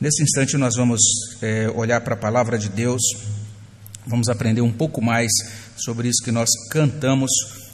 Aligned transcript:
Nesse 0.00 0.22
instante, 0.22 0.56
nós 0.56 0.76
vamos 0.76 0.98
é, 1.42 1.68
olhar 1.74 2.00
para 2.00 2.14
a 2.14 2.16
palavra 2.16 2.58
de 2.58 2.70
Deus, 2.70 3.02
vamos 4.06 4.30
aprender 4.30 4.62
um 4.62 4.72
pouco 4.72 5.02
mais 5.02 5.30
sobre 5.76 6.08
isso 6.08 6.24
que 6.24 6.32
nós 6.32 6.48
cantamos, 6.70 7.30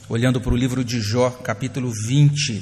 olhando 0.09 0.41
para 0.41 0.51
o 0.51 0.57
livro 0.57 0.83
de 0.83 0.99
Jó, 0.99 1.29
capítulo 1.29 1.89
20. 2.05 2.61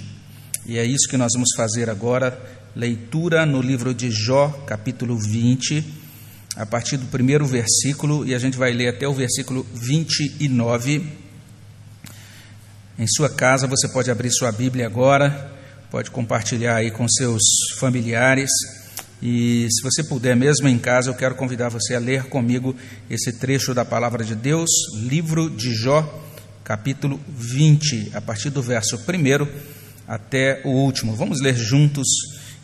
E 0.67 0.78
é 0.78 0.86
isso 0.86 1.09
que 1.09 1.17
nós 1.17 1.31
vamos 1.33 1.49
fazer 1.57 1.89
agora, 1.89 2.39
leitura 2.75 3.43
no 3.43 3.59
livro 3.59 3.91
de 3.91 4.12
Jó, 4.12 4.49
capítulo 4.67 5.17
20, 5.17 5.84
a 6.58 6.66
partir 6.68 6.97
do 6.97 7.08
primeiro 7.08 7.47
versículo, 7.47 8.24
e 8.24 8.36
a 8.36 8.40
gente 8.40 8.60
vai 8.60 8.72
ler 8.72 8.90
até 8.90 9.08
o 9.08 9.16
versículo 9.16 9.66
29. 9.74 11.12
Em 13.00 13.08
sua 13.08 13.32
casa, 13.32 13.66
você 13.66 13.88
pode 13.88 14.12
abrir 14.12 14.29
sua 14.29 14.52
Bíblia 14.52 14.86
agora, 14.86 15.52
pode 15.90 16.12
compartilhar 16.12 16.76
aí 16.76 16.91
com 16.91 17.09
seus 17.09 17.41
familiares. 17.80 18.52
E 19.22 19.68
se 19.72 19.82
você 19.82 20.04
puder, 20.04 20.36
mesmo 20.36 20.68
em 20.68 20.77
casa, 20.77 21.09
eu 21.09 21.16
quero 21.16 21.36
convidar 21.36 21.70
você 21.70 21.96
a 21.96 22.00
ler 22.00 22.26
comigo 22.26 22.76
esse 23.10 23.34
trecho 23.34 23.73
da 23.73 23.86
palavra 23.86 24.23
de 24.23 24.36
Deus, 24.36 24.70
livro 24.94 25.50
de 25.50 25.73
Jó, 25.73 26.23
capítulo 26.64 27.20
20, 27.28 28.12
a 28.14 28.22
partir 28.22 28.50
do 28.50 28.62
verso 28.62 28.98
1 28.98 29.48
até 30.08 30.62
o 30.66 30.70
último. 30.70 31.16
Vamos 31.16 31.42
ler 31.42 31.56
juntos 31.56 32.08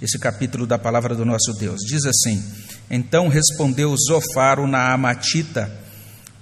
esse 0.01 0.19
capítulo 0.19 0.67
da 0.67 0.77
palavra 0.77 1.15
do 1.15 1.25
nosso 1.25 1.53
Deus. 1.53 1.79
Diz 1.87 2.05
assim: 2.05 2.43
Então 2.89 3.27
respondeu 3.27 3.95
Zofaro 3.97 4.67
na 4.67 4.93
Amatita: 4.93 5.71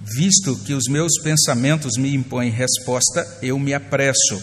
Visto 0.02 0.58
que 0.64 0.74
os 0.74 0.86
meus 0.90 1.22
pensamentos 1.22 1.98
me 1.98 2.16
impõem 2.16 2.50
resposta, 2.50 3.26
eu 3.42 3.60
me 3.60 3.74
apresso. 3.74 4.42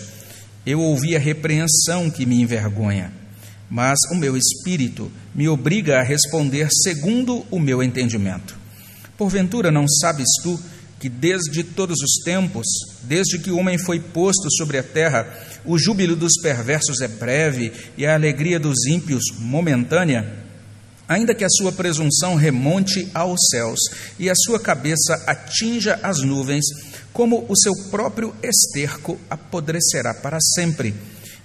Eu 0.65 0.81
ouvi 0.81 1.17
a 1.17 1.19
repreensão 1.19 2.11
que 2.11 2.25
me 2.25 2.41
envergonha 2.41 3.13
mas 3.69 3.99
o 4.11 4.15
meu 4.15 4.37
espírito 4.37 5.11
me 5.37 5.47
obriga 5.51 6.01
a 6.01 6.03
responder 6.03 6.67
segundo 6.83 7.45
o 7.51 7.61
meu 7.61 7.83
entendimento. 7.83 8.57
Porventura 9.19 9.71
não 9.71 9.87
sabes 9.87 10.27
tu 10.43 10.59
que 10.99 11.11
desde 11.11 11.63
todos 11.63 11.99
os 12.01 12.25
tempos, 12.25 12.67
desde 13.03 13.39
que 13.39 13.51
o 13.51 13.59
homem 13.59 13.77
foi 13.77 14.01
posto 14.01 14.51
sobre 14.57 14.79
a 14.79 14.83
terra, 14.83 15.29
o 15.63 15.79
júbilo 15.79 16.17
dos 16.17 16.41
perversos 16.41 17.03
é 17.03 17.09
breve 17.09 17.71
e 17.99 18.07
a 18.07 18.15
alegria 18.15 18.59
dos 18.59 18.87
ímpios 18.87 19.25
momentânea? 19.39 20.47
Ainda 21.07 21.35
que 21.35 21.45
a 21.45 21.51
sua 21.51 21.71
presunção 21.71 22.35
remonte 22.35 23.09
aos 23.13 23.39
céus 23.51 23.79
e 24.19 24.31
a 24.31 24.35
sua 24.35 24.59
cabeça 24.59 25.23
atinja 25.27 26.01
as 26.03 26.23
nuvens, 26.23 26.65
como 27.13 27.45
o 27.47 27.57
seu 27.57 27.73
próprio 27.91 28.35
esterco 28.43 29.21
apodrecerá 29.29 30.15
para 30.15 30.39
sempre 30.55 30.95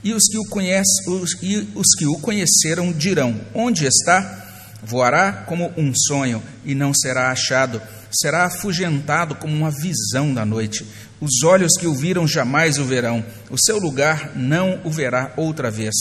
e 0.03 0.13
os 0.13 0.23
que 0.25 0.37
o, 0.37 0.45
conhece, 0.45 1.09
os, 1.09 1.31
e 1.41 1.67
os 1.75 1.87
que 1.97 2.05
o 2.05 2.15
conheceram 2.19 2.91
dirão: 2.91 3.39
Onde 3.53 3.85
está? 3.85 4.39
Voará 4.83 5.43
como 5.47 5.71
um 5.77 5.93
sonho 5.93 6.41
e 6.65 6.73
não 6.73 6.91
será 6.91 7.31
achado, 7.31 7.79
será 8.11 8.45
afugentado 8.45 9.35
como 9.35 9.55
uma 9.55 9.69
visão 9.69 10.33
da 10.33 10.43
noite. 10.43 10.85
Os 11.21 11.43
olhos 11.43 11.73
que 11.79 11.85
o 11.85 11.93
viram 11.93 12.27
jamais 12.27 12.79
o 12.79 12.85
verão, 12.85 13.23
o 13.51 13.57
seu 13.59 13.77
lugar 13.77 14.35
não 14.35 14.81
o 14.83 14.89
verá 14.89 15.33
outra 15.37 15.69
vez. 15.69 15.93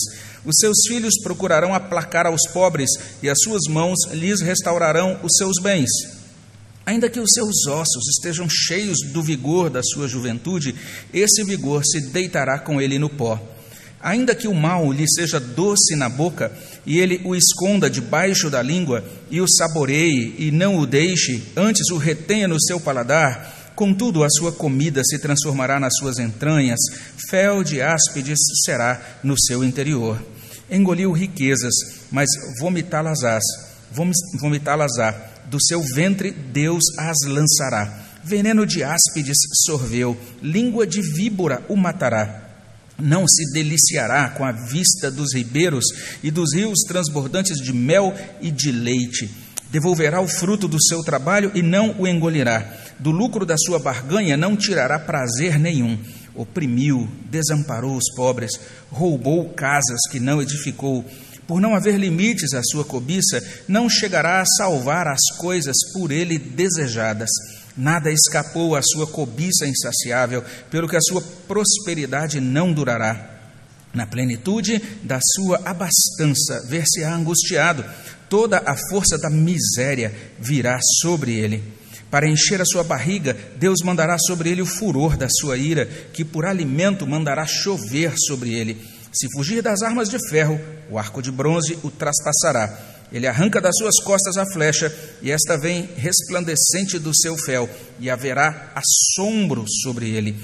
Os 0.46 0.56
seus 0.58 0.78
filhos 0.88 1.12
procurarão 1.22 1.74
aplacar 1.74 2.26
aos 2.26 2.40
pobres, 2.54 2.88
e 3.22 3.28
as 3.28 3.38
suas 3.42 3.64
mãos 3.68 3.98
lhes 4.12 4.40
restaurarão 4.40 5.20
os 5.22 5.32
seus 5.36 5.60
bens. 5.62 5.90
Ainda 6.86 7.10
que 7.10 7.20
os 7.20 7.30
seus 7.34 7.66
ossos 7.66 8.08
estejam 8.08 8.48
cheios 8.48 8.96
do 9.12 9.22
vigor 9.22 9.68
da 9.68 9.82
sua 9.82 10.08
juventude, 10.08 10.74
esse 11.12 11.44
vigor 11.44 11.84
se 11.84 12.00
deitará 12.00 12.58
com 12.58 12.80
ele 12.80 12.98
no 12.98 13.10
pó. 13.10 13.38
Ainda 14.02 14.34
que 14.34 14.48
o 14.48 14.54
mal 14.54 14.90
lhe 14.90 15.04
seja 15.06 15.38
doce 15.38 15.94
na 15.94 16.08
boca, 16.08 16.50
e 16.86 16.98
ele 16.98 17.20
o 17.22 17.36
esconda 17.36 17.90
debaixo 17.90 18.48
da 18.48 18.62
língua, 18.62 19.04
e 19.30 19.42
o 19.42 19.48
saboreie 19.48 20.34
e 20.38 20.50
não 20.50 20.78
o 20.78 20.86
deixe, 20.86 21.42
antes 21.54 21.90
o 21.90 21.98
retenha 21.98 22.48
no 22.48 22.60
seu 22.60 22.80
paladar, 22.80 23.72
contudo 23.76 24.24
a 24.24 24.30
sua 24.30 24.52
comida 24.52 25.02
se 25.04 25.18
transformará 25.18 25.78
nas 25.78 25.92
suas 25.98 26.18
entranhas, 26.18 26.78
fel 27.28 27.62
de 27.62 27.82
áspides 27.82 28.38
será 28.64 29.18
no 29.22 29.38
seu 29.38 29.62
interior. 29.62 30.18
Engoliu 30.70 31.12
riquezas, 31.12 31.74
mas 32.10 32.28
vomitá-las-ás, 32.58 33.44
vomitá-las-á, 34.40 35.14
do 35.50 35.62
seu 35.62 35.82
ventre 35.94 36.30
Deus 36.30 36.84
as 36.98 37.16
lançará. 37.26 38.06
Veneno 38.24 38.64
de 38.64 38.82
áspides 38.82 39.36
sorveu, 39.66 40.16
língua 40.42 40.86
de 40.86 41.02
víbora 41.02 41.62
o 41.68 41.76
matará 41.76 42.39
não 43.00 43.26
se 43.26 43.52
deliciará 43.52 44.28
com 44.30 44.44
a 44.44 44.52
vista 44.52 45.10
dos 45.10 45.34
ribeiros 45.34 45.84
e 46.22 46.30
dos 46.30 46.54
rios 46.54 46.80
transbordantes 46.86 47.58
de 47.58 47.72
mel 47.72 48.14
e 48.40 48.50
de 48.50 48.70
leite. 48.70 49.30
Devolverá 49.70 50.20
o 50.20 50.26
fruto 50.26 50.66
do 50.66 50.82
seu 50.82 51.02
trabalho 51.02 51.52
e 51.54 51.62
não 51.62 51.94
o 51.98 52.06
engolirá. 52.06 52.66
Do 52.98 53.10
lucro 53.10 53.46
da 53.46 53.56
sua 53.56 53.78
barganha 53.78 54.36
não 54.36 54.56
tirará 54.56 54.98
prazer 54.98 55.58
nenhum. 55.58 55.96
Oprimiu, 56.34 57.08
desamparou 57.30 57.96
os 57.96 58.14
pobres, 58.16 58.52
roubou 58.90 59.48
casas 59.50 60.00
que 60.10 60.18
não 60.18 60.42
edificou. 60.42 61.04
Por 61.46 61.60
não 61.60 61.74
haver 61.74 61.98
limites 61.98 62.52
à 62.54 62.62
sua 62.62 62.84
cobiça, 62.84 63.42
não 63.66 63.88
chegará 63.88 64.40
a 64.40 64.46
salvar 64.56 65.08
as 65.08 65.36
coisas 65.38 65.76
por 65.92 66.12
ele 66.12 66.38
desejadas. 66.38 67.30
Nada 67.80 68.12
escapou 68.12 68.76
à 68.76 68.82
sua 68.82 69.06
cobiça 69.06 69.66
insaciável, 69.66 70.44
pelo 70.70 70.86
que 70.86 70.96
a 70.96 71.00
sua 71.00 71.22
prosperidade 71.48 72.38
não 72.38 72.74
durará. 72.74 73.38
Na 73.94 74.06
plenitude 74.06 74.78
da 75.02 75.18
sua 75.34 75.62
abastança, 75.64 76.62
ver-se-á 76.68 77.10
angustiado, 77.14 77.82
toda 78.28 78.58
a 78.58 78.76
força 78.90 79.16
da 79.16 79.30
miséria 79.30 80.14
virá 80.38 80.78
sobre 81.00 81.32
ele. 81.32 81.64
Para 82.10 82.28
encher 82.28 82.60
a 82.60 82.66
sua 82.66 82.84
barriga, 82.84 83.34
Deus 83.56 83.78
mandará 83.82 84.18
sobre 84.18 84.50
ele 84.50 84.60
o 84.60 84.66
furor 84.66 85.16
da 85.16 85.28
sua 85.30 85.56
ira, 85.56 85.86
que 86.12 86.22
por 86.22 86.44
alimento 86.44 87.06
mandará 87.06 87.46
chover 87.46 88.12
sobre 88.18 88.52
ele. 88.52 88.76
Se 89.10 89.26
fugir 89.32 89.62
das 89.62 89.80
armas 89.80 90.10
de 90.10 90.18
ferro, 90.28 90.60
o 90.90 90.98
arco 90.98 91.22
de 91.22 91.32
bronze 91.32 91.78
o 91.82 91.90
traspassará. 91.90 92.89
Ele 93.12 93.26
arranca 93.26 93.60
das 93.60 93.74
suas 93.76 93.96
costas 94.04 94.36
a 94.36 94.44
flecha, 94.52 94.94
e 95.20 95.30
esta 95.30 95.58
vem 95.58 95.88
resplandecente 95.96 96.98
do 96.98 97.16
seu 97.16 97.36
fel, 97.36 97.68
e 97.98 98.08
haverá 98.08 98.72
assombro 98.74 99.64
sobre 99.82 100.10
ele. 100.10 100.36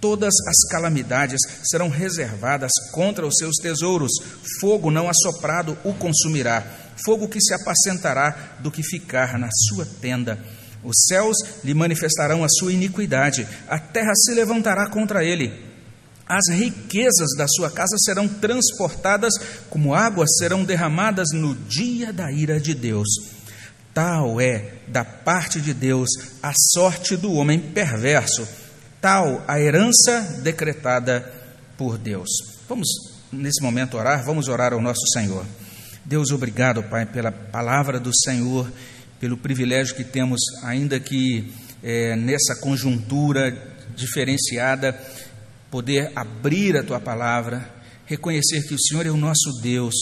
Todas 0.00 0.34
as 0.48 0.68
calamidades 0.70 1.40
serão 1.64 1.88
reservadas 1.88 2.70
contra 2.92 3.26
os 3.26 3.34
seus 3.36 3.56
tesouros, 3.56 4.12
fogo 4.60 4.90
não 4.90 5.08
assoprado 5.08 5.76
o 5.84 5.94
consumirá, 5.94 6.64
fogo 7.04 7.28
que 7.28 7.40
se 7.40 7.54
apacentará 7.54 8.56
do 8.60 8.70
que 8.70 8.82
ficar 8.82 9.38
na 9.38 9.48
sua 9.68 9.86
tenda. 10.00 10.38
Os 10.84 11.06
céus 11.08 11.36
lhe 11.62 11.74
manifestarão 11.74 12.42
a 12.42 12.48
sua 12.48 12.72
iniquidade, 12.72 13.46
a 13.68 13.78
terra 13.78 14.12
se 14.14 14.34
levantará 14.34 14.88
contra 14.90 15.24
ele 15.24 15.71
as 16.32 16.48
riquezas 16.48 17.36
da 17.36 17.46
sua 17.46 17.70
casa 17.70 17.94
serão 17.98 18.26
transportadas 18.26 19.34
como 19.68 19.94
águas 19.94 20.30
serão 20.38 20.64
derramadas 20.64 21.28
no 21.34 21.54
dia 21.54 22.10
da 22.10 22.32
ira 22.32 22.58
de 22.58 22.72
Deus. 22.72 23.06
Tal 23.92 24.40
é, 24.40 24.76
da 24.88 25.04
parte 25.04 25.60
de 25.60 25.74
Deus, 25.74 26.08
a 26.42 26.52
sorte 26.72 27.18
do 27.18 27.34
homem 27.34 27.60
perverso, 27.60 28.48
tal 28.98 29.44
a 29.46 29.60
herança 29.60 30.40
decretada 30.42 31.30
por 31.76 31.98
Deus. 31.98 32.30
Vamos, 32.66 32.88
nesse 33.30 33.62
momento, 33.62 33.98
orar, 33.98 34.24
vamos 34.24 34.48
orar 34.48 34.72
ao 34.72 34.80
nosso 34.80 35.06
Senhor. 35.12 35.44
Deus, 36.02 36.30
obrigado, 36.30 36.82
Pai, 36.84 37.04
pela 37.04 37.30
palavra 37.30 38.00
do 38.00 38.10
Senhor, 38.24 38.66
pelo 39.20 39.36
privilégio 39.36 39.94
que 39.94 40.04
temos, 40.04 40.40
ainda 40.62 40.98
que 40.98 41.52
é, 41.82 42.16
nessa 42.16 42.56
conjuntura 42.56 43.54
diferenciada, 43.94 44.98
poder 45.72 46.12
abrir 46.14 46.76
a 46.76 46.82
tua 46.82 47.00
palavra, 47.00 47.66
reconhecer 48.04 48.68
que 48.68 48.74
o 48.74 48.78
Senhor 48.78 49.06
é 49.06 49.10
o 49.10 49.16
nosso 49.16 49.58
Deus, 49.62 49.94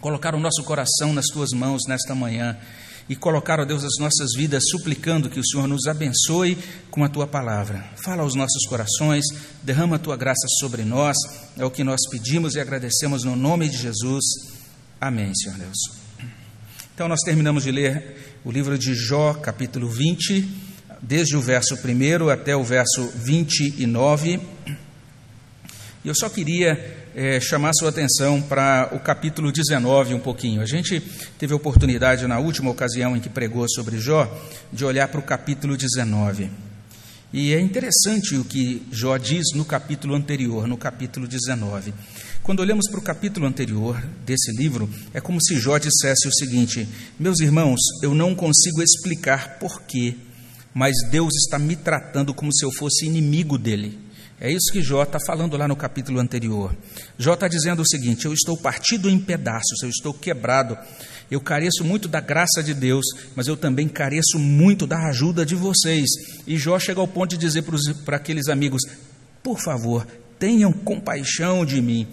colocar 0.00 0.34
o 0.34 0.40
nosso 0.40 0.64
coração 0.64 1.12
nas 1.12 1.26
tuas 1.26 1.50
mãos 1.50 1.82
nesta 1.86 2.14
manhã 2.14 2.56
e 3.06 3.14
colocar, 3.14 3.60
ó 3.60 3.66
Deus, 3.66 3.84
as 3.84 3.98
nossas 4.00 4.30
vidas 4.34 4.62
suplicando 4.70 5.28
que 5.28 5.38
o 5.38 5.46
Senhor 5.46 5.68
nos 5.68 5.86
abençoe 5.86 6.56
com 6.90 7.04
a 7.04 7.10
tua 7.10 7.26
palavra. 7.26 7.84
Fala 8.02 8.22
aos 8.22 8.34
nossos 8.34 8.64
corações, 8.66 9.26
derrama 9.62 9.96
a 9.96 9.98
tua 9.98 10.16
graça 10.16 10.46
sobre 10.58 10.82
nós, 10.82 11.16
é 11.58 11.64
o 11.64 11.70
que 11.70 11.84
nós 11.84 12.00
pedimos 12.10 12.54
e 12.54 12.60
agradecemos 12.60 13.22
no 13.22 13.36
nome 13.36 13.68
de 13.68 13.76
Jesus. 13.76 14.24
Amém, 14.98 15.34
Senhor 15.34 15.58
Deus. 15.58 15.76
Então, 16.94 17.06
nós 17.06 17.20
terminamos 17.20 17.64
de 17.64 17.70
ler 17.70 18.40
o 18.46 18.50
livro 18.50 18.78
de 18.78 18.94
Jó, 18.94 19.34
capítulo 19.34 19.90
20 19.90 20.70
desde 21.02 21.36
o 21.36 21.40
verso 21.40 21.74
1 21.74 22.28
até 22.28 22.54
o 22.54 22.62
verso 22.62 23.10
29. 23.16 24.40
E 26.02 26.08
eu 26.08 26.14
só 26.14 26.30
queria 26.30 26.96
é, 27.14 27.38
chamar 27.40 27.72
sua 27.74 27.90
atenção 27.90 28.40
para 28.40 28.88
o 28.92 28.98
capítulo 28.98 29.52
19 29.52 30.14
um 30.14 30.18
pouquinho. 30.18 30.62
A 30.62 30.66
gente 30.66 30.98
teve 31.38 31.52
a 31.52 31.56
oportunidade, 31.56 32.26
na 32.26 32.38
última 32.38 32.70
ocasião 32.70 33.14
em 33.14 33.20
que 33.20 33.28
pregou 33.28 33.68
sobre 33.68 33.98
Jó, 33.98 34.26
de 34.72 34.82
olhar 34.82 35.08
para 35.08 35.20
o 35.20 35.22
capítulo 35.22 35.76
19. 35.76 36.48
E 37.34 37.52
é 37.52 37.60
interessante 37.60 38.34
o 38.34 38.44
que 38.44 38.82
Jó 38.90 39.18
diz 39.18 39.54
no 39.54 39.64
capítulo 39.64 40.14
anterior, 40.14 40.66
no 40.66 40.78
capítulo 40.78 41.28
19. 41.28 41.92
Quando 42.42 42.60
olhamos 42.60 42.88
para 42.90 42.98
o 42.98 43.02
capítulo 43.02 43.46
anterior 43.46 44.02
desse 44.24 44.50
livro, 44.56 44.88
é 45.12 45.20
como 45.20 45.38
se 45.40 45.60
Jó 45.60 45.76
dissesse 45.76 46.26
o 46.26 46.32
seguinte: 46.32 46.88
Meus 47.18 47.40
irmãos, 47.40 47.78
eu 48.02 48.14
não 48.14 48.34
consigo 48.34 48.82
explicar 48.82 49.58
porquê, 49.58 50.16
mas 50.72 50.94
Deus 51.10 51.34
está 51.34 51.58
me 51.58 51.76
tratando 51.76 52.32
como 52.32 52.52
se 52.52 52.64
eu 52.64 52.72
fosse 52.72 53.04
inimigo 53.04 53.58
dele. 53.58 54.09
É 54.40 54.50
isso 54.50 54.72
que 54.72 54.80
Jó 54.80 55.02
está 55.02 55.18
falando 55.20 55.54
lá 55.58 55.68
no 55.68 55.76
capítulo 55.76 56.18
anterior. 56.18 56.74
Jó 57.18 57.34
está 57.34 57.46
dizendo 57.46 57.82
o 57.82 57.86
seguinte: 57.86 58.24
Eu 58.24 58.32
estou 58.32 58.56
partido 58.56 59.10
em 59.10 59.18
pedaços, 59.18 59.82
eu 59.82 59.90
estou 59.90 60.14
quebrado, 60.14 60.78
eu 61.30 61.42
careço 61.42 61.84
muito 61.84 62.08
da 62.08 62.20
graça 62.20 62.62
de 62.62 62.72
Deus, 62.72 63.04
mas 63.36 63.46
eu 63.46 63.56
também 63.56 63.86
careço 63.86 64.38
muito 64.38 64.86
da 64.86 65.08
ajuda 65.08 65.44
de 65.44 65.54
vocês. 65.54 66.08
E 66.46 66.56
Jó 66.56 66.78
chega 66.78 67.02
ao 67.02 67.06
ponto 67.06 67.30
de 67.30 67.36
dizer 67.36 67.64
para 68.04 68.16
aqueles 68.16 68.48
amigos: 68.48 68.80
Por 69.42 69.60
favor, 69.60 70.06
tenham 70.38 70.72
compaixão 70.72 71.66
de 71.66 71.82
mim. 71.82 72.08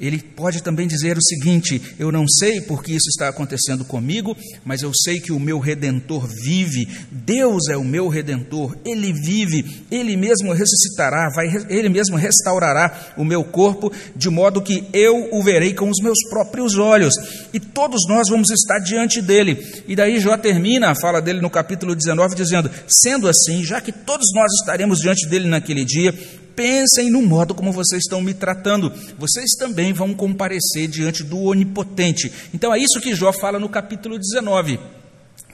Ele 0.00 0.18
pode 0.18 0.62
também 0.62 0.88
dizer 0.88 1.16
o 1.18 1.22
seguinte: 1.22 1.80
Eu 1.98 2.10
não 2.10 2.26
sei 2.26 2.60
porque 2.62 2.92
isso 2.92 3.08
está 3.10 3.28
acontecendo 3.28 3.84
comigo, 3.84 4.36
mas 4.64 4.82
eu 4.82 4.92
sei 4.94 5.20
que 5.20 5.30
o 5.30 5.38
meu 5.38 5.58
redentor 5.58 6.26
vive. 6.42 6.88
Deus 7.10 7.68
é 7.68 7.76
o 7.76 7.84
meu 7.84 8.08
redentor, 8.08 8.76
ele 8.84 9.12
vive, 9.12 9.84
ele 9.90 10.16
mesmo 10.16 10.52
ressuscitará, 10.52 11.28
vai, 11.34 11.48
ele 11.68 11.88
mesmo 11.88 12.16
restaurará 12.16 13.12
o 13.16 13.24
meu 13.24 13.44
corpo, 13.44 13.92
de 14.16 14.30
modo 14.30 14.62
que 14.62 14.84
eu 14.92 15.28
o 15.32 15.42
verei 15.42 15.74
com 15.74 15.90
os 15.90 16.02
meus 16.02 16.18
próprios 16.30 16.78
olhos, 16.78 17.12
e 17.52 17.60
todos 17.60 18.02
nós 18.08 18.28
vamos 18.30 18.50
estar 18.50 18.78
diante 18.78 19.20
dele. 19.20 19.84
E 19.86 19.94
daí 19.94 20.18
Jó 20.18 20.36
termina 20.36 20.90
a 20.90 20.94
fala 20.94 21.20
dele 21.20 21.40
no 21.40 21.50
capítulo 21.50 21.94
19, 21.94 22.34
dizendo: 22.34 22.70
Sendo 22.88 23.28
assim, 23.28 23.62
já 23.64 23.80
que 23.80 23.92
todos 23.92 24.26
nós 24.34 24.50
estaremos 24.60 24.98
diante 24.98 25.28
dele 25.28 25.48
naquele 25.48 25.84
dia, 25.84 26.14
pensem 26.54 27.10
no 27.10 27.22
modo 27.22 27.54
como 27.54 27.72
vocês 27.72 28.02
estão 28.02 28.20
me 28.20 28.34
tratando. 28.34 28.90
Vocês 29.18 29.50
também 29.58 29.92
vão 29.92 30.14
comparecer 30.14 30.88
diante 30.88 31.22
do 31.22 31.38
Onipotente. 31.38 32.32
Então 32.52 32.74
é 32.74 32.78
isso 32.78 33.00
que 33.00 33.14
Jó 33.14 33.32
fala 33.32 33.58
no 33.58 33.68
capítulo 33.68 34.18
19. 34.18 34.78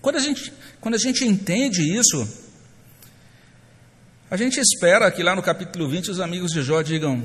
Quando 0.01 0.17
a 0.17 0.21
gente, 0.21 0.53
quando 0.81 0.95
a 0.95 0.99
gente 0.99 1.25
entende 1.25 1.83
isso, 1.83 2.27
a 4.31 4.37
gente 4.37 4.59
espera 4.59 5.11
que 5.11 5.23
lá 5.23 5.37
no 5.37 5.43
capítulo 5.43 5.89
20 5.89 6.11
os 6.11 6.21
amigos 6.21 6.51
de 6.51 6.63
Jó 6.63 6.83
digam: 6.83 7.23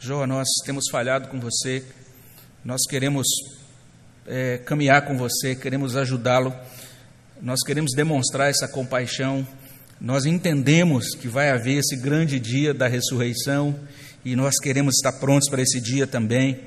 Jó, 0.00 0.26
nós 0.26 0.48
temos 0.64 0.84
falhado 0.90 1.28
com 1.28 1.40
você, 1.40 1.84
nós 2.64 2.80
queremos 2.88 3.26
é, 4.26 4.58
caminhar 4.58 5.06
com 5.06 5.16
você, 5.16 5.54
queremos 5.54 5.96
ajudá-lo, 5.96 6.54
nós 7.40 7.60
queremos 7.64 7.92
demonstrar 7.94 8.50
essa 8.50 8.66
compaixão 8.68 9.46
nós 10.04 10.26
entendemos 10.26 11.14
que 11.14 11.26
vai 11.26 11.48
haver 11.48 11.78
esse 11.78 11.96
grande 11.96 12.38
dia 12.38 12.74
da 12.74 12.86
ressurreição 12.86 13.74
e 14.22 14.36
nós 14.36 14.56
queremos 14.60 14.96
estar 14.96 15.12
prontos 15.12 15.48
para 15.48 15.62
esse 15.62 15.80
dia 15.80 16.06
também. 16.06 16.60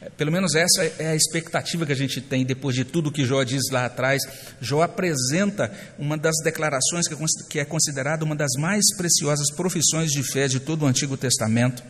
É, 0.00 0.08
pelo 0.10 0.30
menos 0.30 0.54
essa 0.54 0.84
é 0.96 1.08
a 1.08 1.16
expectativa 1.16 1.84
que 1.84 1.90
a 1.90 1.96
gente 1.96 2.20
tem 2.20 2.46
depois 2.46 2.76
de 2.76 2.84
tudo 2.84 3.10
que 3.10 3.24
Jó 3.24 3.42
diz 3.42 3.72
lá 3.72 3.86
atrás. 3.86 4.22
Jó 4.60 4.82
apresenta 4.82 5.68
uma 5.98 6.16
das 6.16 6.36
declarações 6.44 7.08
que 7.50 7.58
é 7.58 7.64
considerada 7.64 8.24
uma 8.24 8.36
das 8.36 8.52
mais 8.56 8.84
preciosas 8.96 9.50
profissões 9.56 10.12
de 10.12 10.22
fé 10.22 10.46
de 10.46 10.60
todo 10.60 10.84
o 10.84 10.86
Antigo 10.86 11.16
Testamento. 11.16 11.82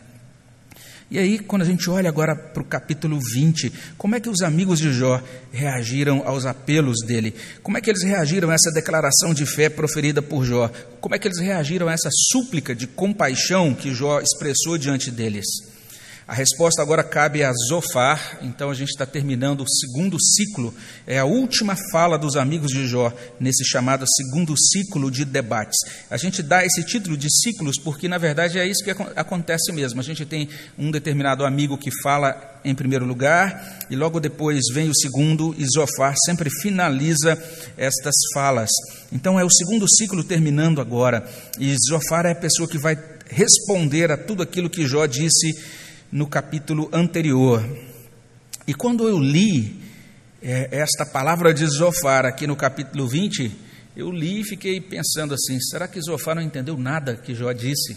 E 1.08 1.20
aí, 1.20 1.38
quando 1.38 1.62
a 1.62 1.64
gente 1.64 1.88
olha 1.88 2.08
agora 2.08 2.34
para 2.34 2.60
o 2.60 2.66
capítulo 2.66 3.20
20, 3.32 3.72
como 3.96 4.16
é 4.16 4.20
que 4.20 4.28
os 4.28 4.40
amigos 4.40 4.80
de 4.80 4.92
Jó 4.92 5.22
reagiram 5.52 6.22
aos 6.26 6.44
apelos 6.44 6.96
dele? 7.06 7.32
Como 7.62 7.78
é 7.78 7.80
que 7.80 7.88
eles 7.88 8.02
reagiram 8.02 8.50
a 8.50 8.54
essa 8.54 8.72
declaração 8.72 9.32
de 9.32 9.46
fé 9.46 9.68
proferida 9.68 10.20
por 10.20 10.44
Jó? 10.44 10.68
Como 11.00 11.14
é 11.14 11.18
que 11.18 11.28
eles 11.28 11.38
reagiram 11.38 11.86
a 11.86 11.92
essa 11.92 12.10
súplica 12.32 12.74
de 12.74 12.88
compaixão 12.88 13.72
que 13.72 13.94
Jó 13.94 14.20
expressou 14.20 14.76
diante 14.76 15.12
deles? 15.12 15.46
A 16.28 16.34
resposta 16.34 16.82
agora 16.82 17.04
cabe 17.04 17.44
a 17.44 17.52
Zofar, 17.68 18.40
então 18.42 18.68
a 18.68 18.74
gente 18.74 18.88
está 18.88 19.06
terminando 19.06 19.60
o 19.60 19.68
segundo 19.68 20.18
ciclo, 20.20 20.74
é 21.06 21.20
a 21.20 21.24
última 21.24 21.76
fala 21.92 22.18
dos 22.18 22.34
amigos 22.34 22.72
de 22.72 22.84
Jó 22.84 23.12
nesse 23.38 23.64
chamado 23.64 24.04
segundo 24.08 24.56
ciclo 24.58 25.08
de 25.08 25.24
debates. 25.24 25.78
A 26.10 26.16
gente 26.16 26.42
dá 26.42 26.64
esse 26.64 26.82
título 26.82 27.16
de 27.16 27.28
ciclos 27.30 27.76
porque, 27.78 28.08
na 28.08 28.18
verdade, 28.18 28.58
é 28.58 28.66
isso 28.66 28.82
que 28.82 28.90
acontece 29.14 29.70
mesmo. 29.70 30.00
A 30.00 30.02
gente 30.02 30.26
tem 30.26 30.48
um 30.76 30.90
determinado 30.90 31.46
amigo 31.46 31.78
que 31.78 31.92
fala 32.02 32.60
em 32.64 32.74
primeiro 32.74 33.04
lugar, 33.04 33.86
e 33.88 33.94
logo 33.94 34.18
depois 34.18 34.62
vem 34.74 34.90
o 34.90 34.96
segundo, 34.96 35.54
e 35.56 35.64
Zofar 35.64 36.16
sempre 36.24 36.50
finaliza 36.60 37.40
estas 37.76 38.16
falas. 38.34 38.70
Então 39.12 39.38
é 39.38 39.44
o 39.44 39.50
segundo 39.50 39.88
ciclo 39.88 40.24
terminando 40.24 40.80
agora, 40.80 41.24
e 41.60 41.72
Zofar 41.88 42.26
é 42.26 42.32
a 42.32 42.34
pessoa 42.34 42.68
que 42.68 42.78
vai 42.78 42.98
responder 43.28 44.10
a 44.10 44.16
tudo 44.16 44.42
aquilo 44.42 44.68
que 44.68 44.88
Jó 44.88 45.06
disse 45.06 45.54
no 46.10 46.26
capítulo 46.26 46.88
anterior. 46.92 47.64
E 48.66 48.74
quando 48.74 49.08
eu 49.08 49.18
li 49.18 49.80
é, 50.42 50.68
esta 50.72 51.04
palavra 51.06 51.52
de 51.52 51.66
Zofar 51.66 52.24
aqui 52.24 52.46
no 52.46 52.56
capítulo 52.56 53.06
20, 53.08 53.52
eu 53.96 54.10
li 54.10 54.40
e 54.40 54.44
fiquei 54.44 54.80
pensando 54.80 55.34
assim: 55.34 55.58
será 55.60 55.88
que 55.88 56.00
Zofar 56.00 56.34
não 56.34 56.42
entendeu 56.42 56.76
nada 56.76 57.16
que 57.16 57.34
Jó 57.34 57.52
disse? 57.52 57.96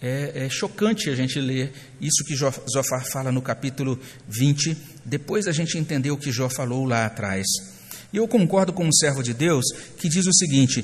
É, 0.00 0.44
é, 0.44 0.48
chocante 0.50 1.08
a 1.08 1.14
gente 1.14 1.40
ler 1.40 1.72
isso 2.00 2.22
que 2.26 2.36
Zofar 2.36 3.04
fala 3.10 3.32
no 3.32 3.40
capítulo 3.40 3.98
20, 4.28 4.76
depois 5.04 5.46
a 5.46 5.52
gente 5.52 5.78
entender 5.78 6.10
o 6.10 6.18
que 6.18 6.30
Jó 6.30 6.48
falou 6.48 6.84
lá 6.84 7.06
atrás. 7.06 7.46
E 8.16 8.18
eu 8.18 8.26
concordo 8.26 8.72
com 8.72 8.86
um 8.86 8.92
servo 8.92 9.22
de 9.22 9.34
Deus 9.34 9.66
que 9.98 10.08
diz 10.08 10.26
o 10.26 10.32
seguinte: 10.32 10.82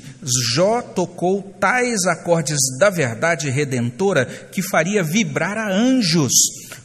Jó 0.53 0.83
tocou 0.83 1.41
tais 1.59 2.05
acordes 2.05 2.59
da 2.77 2.91
verdade 2.91 3.49
redentora 3.49 4.23
que 4.51 4.61
faria 4.61 5.01
vibrar 5.01 5.57
a 5.57 5.67
anjos, 5.67 6.31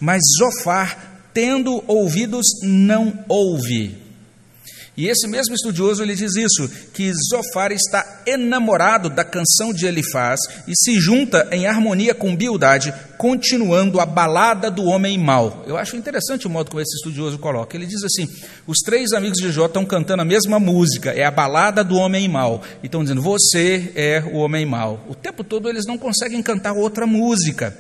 mas 0.01 0.23
Zofar, 0.39 1.21
tendo 1.35 1.85
ouvidos, 1.87 2.47
não 2.63 3.13
ouve. 3.29 4.08
E 4.99 5.07
esse 5.07 5.29
mesmo 5.29 5.55
estudioso 5.55 6.03
ele 6.03 6.17
diz 6.17 6.35
isso, 6.35 6.69
que 6.93 7.13
Zofar 7.31 7.71
está 7.71 8.23
enamorado 8.27 9.09
da 9.09 9.23
canção 9.23 9.73
de 9.73 9.87
Elifaz 9.87 10.41
e 10.67 10.73
se 10.75 10.99
junta 10.99 11.49
em 11.53 11.69
harmonia 11.69 12.13
com 12.17 12.35
Bildade, 12.35 12.93
continuando 13.17 14.01
a 14.01 14.05
balada 14.05 14.69
do 14.69 14.83
homem 14.87 15.17
mau. 15.17 15.63
Eu 15.69 15.77
acho 15.77 15.97
interessante 15.97 16.49
o 16.49 16.51
modo 16.51 16.71
como 16.71 16.81
esse 16.81 16.97
estudioso 16.97 17.39
coloca. 17.39 17.77
Ele 17.77 17.87
diz 17.87 18.03
assim: 18.03 18.29
os 18.67 18.79
três 18.79 19.13
amigos 19.13 19.39
de 19.39 19.53
Jó 19.53 19.67
estão 19.67 19.85
cantando 19.85 20.23
a 20.23 20.25
mesma 20.25 20.59
música, 20.59 21.13
é 21.13 21.23
a 21.23 21.31
balada 21.31 21.85
do 21.85 21.95
homem 21.95 22.29
mau. 22.29 22.61
E 22.83 22.87
estão 22.87 23.05
dizendo, 23.05 23.23
você 23.23 23.93
é 23.95 24.25
o 24.33 24.39
homem 24.39 24.67
mau. 24.67 25.07
O 25.09 25.15
tempo 25.15 25.45
todo 25.45 25.69
eles 25.69 25.87
não 25.87 25.97
conseguem 25.97 26.43
cantar 26.43 26.73
outra 26.73 27.07
música. 27.07 27.73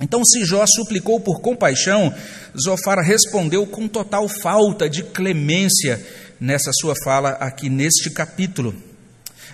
Então, 0.00 0.24
se 0.24 0.44
Jó 0.44 0.64
suplicou 0.66 1.20
por 1.20 1.40
compaixão, 1.40 2.12
Zofar 2.60 2.98
respondeu 2.98 3.64
com 3.66 3.86
total 3.86 4.26
falta 4.28 4.88
de 4.88 5.04
clemência 5.04 6.00
nessa 6.40 6.70
sua 6.72 6.94
fala 7.04 7.30
aqui 7.32 7.68
neste 7.68 8.10
capítulo. 8.10 8.74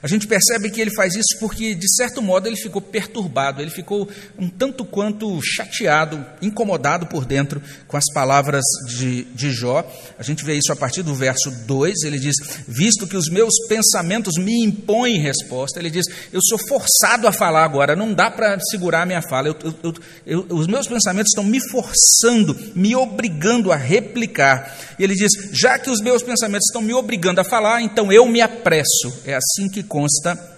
A 0.03 0.09
gente 0.09 0.26
percebe 0.26 0.71
que 0.71 0.81
ele 0.81 0.91
faz 0.95 1.15
isso 1.15 1.38
porque, 1.41 1.75
de 1.75 1.88
certo 1.95 2.21
modo, 2.21 2.47
ele 2.47 2.57
ficou 2.57 2.81
perturbado, 2.81 3.62
ele 3.62 3.71
ficou 3.71 4.09
um 4.38 4.49
tanto 4.49 4.85
quanto 4.85 5.41
chateado, 5.43 6.25
incomodado 6.43 7.07
por 7.07 7.25
dentro 7.25 7.62
com 7.87 7.97
as 7.97 8.05
palavras 8.12 8.65
de, 8.88 9.25
de 9.25 9.50
Jó. 9.50 9.88
A 10.19 10.23
gente 10.23 10.45
vê 10.45 10.55
isso 10.55 10.73
a 10.73 10.76
partir 10.76 11.03
do 11.03 11.15
verso 11.15 11.50
2, 11.67 12.03
ele 12.05 12.19
diz: 12.19 12.35
Visto 12.69 13.07
que 13.07 13.17
os 13.17 13.29
meus 13.29 13.55
pensamentos 13.69 14.35
me 14.38 14.65
impõem 14.65 15.19
resposta, 15.19 15.79
ele 15.79 15.91
diz: 15.91 16.05
Eu 16.33 16.41
sou 16.43 16.59
forçado 16.69 17.26
a 17.26 17.33
falar 17.33 17.65
agora, 17.65 17.97
não 17.97 18.12
dá 18.12 18.31
para 18.31 18.59
segurar 18.71 19.03
a 19.03 19.07
minha 19.07 19.23
fala. 19.23 19.49
Eu, 19.49 19.57
eu, 19.83 19.95
eu, 20.26 20.47
os 20.50 20.67
meus 20.67 20.87
pensamentos 20.87 21.31
estão 21.33 21.45
me 21.45 21.59
forçando, 21.71 22.57
me 22.75 22.95
obrigando 22.95 23.73
a 23.73 23.76
replicar. 23.76 24.76
E 24.99 25.05
ele 25.05 25.15
diz: 25.15 25.33
Já 25.53 25.79
que 25.79 25.91
os 25.91 26.00
meus 26.00 26.23
pensamentos 26.23 26.67
estão 26.69 26.83
me 26.83 26.93
obrigando 26.93 27.41
a 27.41 27.45
falar, 27.45 27.83
então 27.83 28.12
eu 28.12 28.26
me 28.26 28.41
apresso. 28.41 29.23
É 29.25 29.35
assim 29.35 29.69
que 29.69 29.83
consta 29.97 30.57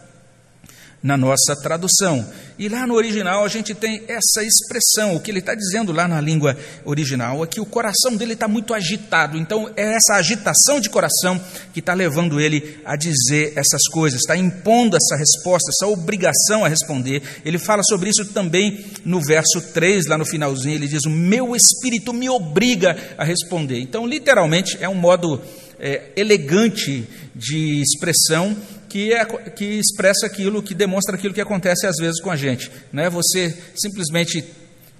na 1.01 1.17
nossa 1.17 1.55
tradução. 1.63 2.29
E 2.59 2.69
lá 2.69 2.85
no 2.85 2.95
original 2.95 3.45
a 3.45 3.49
gente 3.49 3.73
tem 3.73 4.03
essa 4.09 4.43
expressão, 4.43 5.15
o 5.15 5.21
que 5.21 5.31
ele 5.31 5.39
está 5.39 5.55
dizendo 5.55 5.93
lá 5.93 6.09
na 6.09 6.21
língua 6.21 6.57
original 6.85 7.45
é 7.45 7.47
que 7.47 7.61
o 7.61 7.65
coração 7.65 8.17
dele 8.17 8.33
está 8.33 8.49
muito 8.49 8.75
agitado. 8.75 9.39
Então 9.39 9.71
é 9.77 9.95
essa 9.95 10.15
agitação 10.15 10.81
de 10.81 10.91
coração 10.91 11.41
que 11.73 11.79
está 11.79 11.95
levando 11.95 12.41
ele 12.41 12.81
a 12.85 12.97
dizer 12.97 13.53
essas 13.55 13.83
coisas, 13.93 14.23
está 14.23 14.37
impondo 14.37 14.97
essa 14.97 15.15
resposta, 15.15 15.71
essa 15.71 15.87
obrigação 15.87 16.65
a 16.65 16.69
responder. 16.69 17.23
Ele 17.45 17.61
fala 17.61 17.85
sobre 17.85 18.11
isso 18.11 18.25
também 18.33 18.85
no 19.05 19.21
verso 19.21 19.61
3, 19.73 20.07
lá 20.07 20.19
no 20.19 20.27
finalzinho, 20.27 20.75
ele 20.75 20.89
diz: 20.89 21.05
O 21.05 21.11
meu 21.11 21.55
espírito 21.55 22.13
me 22.13 22.29
obriga 22.29 23.15
a 23.17 23.23
responder. 23.23 23.79
Então, 23.79 24.05
literalmente, 24.05 24.77
é 24.81 24.89
um 24.89 24.97
modo 24.97 25.41
é, 25.79 26.11
elegante 26.17 27.07
de 27.37 27.81
expressão 27.81 28.57
que, 28.89 29.13
é, 29.13 29.25
que 29.25 29.65
expressa 29.65 30.27
aquilo, 30.27 30.63
que 30.63 30.75
demonstra 30.75 31.17
aquilo 31.17 31.35
que 31.35 31.41
acontece 31.41 31.87
às 31.87 31.97
vezes 31.97 32.21
com 32.21 32.31
a 32.31 32.37
gente. 32.37 32.71
Não 32.93 33.03
é 33.03 33.11
você 33.11 33.57
simplesmente 33.77 34.45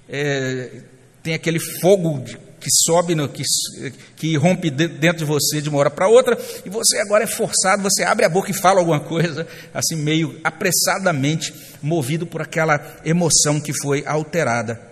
é, 0.07 0.69
tem 1.23 1.33
aquele 1.33 1.59
fogo 1.59 2.19
de 2.19 2.37
que 2.59 2.69
sobe, 2.85 3.15
no, 3.15 3.29
que, 3.29 3.41
que 4.17 4.35
rompe 4.35 4.69
dentro 4.69 5.19
de 5.19 5.25
você 5.25 5.61
de 5.61 5.69
uma 5.69 5.79
hora 5.79 5.89
para 5.89 6.09
outra, 6.09 6.37
e 6.65 6.69
você 6.69 6.97
agora 6.97 7.23
é 7.23 7.27
forçado, 7.27 7.81
você 7.81 8.03
abre 8.03 8.25
a 8.25 8.29
boca 8.29 8.51
e 8.51 8.53
fala 8.53 8.79
alguma 8.79 8.99
coisa, 8.99 9.47
assim, 9.73 9.95
meio 9.95 10.39
apressadamente, 10.43 11.53
movido 11.81 12.27
por 12.27 12.41
aquela 12.41 12.99
emoção 13.05 13.61
que 13.61 13.71
foi 13.81 14.03
alterada. 14.05 14.88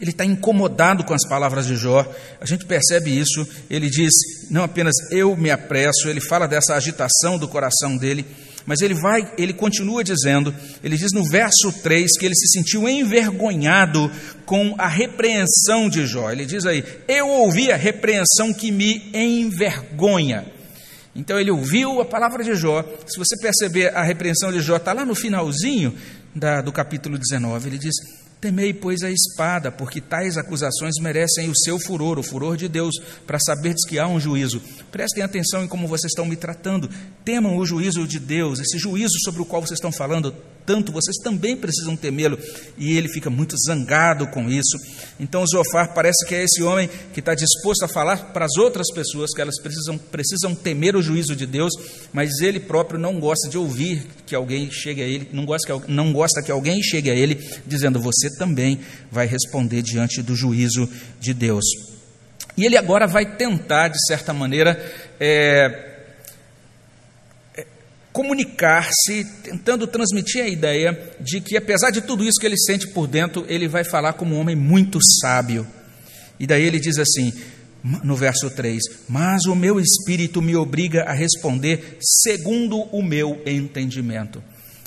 Ele 0.00 0.10
está 0.10 0.24
incomodado 0.24 1.04
com 1.04 1.14
as 1.14 1.26
palavras 1.28 1.66
de 1.66 1.76
Jó, 1.76 2.06
a 2.40 2.46
gente 2.46 2.64
percebe 2.64 3.16
isso. 3.16 3.46
Ele 3.68 3.90
diz: 3.90 4.12
não 4.50 4.62
apenas 4.62 4.94
eu 5.10 5.36
me 5.36 5.50
apresso, 5.50 6.08
ele 6.08 6.20
fala 6.20 6.46
dessa 6.46 6.74
agitação 6.74 7.38
do 7.38 7.48
coração 7.48 7.96
dele, 7.96 8.24
mas 8.66 8.80
ele 8.80 8.94
vai, 8.94 9.30
ele 9.36 9.52
continua 9.52 10.02
dizendo, 10.02 10.54
ele 10.82 10.96
diz 10.96 11.12
no 11.12 11.24
verso 11.24 11.72
3 11.82 12.18
que 12.18 12.24
ele 12.24 12.34
se 12.34 12.48
sentiu 12.48 12.88
envergonhado 12.88 14.10
com 14.46 14.74
a 14.78 14.88
repreensão 14.88 15.88
de 15.88 16.06
Jó. 16.06 16.30
Ele 16.30 16.46
diz 16.46 16.64
aí: 16.66 16.84
Eu 17.06 17.28
ouvi 17.28 17.70
a 17.70 17.76
repreensão 17.76 18.54
que 18.54 18.70
me 18.70 19.10
envergonha. 19.12 20.46
Então 21.14 21.38
ele 21.38 21.50
ouviu 21.50 22.00
a 22.00 22.04
palavra 22.04 22.42
de 22.42 22.54
Jó. 22.54 22.84
Se 23.06 23.18
você 23.18 23.36
perceber, 23.36 23.94
a 23.94 24.02
repreensão 24.02 24.50
de 24.50 24.60
Jó 24.60 24.76
está 24.76 24.92
lá 24.92 25.04
no 25.04 25.14
finalzinho 25.14 25.94
da, 26.34 26.60
do 26.60 26.72
capítulo 26.72 27.18
19. 27.18 27.68
Ele 27.68 27.78
diz: 27.78 27.94
Temei, 28.44 28.74
pois, 28.74 29.02
a 29.02 29.10
espada, 29.10 29.72
porque 29.72 30.02
tais 30.02 30.36
acusações 30.36 30.96
merecem 31.00 31.48
o 31.48 31.56
seu 31.56 31.78
furor, 31.78 32.18
o 32.18 32.22
furor 32.22 32.58
de 32.58 32.68
Deus, 32.68 32.94
para 33.26 33.38
saberdes 33.38 33.86
que 33.86 33.98
há 33.98 34.06
um 34.06 34.20
juízo. 34.20 34.60
Prestem 34.92 35.22
atenção 35.22 35.64
em 35.64 35.66
como 35.66 35.88
vocês 35.88 36.12
estão 36.12 36.26
me 36.26 36.36
tratando. 36.36 36.90
Temam 37.24 37.56
o 37.56 37.64
juízo 37.64 38.06
de 38.06 38.18
Deus, 38.18 38.60
esse 38.60 38.76
juízo 38.76 39.18
sobre 39.24 39.40
o 39.40 39.46
qual 39.46 39.62
vocês 39.62 39.78
estão 39.78 39.90
falando 39.90 40.36
tanto, 40.66 40.92
vocês 40.92 41.16
também 41.22 41.56
precisam 41.56 41.96
temê-lo. 41.96 42.38
E 42.78 42.96
ele 42.96 43.08
fica 43.08 43.28
muito 43.28 43.54
zangado 43.58 44.26
com 44.28 44.48
isso. 44.50 44.78
Então, 45.20 45.46
Zofar 45.46 45.92
parece 45.94 46.26
que 46.26 46.34
é 46.34 46.42
esse 46.42 46.62
homem 46.62 46.88
que 47.12 47.20
está 47.20 47.34
disposto 47.34 47.84
a 47.84 47.88
falar 47.88 48.32
para 48.32 48.44
as 48.44 48.56
outras 48.56 48.86
pessoas 48.92 49.30
que 49.34 49.40
elas 49.40 49.60
precisam, 49.60 49.98
precisam 49.98 50.54
temer 50.54 50.96
o 50.96 51.02
juízo 51.02 51.36
de 51.36 51.46
Deus, 51.46 51.72
mas 52.12 52.40
ele 52.40 52.60
próprio 52.60 52.98
não 52.98 53.20
gosta 53.20 53.48
de 53.48 53.58
ouvir 53.58 54.06
que 54.26 54.34
alguém 54.34 54.70
chegue 54.70 55.02
a 55.02 55.06
ele, 55.06 55.28
não 55.32 55.44
gosta 55.44 55.66
que, 55.66 55.90
não 55.90 56.12
gosta 56.12 56.42
que 56.42 56.50
alguém 56.50 56.82
chegue 56.82 57.10
a 57.10 57.14
ele 57.14 57.36
dizendo: 57.66 58.00
Você 58.00 58.30
também 58.38 58.80
vai 59.10 59.26
responder 59.26 59.82
diante 59.82 60.22
do 60.22 60.34
juízo 60.34 60.88
de 61.20 61.34
Deus. 61.34 61.64
E 62.56 62.64
ele 62.64 62.76
agora 62.76 63.06
vai 63.06 63.36
tentar, 63.36 63.88
de 63.88 63.98
certa 64.06 64.32
maneira, 64.32 64.80
é, 65.18 65.93
comunicar-se, 68.14 69.24
tentando 69.42 69.88
transmitir 69.88 70.40
a 70.40 70.48
ideia 70.48 70.96
de 71.20 71.40
que, 71.40 71.56
apesar 71.56 71.90
de 71.90 72.00
tudo 72.00 72.22
isso 72.22 72.38
que 72.38 72.46
ele 72.46 72.56
sente 72.56 72.86
por 72.86 73.08
dentro, 73.08 73.44
ele 73.48 73.66
vai 73.66 73.82
falar 73.82 74.12
como 74.12 74.36
um 74.36 74.38
homem 74.38 74.54
muito 74.54 75.00
sábio. 75.20 75.66
E 76.38 76.46
daí 76.46 76.62
ele 76.62 76.78
diz 76.78 76.96
assim, 76.96 77.32
no 78.04 78.14
verso 78.14 78.48
3: 78.50 78.80
Mas 79.08 79.46
o 79.46 79.56
meu 79.56 79.80
espírito 79.80 80.40
me 80.40 80.54
obriga 80.54 81.02
a 81.02 81.12
responder 81.12 81.98
segundo 82.00 82.82
o 82.92 83.02
meu 83.02 83.42
entendimento. 83.44 84.40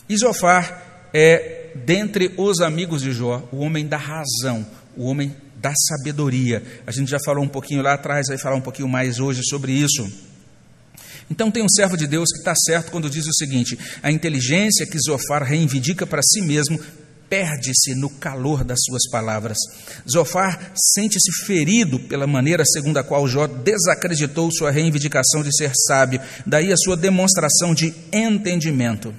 Isofar 0.07 1.09
é, 1.13 1.71
dentre 1.75 2.33
os 2.37 2.61
amigos 2.61 3.01
de 3.01 3.11
Jó, 3.11 3.45
o 3.51 3.57
homem 3.57 3.85
da 3.85 3.97
razão, 3.97 4.65
o 4.95 5.03
homem 5.03 5.35
da 5.57 5.73
sabedoria. 5.75 6.63
A 6.87 6.91
gente 6.91 7.11
já 7.11 7.17
falou 7.25 7.43
um 7.43 7.49
pouquinho 7.49 7.81
lá 7.81 7.95
atrás, 7.95 8.27
vai 8.29 8.37
falar 8.37 8.55
um 8.55 8.61
pouquinho 8.61 8.87
mais 8.87 9.19
hoje 9.19 9.41
sobre 9.43 9.73
isso. 9.73 10.09
Então 11.29 11.51
tem 11.51 11.63
um 11.63 11.69
servo 11.69 11.97
de 11.97 12.07
Deus 12.07 12.29
que 12.31 12.39
está 12.39 12.55
certo 12.55 12.91
quando 12.91 13.09
diz 13.09 13.25
o 13.27 13.33
seguinte: 13.33 13.77
a 14.01 14.11
inteligência 14.11 14.85
que 14.85 14.97
Zofar 14.99 15.43
reivindica 15.43 16.07
para 16.07 16.21
si 16.23 16.41
mesmo 16.41 16.79
perde-se 17.29 17.93
no 17.95 18.09
calor 18.09 18.63
das 18.63 18.79
suas 18.85 19.09
palavras. 19.09 19.57
Zofar 20.09 20.71
sente-se 20.75 21.45
ferido 21.45 21.99
pela 21.99 22.25
maneira 22.25 22.63
segundo 22.65 22.97
a 22.97 23.03
qual 23.03 23.27
Jó 23.27 23.47
desacreditou 23.47 24.49
sua 24.51 24.71
reivindicação 24.71 25.43
de 25.43 25.55
ser 25.55 25.71
sábio, 25.87 26.21
daí 26.45 26.71
a 26.71 26.77
sua 26.77 26.95
demonstração 26.95 27.73
de 27.73 27.93
entendimento. 28.11 29.13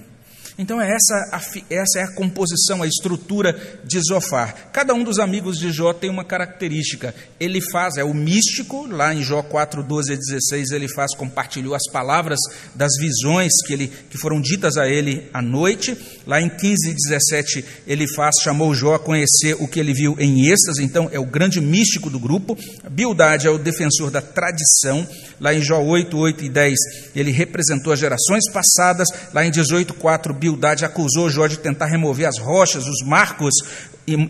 Então, 0.61 0.81
é 0.81 0.93
essa, 0.93 1.41
essa 1.71 2.01
é 2.01 2.03
a 2.03 2.13
composição, 2.15 2.83
a 2.83 2.87
estrutura 2.87 3.57
de 3.85 4.01
Zofar. 4.01 4.71
Cada 4.73 4.93
um 4.93 5.05
dos 5.05 5.21
amigos 5.21 5.57
de 5.57 5.71
Jó 5.71 5.93
tem 5.93 6.11
uma 6.11 6.25
característica. 6.25 7.15
Ele 7.39 7.61
faz, 7.71 7.97
é 7.97 8.03
o 8.03 8.13
místico, 8.13 8.85
lá 8.87 9.15
em 9.15 9.23
Jó 9.23 9.41
4, 9.41 9.85
12 9.85 10.13
a 10.13 10.17
16, 10.17 10.71
ele 10.73 10.89
faz, 10.89 11.15
compartilhou 11.15 11.77
as 11.77 11.89
palavras 11.93 12.41
das 12.75 12.91
visões 12.99 13.53
que, 13.65 13.73
ele, 13.73 13.93
que 14.11 14.19
foram 14.19 14.41
ditas 14.41 14.77
a 14.77 14.89
ele 14.89 15.29
à 15.33 15.41
noite. 15.41 15.97
Lá 16.27 16.41
em 16.41 16.49
15 16.49 16.91
e 16.91 16.95
17, 16.95 17.65
ele 17.87 18.09
faz, 18.09 18.35
chamou 18.43 18.75
Jó 18.75 18.97
a 18.97 18.99
conhecer 18.99 19.55
o 19.61 19.69
que 19.69 19.79
ele 19.79 19.95
viu 19.95 20.17
em 20.19 20.51
êxtase, 20.51 20.83
então 20.83 21.09
é 21.13 21.21
o 21.21 21.25
grande 21.25 21.61
místico 21.61 22.11
do 22.11 22.19
grupo. 22.19 22.59
Bildade 22.91 23.47
é 23.47 23.51
o 23.51 23.59
defensor 23.59 24.11
da 24.11 24.21
tradição. 24.21 25.07
Lá 25.41 25.55
em 25.55 25.63
Jó 25.63 25.81
8, 25.81 26.19
8 26.19 26.45
e 26.45 26.49
10, 26.49 26.75
ele 27.15 27.31
representou 27.31 27.93
as 27.93 28.01
gerações 28.01 28.43
passadas. 28.53 29.07
Lá 29.33 29.47
em 29.47 29.53
18, 29.53 29.95
4, 29.95 30.35
Bildade 30.49 30.85
acusou 30.85 31.29
Jó 31.29 31.47
de 31.47 31.59
tentar 31.59 31.87
remover 31.87 32.27
as 32.27 32.39
rochas, 32.39 32.87
os 32.87 33.05
marcos 33.05 33.55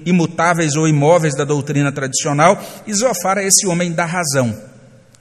imutáveis 0.04 0.74
ou 0.74 0.88
imóveis 0.88 1.34
da 1.34 1.44
doutrina 1.44 1.92
tradicional. 1.92 2.60
E 2.86 2.92
Zofar 2.92 3.38
é 3.38 3.46
esse 3.46 3.66
homem 3.66 3.92
da 3.92 4.04
razão. 4.04 4.68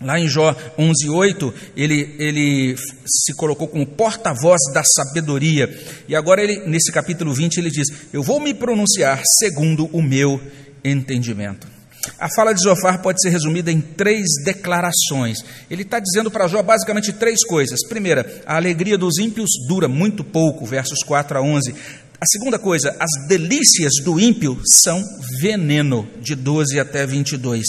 Lá 0.02 0.20
em 0.20 0.28
Jó 0.28 0.56
11:8, 0.78 1.54
ele, 1.76 2.16
ele 2.20 2.76
se 2.78 3.34
colocou 3.36 3.68
como 3.68 3.86
porta-voz 3.86 4.60
da 4.74 4.84
sabedoria. 4.84 5.70
E 6.08 6.16
agora 6.16 6.42
ele 6.44 6.68
nesse 6.68 6.92
capítulo 6.92 7.34
20 7.34 7.58
ele 7.58 7.72
diz: 7.72 7.88
"Eu 8.12 8.24
vou 8.24 8.40
me 8.40 8.54
pronunciar 8.54 9.22
segundo 9.40 9.86
o 9.92 10.02
meu 10.02 10.42
entendimento". 10.84 11.77
A 12.20 12.28
fala 12.30 12.54
de 12.54 12.62
Zofar 12.62 13.02
pode 13.02 13.22
ser 13.22 13.30
resumida 13.30 13.72
em 13.72 13.82
três 13.82 14.26
declarações. 14.44 15.40
Ele 15.70 15.84
está 15.84 16.00
dizendo 16.00 16.32
para 16.32 16.48
Jó 16.48 16.62
basicamente 16.64 17.14
três 17.14 17.44
coisas. 17.46 17.80
Primeira, 17.88 18.42
a 18.46 18.56
alegria 18.56 18.98
dos 18.98 19.18
ímpios 19.18 19.50
dura 19.68 19.88
muito 19.88 20.24
pouco, 20.24 20.66
versos 20.66 21.00
4 21.06 21.38
a 21.38 21.42
11. 21.42 21.74
A 22.20 22.26
segunda 22.26 22.58
coisa, 22.58 22.96
as 23.00 23.28
delícias 23.28 23.94
do 24.04 24.20
ímpio 24.20 24.60
são 24.84 25.04
veneno, 25.40 26.08
de 26.20 26.34
12 26.34 26.80
até 26.80 27.06
22. 27.06 27.64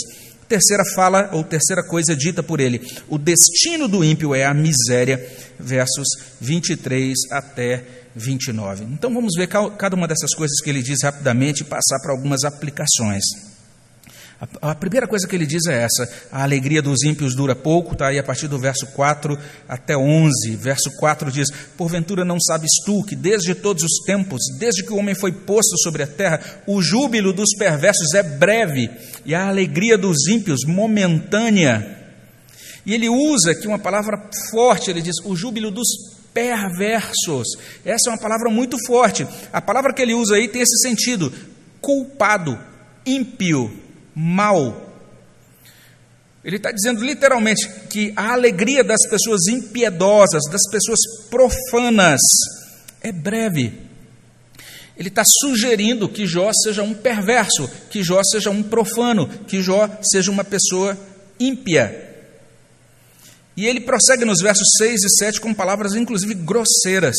Terceira 0.49 0.83
fala, 0.95 1.29
ou 1.35 1.45
terceira 1.45 1.83
coisa 1.87 2.17
dita 2.17 2.43
por 2.43 2.59
ele: 2.59 2.81
o 3.09 3.19
destino 3.19 3.87
do 3.87 4.03
ímpio 4.03 4.35
é 4.35 4.47
a 4.47 4.55
miséria, 4.55 5.23
versos 5.61 6.09
23 6.41 7.15
até 7.31 7.85
29. 8.17 8.85
Então 8.85 9.13
vamos 9.13 9.35
ver 9.37 9.49
cada 9.49 9.95
uma 9.95 10.09
dessas 10.09 10.35
coisas 10.35 10.59
que 10.63 10.71
ele 10.71 10.83
diz 10.83 11.03
rapidamente 11.03 11.61
e 11.61 11.67
passar 11.67 11.99
para 12.03 12.13
algumas 12.13 12.45
aplicações. 12.45 13.23
A, 14.63 14.73
primeira 14.73 15.09
coisa 15.09 15.27
que 15.27 15.35
ele 15.35 15.47
diz 15.47 15.67
é 15.67 15.83
essa: 15.83 16.09
a 16.31 16.45
alegria 16.45 16.81
dos 16.81 17.03
ímpios 17.03 17.35
dura 17.35 17.57
pouco, 17.57 17.95
está 17.95 18.07
aí 18.07 18.21
a 18.21 18.23
partir 18.23 18.47
do 18.47 18.57
verso 18.57 18.87
4 18.95 19.37
até 19.69 19.97
11. 19.97 20.55
Verso 20.55 20.93
4 20.97 21.33
diz: 21.33 21.49
Porventura 21.77 22.25
não 22.25 22.39
sabes 22.41 22.71
tu 22.87 23.03
que 23.03 23.17
desde 23.17 23.53
todos 23.57 23.83
os 23.83 24.05
tempos, 24.07 24.41
desde 24.57 24.85
que 24.85 24.93
o 24.93 24.97
homem 24.97 25.15
foi 25.15 25.33
posto 25.33 25.77
sobre 25.79 26.05
a 26.05 26.07
terra, 26.07 26.41
o 26.69 26.81
júbilo 26.81 27.33
dos 27.33 27.51
perversos 27.59 28.15
é 28.15 28.23
breve 28.23 28.89
e 29.27 29.35
a 29.35 29.49
alegria 29.49 29.99
dos 29.99 30.29
ímpios 30.29 30.65
momentânea. 30.65 31.97
E 32.87 32.95
ele 32.95 33.09
usa 33.09 33.51
aqui 33.51 33.67
uma 33.67 33.79
palavra 33.79 34.31
forte, 34.53 34.89
ele 34.89 35.03
diz: 35.03 35.17
o 35.25 35.35
júbilo 35.35 35.73
dos 35.73 35.89
perversos. 36.33 37.49
Essa 37.85 38.09
é 38.09 38.13
uma 38.13 38.21
palavra 38.21 38.49
muito 38.49 38.77
forte. 38.87 39.27
A 39.53 39.61
palavra 39.61 39.93
que 39.93 40.01
ele 40.01 40.15
usa 40.15 40.37
aí 40.37 40.47
tem 40.47 40.63
esse 40.63 40.79
sentido: 40.81 41.33
culpado, 41.81 42.57
ímpio 43.05 43.88
mal. 44.19 44.89
Ele 46.45 46.57
está 46.57 46.73
dizendo 46.73 47.05
literalmente 47.05 47.69
que 47.89 48.13
a 48.17 48.33
alegria 48.33 48.83
das 48.83 49.09
pessoas 49.09 49.47
impiedosas, 49.47 50.43
das 50.51 50.63
pessoas 50.71 50.99
profanas, 51.31 52.21
é 53.01 53.13
breve. 53.13 53.87
Ele 54.97 55.09
está 55.09 55.23
sugerindo 55.25 56.09
que 56.09 56.27
Jó 56.27 56.51
seja 56.65 56.83
um 56.83 56.95
perverso, 56.95 57.71
que 57.91 58.03
Jó 58.03 58.21
seja 58.25 58.51
um 58.51 58.63
profano, 58.63 59.29
que 59.47 59.63
Jó 59.63 59.89
seja 60.03 60.31
uma 60.31 60.43
pessoa 60.43 60.99
ímpia. 61.39 62.07
E 63.57 63.67
ele 63.67 63.81
prossegue 63.81 64.25
nos 64.25 64.41
versos 64.41 64.67
6 64.79 65.05
e 65.05 65.09
7 65.19 65.41
com 65.41 65.55
palavras 65.55 65.95
inclusive 65.95 66.35
grosseiras. 66.35 67.17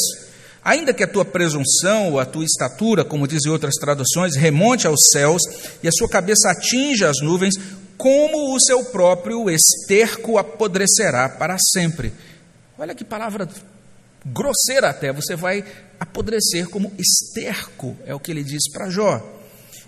Ainda 0.63 0.93
que 0.93 1.03
a 1.03 1.07
tua 1.07 1.23
presunção 1.23 2.11
ou 2.11 2.19
a 2.19 2.25
tua 2.25 2.43
estatura, 2.43 3.05
como 3.05 3.27
dizem 3.27 3.51
outras 3.51 3.75
traduções, 3.75 4.35
remonte 4.35 4.85
aos 4.85 4.99
céus 5.13 5.41
e 5.81 5.87
a 5.87 5.91
sua 5.91 6.09
cabeça 6.09 6.49
atinja 6.51 7.09
as 7.09 7.21
nuvens, 7.21 7.55
como 7.97 8.53
o 8.53 8.59
seu 8.59 8.83
próprio 8.85 9.49
esterco 9.49 10.37
apodrecerá 10.37 11.29
para 11.29 11.57
sempre. 11.73 12.13
Olha 12.77 12.95
que 12.95 13.03
palavra 13.03 13.47
grosseira 14.25 14.89
até, 14.89 15.11
você 15.11 15.35
vai 15.35 15.63
apodrecer 15.99 16.69
como 16.69 16.91
esterco, 16.97 17.97
é 18.05 18.13
o 18.13 18.19
que 18.19 18.31
ele 18.31 18.43
diz 18.43 18.69
para 18.71 18.89
Jó. 18.89 19.38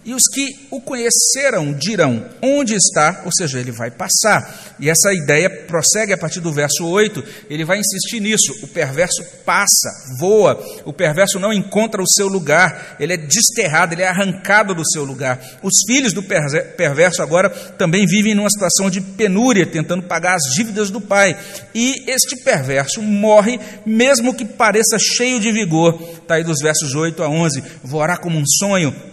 E 0.04 0.16
os 0.16 0.24
que 0.34 0.68
o 0.72 0.82
conheceram 0.82 1.74
dirão: 1.74 2.26
Onde 2.42 2.74
está? 2.74 3.22
Ou 3.24 3.32
seja, 3.32 3.60
ele 3.60 3.72
vai 3.72 3.92
passar. 3.92 4.76
E 4.80 4.90
essa 4.90 5.14
ideia 5.14 5.48
prossegue 5.68 6.12
a 6.12 6.18
partir 6.18 6.40
do 6.40 6.52
verso 6.52 6.88
8. 6.88 7.24
Ele 7.48 7.64
vai 7.64 7.80
insistir 7.80 8.20
nisso. 8.20 8.52
O 8.64 8.68
perverso 8.68 9.24
passa, 9.46 9.90
voa. 10.20 10.60
O 10.86 10.92
perverso 10.92 11.40
não 11.40 11.54
encontra 11.54 12.02
o 12.02 12.08
seu 12.08 12.28
lugar. 12.28 12.96
Ele 13.00 13.14
é 13.14 13.18
desterrado, 13.18 13.94
ele 13.94 14.02
é 14.02 14.08
arrancado 14.08 14.74
do 14.74 14.84
seu 14.92 15.04
lugar. 15.04 15.40
Os 15.62 15.74
filhos 15.86 16.14
do 16.14 16.24
perverso 16.24 17.22
agora 17.22 17.52
também 17.52 18.08
vivem 18.08 18.34
numa 18.34 18.50
situação 18.50 18.90
de 18.90 19.02
penúria, 19.02 19.68
tentando 19.68 20.02
pagar 20.04 20.34
as 20.34 20.56
dívidas 20.56 20.90
do 20.90 21.00
pai. 21.00 21.38
E 21.76 22.10
este 22.10 22.44
perverso 22.44 23.04
morre, 23.04 23.60
mesmo 23.86 24.34
que 24.34 24.46
pareça 24.46 24.98
cheio 24.98 25.40
de 25.40 25.52
vigor. 25.52 26.02
Está 26.24 26.36
aí 26.36 26.44
dos 26.44 26.58
versos 26.60 26.96
8 26.96 27.22
a 27.22 27.30
11. 27.30 27.64
Voará 27.84 28.18
como 28.18 28.40
um 28.40 28.44
sonho 28.48 29.11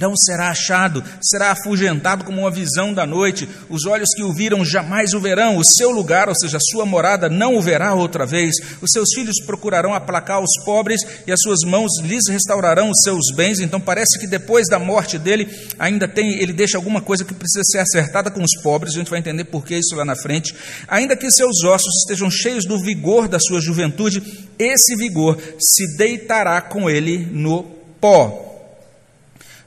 não 0.00 0.14
será 0.16 0.50
achado, 0.50 1.02
será 1.20 1.50
afugentado 1.50 2.24
como 2.24 2.40
uma 2.40 2.50
visão 2.50 2.94
da 2.94 3.04
noite. 3.04 3.48
Os 3.68 3.84
olhos 3.84 4.08
que 4.14 4.22
o 4.22 4.32
viram 4.32 4.64
jamais 4.64 5.12
o 5.12 5.20
verão, 5.20 5.56
o 5.56 5.64
seu 5.64 5.90
lugar, 5.90 6.28
ou 6.28 6.34
seja, 6.34 6.56
a 6.56 6.60
sua 6.60 6.86
morada, 6.86 7.28
não 7.28 7.56
o 7.56 7.60
verá 7.60 7.94
outra 7.94 8.24
vez. 8.24 8.54
Os 8.80 8.90
seus 8.92 9.08
filhos 9.14 9.36
procurarão 9.44 9.92
aplacar 9.92 10.40
os 10.40 10.64
pobres 10.64 11.00
e 11.26 11.32
as 11.32 11.38
suas 11.42 11.60
mãos 11.62 11.90
lhes 12.02 12.28
restaurarão 12.28 12.90
os 12.90 12.98
seus 13.02 13.34
bens. 13.34 13.58
Então 13.58 13.80
parece 13.80 14.18
que 14.18 14.26
depois 14.26 14.68
da 14.68 14.78
morte 14.78 15.18
dele, 15.18 15.48
ainda 15.78 16.06
tem, 16.06 16.38
ele 16.40 16.52
deixa 16.52 16.78
alguma 16.78 17.00
coisa 17.00 17.24
que 17.24 17.34
precisa 17.34 17.64
ser 17.64 17.78
acertada 17.78 18.30
com 18.30 18.42
os 18.42 18.62
pobres. 18.62 18.94
A 18.94 18.98
gente 18.98 19.10
vai 19.10 19.18
entender 19.18 19.44
por 19.44 19.64
que 19.64 19.76
isso 19.76 19.96
lá 19.96 20.04
na 20.04 20.16
frente. 20.16 20.54
Ainda 20.86 21.16
que 21.16 21.30
seus 21.30 21.64
ossos 21.64 21.94
estejam 22.02 22.30
cheios 22.30 22.64
do 22.64 22.78
vigor 22.78 23.26
da 23.28 23.38
sua 23.40 23.60
juventude, 23.60 24.22
esse 24.58 24.96
vigor 24.96 25.38
se 25.58 25.96
deitará 25.96 26.60
com 26.60 26.88
ele 26.88 27.28
no 27.32 27.64
pó. 28.00 28.47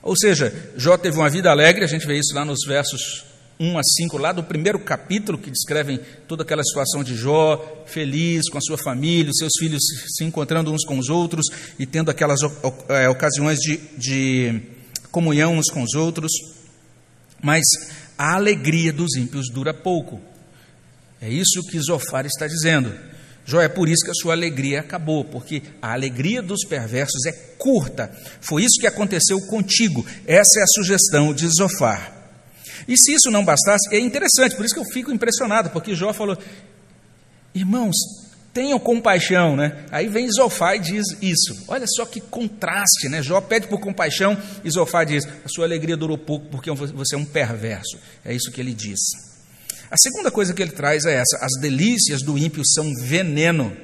Ou 0.04 0.16
seja, 0.16 0.54
Jó 0.76 0.98
teve 0.98 1.18
uma 1.18 1.30
vida 1.30 1.52
alegre, 1.52 1.84
a 1.84 1.88
gente 1.88 2.08
vê 2.08 2.18
isso 2.18 2.34
lá 2.34 2.44
nos 2.44 2.60
versos 2.66 3.24
1 3.60 3.78
a 3.78 3.84
5, 3.84 4.18
lá 4.18 4.32
do 4.32 4.44
primeiro 4.44 4.80
capítulo, 4.80 5.38
que 5.38 5.52
descrevem 5.52 6.00
toda 6.28 6.42
aquela 6.42 6.64
situação 6.64 7.04
de 7.04 7.16
Jó, 7.16 7.84
feliz 7.86 8.50
com 8.50 8.58
a 8.58 8.62
sua 8.62 8.78
família, 8.78 9.30
os 9.30 9.38
seus 9.38 9.52
filhos 9.60 9.84
se 10.18 10.24
encontrando 10.24 10.72
uns 10.72 10.84
com 10.84 10.98
os 10.98 11.10
outros 11.10 11.46
e 11.78 11.86
tendo 11.86 12.10
aquelas 12.10 12.40
é, 12.90 13.08
ocasiões 13.08 13.60
de, 13.60 13.78
de 13.98 14.62
comunhão 15.12 15.58
uns 15.58 15.68
com 15.68 15.84
os 15.84 15.94
outros. 15.94 16.32
Mas 17.40 17.64
a 18.18 18.36
alegria 18.36 18.92
dos 18.92 19.16
ímpios 19.16 19.50
dura 19.52 19.74
pouco. 19.74 20.20
É 21.22 21.30
isso 21.30 21.62
que 21.70 21.80
Zofar 21.80 22.26
está 22.26 22.48
dizendo. 22.48 22.92
Jó, 23.52 23.60
é 23.60 23.68
por 23.68 23.90
isso 23.90 24.06
que 24.06 24.12
a 24.12 24.14
sua 24.14 24.32
alegria 24.32 24.80
acabou, 24.80 25.26
porque 25.26 25.62
a 25.82 25.92
alegria 25.92 26.42
dos 26.42 26.64
perversos 26.64 27.26
é 27.26 27.34
curta. 27.58 28.10
Foi 28.40 28.64
isso 28.64 28.80
que 28.80 28.88
aconteceu 28.88 29.42
contigo. 29.48 30.06
Essa 30.26 30.62
é 30.62 30.64
a 30.64 30.68
sugestão 30.68 31.34
de 31.34 31.50
Zofar. 31.50 32.16
E 32.88 32.96
se 32.98 33.14
isso 33.14 33.30
não 33.30 33.44
bastasse, 33.44 33.94
é 33.94 34.00
interessante, 34.00 34.56
por 34.56 34.64
isso 34.64 34.74
que 34.74 34.80
eu 34.80 34.94
fico 34.94 35.12
impressionado, 35.12 35.70
porque 35.70 35.94
Jó 35.94 36.14
falou: 36.14 36.38
irmãos, 37.54 37.96
tenham 38.54 38.80
compaixão, 38.80 39.58
né? 39.58 39.84
Aí 39.92 40.08
vem 40.08 40.32
Zofar 40.32 40.78
e 40.78 40.80
diz 40.80 41.06
isso. 41.22 41.66
Olha 41.68 41.86
só 41.88 42.06
que 42.06 42.22
contraste, 42.22 43.10
né? 43.10 43.22
Jó 43.22 43.42
pede 43.42 43.68
por 43.68 43.82
compaixão 43.82 44.38
e 44.64 44.72
Zofar 44.72 45.06
diz: 45.06 45.26
a 45.26 45.50
sua 45.50 45.66
alegria 45.66 45.98
durou 45.98 46.18
pouco 46.18 46.46
porque 46.46 46.72
você 46.72 47.16
é 47.16 47.18
um 47.18 47.26
perverso. 47.26 47.98
É 48.24 48.34
isso 48.34 48.50
que 48.50 48.62
ele 48.62 48.74
diz. 48.74 49.31
A 49.92 49.98
segunda 49.98 50.32
coisa 50.32 50.54
que 50.54 50.62
ele 50.62 50.72
traz 50.72 51.04
é 51.04 51.16
essa: 51.16 51.38
as 51.42 51.60
delícias 51.60 52.22
do 52.24 52.38
ímpio 52.38 52.64
são 52.66 52.94
veneno. 53.04 53.76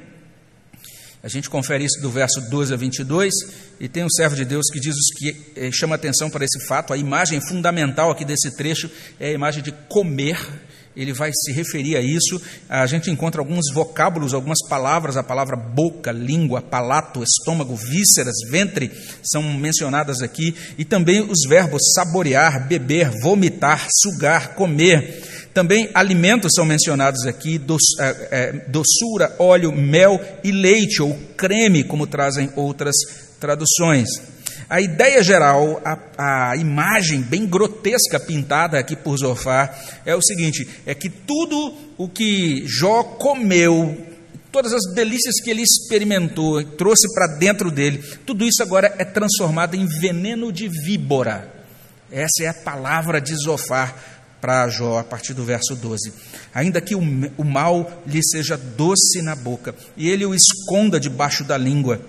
A 1.22 1.28
gente 1.28 1.50
confere 1.50 1.84
isso 1.84 2.00
do 2.00 2.10
verso 2.10 2.40
12 2.48 2.72
a 2.72 2.76
22, 2.76 3.34
e 3.78 3.88
tem 3.88 4.04
um 4.04 4.08
servo 4.08 4.34
de 4.34 4.44
Deus 4.44 4.64
que 4.72 4.80
diz 4.80 4.94
que 5.18 5.52
eh, 5.56 5.70
chama 5.70 5.96
atenção 5.96 6.30
para 6.30 6.44
esse 6.44 6.66
fato. 6.66 6.94
A 6.94 6.96
imagem 6.96 7.40
fundamental 7.46 8.10
aqui 8.10 8.24
desse 8.24 8.56
trecho 8.56 8.90
é 9.20 9.28
a 9.28 9.32
imagem 9.32 9.62
de 9.62 9.72
comer 9.88 10.38
ele 10.98 11.12
vai 11.12 11.30
se 11.32 11.52
referir 11.52 11.96
a 11.96 12.00
isso. 12.00 12.42
A 12.68 12.84
gente 12.84 13.08
encontra 13.08 13.40
alguns 13.40 13.72
vocábulos, 13.72 14.34
algumas 14.34 14.58
palavras, 14.68 15.16
a 15.16 15.22
palavra 15.22 15.56
boca, 15.56 16.10
língua, 16.10 16.60
palato, 16.60 17.22
estômago, 17.22 17.76
vísceras, 17.76 18.34
ventre, 18.50 18.90
são 19.22 19.40
mencionadas 19.42 20.20
aqui, 20.22 20.56
e 20.76 20.84
também 20.84 21.20
os 21.20 21.48
verbos 21.48 21.92
saborear, 21.94 22.66
beber, 22.66 23.12
vomitar, 23.22 23.86
sugar, 24.02 24.56
comer. 24.56 25.37
Também 25.58 25.90
alimentos 25.92 26.52
são 26.54 26.64
mencionados 26.64 27.26
aqui, 27.26 27.60
é, 27.98 28.28
é, 28.30 28.52
doçura, 28.68 29.34
óleo, 29.40 29.72
mel 29.72 30.20
e 30.44 30.52
leite, 30.52 31.02
ou 31.02 31.18
creme, 31.36 31.82
como 31.82 32.06
trazem 32.06 32.48
outras 32.54 32.94
traduções. 33.40 34.08
A 34.70 34.80
ideia 34.80 35.20
geral, 35.20 35.82
a, 35.84 36.50
a, 36.50 36.56
imagem 36.56 37.22
bem 37.22 37.44
grotesca 37.44 38.20
pintada 38.20 38.78
aqui 38.78 38.94
por 38.94 39.18
Zofar 39.18 40.00
é 40.06 40.14
o 40.14 40.22
seguinte: 40.22 40.64
é 40.86 40.94
que 40.94 41.10
tudo 41.10 41.74
o 41.96 42.08
que 42.08 42.62
Jó 42.64 43.02
comeu, 43.02 44.06
todas 44.52 44.72
as 44.72 44.94
delícias 44.94 45.40
que 45.42 45.50
ele 45.50 45.62
experimentou, 45.62 46.62
trouxe 46.62 47.12
para 47.12 47.26
dentro 47.26 47.68
dele, 47.68 47.98
tudo 48.24 48.44
isso 48.44 48.62
agora 48.62 48.94
é 48.96 49.04
transformado 49.04 49.74
em 49.74 49.86
veneno 49.86 50.52
de 50.52 50.68
víbora. 50.68 51.52
Essa 52.12 52.44
é 52.44 52.46
a 52.46 52.54
palavra 52.54 53.20
de 53.20 53.34
Zofar 53.34 54.17
para 54.40 54.68
Jó 54.68 54.98
a 54.98 55.04
partir 55.04 55.34
do 55.34 55.44
verso 55.44 55.74
12. 55.74 56.12
Ainda 56.54 56.80
que 56.80 56.94
o, 56.94 57.00
o 57.36 57.44
mal 57.44 58.02
lhe 58.06 58.20
seja 58.22 58.56
doce 58.56 59.22
na 59.22 59.34
boca 59.34 59.74
e 59.96 60.08
ele 60.08 60.24
o 60.24 60.34
esconda 60.34 61.00
debaixo 61.00 61.44
da 61.44 61.56
língua 61.56 62.00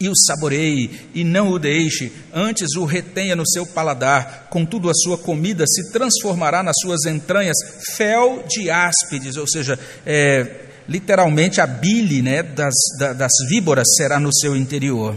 e 0.00 0.08
o 0.08 0.16
saboreie, 0.26 0.90
e 1.14 1.22
não 1.22 1.50
o 1.50 1.58
deixe, 1.58 2.12
antes 2.32 2.74
o 2.76 2.84
retenha 2.84 3.36
no 3.36 3.48
seu 3.48 3.64
paladar, 3.64 4.48
contudo 4.50 4.90
a 4.90 4.94
sua 4.94 5.16
comida 5.16 5.64
se 5.66 5.92
transformará 5.92 6.62
nas 6.62 6.76
suas 6.80 7.04
entranhas 7.06 7.56
fel 7.96 8.44
de 8.48 8.70
áspides, 8.70 9.36
ou 9.36 9.46
seja, 9.46 9.78
é, 10.04 10.66
literalmente 10.88 11.60
a 11.60 11.66
bile 11.66 12.22
né, 12.22 12.42
das, 12.42 12.74
das 13.16 13.32
víboras 13.48 13.86
será 13.96 14.18
no 14.18 14.34
seu 14.34 14.56
interior. 14.56 15.14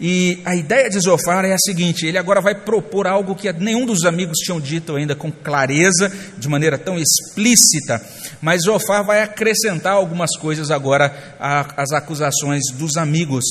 E 0.00 0.40
a 0.44 0.54
ideia 0.54 0.88
de 0.88 1.00
Zofar 1.00 1.44
é 1.44 1.52
a 1.52 1.58
seguinte: 1.58 2.06
ele 2.06 2.18
agora 2.18 2.40
vai 2.40 2.54
propor 2.54 3.06
algo 3.06 3.34
que 3.34 3.52
nenhum 3.52 3.84
dos 3.84 4.04
amigos 4.04 4.38
tinham 4.38 4.60
dito 4.60 4.94
ainda 4.94 5.16
com 5.16 5.30
clareza, 5.30 6.10
de 6.36 6.48
maneira 6.48 6.78
tão 6.78 6.96
explícita, 6.98 8.00
mas 8.40 8.62
Zofar 8.62 9.04
vai 9.04 9.22
acrescentar 9.22 9.94
algumas 9.94 10.30
coisas 10.38 10.70
agora 10.70 11.36
às 11.76 11.92
acusações 11.92 12.62
dos 12.74 12.96
amigos 12.96 13.44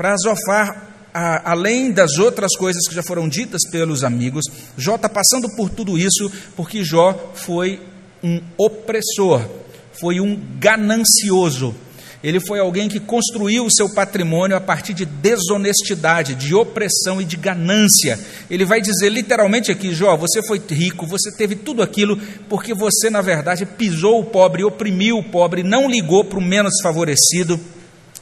para 0.00 0.16
Zofar, 0.16 0.88
a, 1.12 1.50
além 1.52 1.92
das 1.92 2.16
outras 2.16 2.56
coisas 2.56 2.88
que 2.88 2.94
já 2.94 3.02
foram 3.02 3.28
ditas 3.28 3.60
pelos 3.70 4.02
amigos, 4.02 4.46
Jó 4.78 4.94
está 4.94 5.10
passando 5.10 5.46
por 5.54 5.68
tudo 5.68 5.98
isso 5.98 6.32
porque 6.56 6.82
Jó 6.82 7.32
foi 7.34 7.78
um 8.22 8.40
opressor, 8.56 9.46
foi 9.92 10.20
um 10.20 10.40
ganancioso. 10.58 11.74
Ele 12.22 12.38
foi 12.38 12.58
alguém 12.58 12.88
que 12.88 13.00
construiu 13.00 13.64
o 13.64 13.70
seu 13.70 13.94
patrimônio 13.94 14.56
a 14.56 14.60
partir 14.60 14.92
de 14.92 15.06
desonestidade, 15.06 16.34
de 16.34 16.54
opressão 16.54 17.20
e 17.20 17.24
de 17.24 17.36
ganância. 17.36 18.18
Ele 18.50 18.64
vai 18.64 18.80
dizer 18.80 19.08
literalmente 19.08 19.70
aqui: 19.70 19.94
Jó, 19.94 20.16
você 20.16 20.42
foi 20.46 20.60
rico, 20.70 21.06
você 21.06 21.34
teve 21.34 21.56
tudo 21.56 21.82
aquilo 21.82 22.18
porque 22.48 22.74
você, 22.74 23.08
na 23.08 23.22
verdade, 23.22 23.64
pisou 23.64 24.20
o 24.20 24.24
pobre, 24.24 24.64
oprimiu 24.64 25.18
o 25.18 25.24
pobre, 25.24 25.62
não 25.62 25.88
ligou 25.88 26.24
para 26.24 26.38
o 26.38 26.42
menos 26.42 26.74
favorecido 26.82 27.58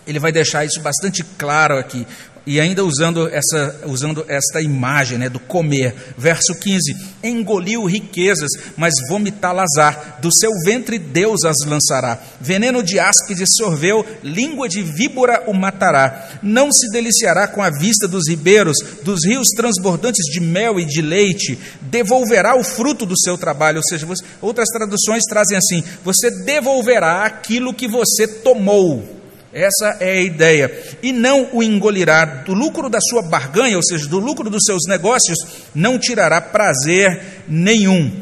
ele 0.09 0.19
vai 0.19 0.33
deixar 0.33 0.65
isso 0.65 0.81
bastante 0.81 1.23
claro 1.23 1.77
aqui. 1.77 2.07
E 2.49 2.59
ainda 2.59 2.83
usando 2.83 3.29
essa, 3.29 3.79
usando 3.85 4.25
esta 4.27 4.63
imagem 4.63 5.19
né, 5.19 5.29
do 5.29 5.39
comer. 5.39 5.95
Verso 6.17 6.55
15: 6.59 6.97
Engoliu 7.23 7.85
riquezas, 7.85 8.49
mas 8.75 8.95
vomitá-las-á. 9.07 10.17
Do 10.23 10.31
seu 10.33 10.51
ventre 10.65 10.99
Deus 10.99 11.45
as 11.45 11.57
lançará. 11.67 12.19
Veneno 12.41 12.83
de 12.83 12.99
áspide 12.99 13.45
sorveu, 13.55 14.03
língua 14.25 14.67
de 14.67 14.83
víbora 14.83 15.45
o 15.47 15.53
matará. 15.53 16.39
Não 16.43 16.73
se 16.73 16.91
deliciará 16.91 17.47
com 17.47 17.61
a 17.61 17.69
vista 17.69 18.09
dos 18.09 18.27
ribeiros, 18.27 18.79
dos 19.05 19.27
rios 19.27 19.49
transbordantes 19.55 20.25
de 20.33 20.41
mel 20.41 20.81
e 20.81 20.87
de 20.87 21.03
leite. 21.03 21.59
Devolverá 21.83 22.59
o 22.59 22.65
fruto 22.65 23.05
do 23.05 23.19
seu 23.19 23.37
trabalho. 23.37 23.77
Ou 23.77 23.85
seja, 23.85 24.07
outras 24.41 24.69
traduções 24.71 25.23
trazem 25.29 25.59
assim: 25.59 25.85
Você 26.03 26.31
devolverá 26.47 27.27
aquilo 27.27 27.75
que 27.75 27.87
você 27.87 28.27
tomou. 28.27 29.18
Essa 29.53 29.97
é 30.01 30.19
a 30.19 30.23
ideia. 30.23 30.71
E 31.03 31.13
não 31.13 31.49
o 31.53 31.63
engolirá 31.63 32.25
do 32.25 32.53
lucro 32.53 32.91
da 32.91 33.01
sua 33.01 33.23
barganha, 33.23 33.77
ou 33.77 33.83
seja, 33.83 34.07
do 34.07 34.19
lucro 34.19 34.51
dos 34.51 34.63
seus 34.65 34.83
negócios, 34.87 35.39
não 35.75 35.99
tirará 35.99 36.41
prazer 36.41 37.43
nenhum. 37.49 38.13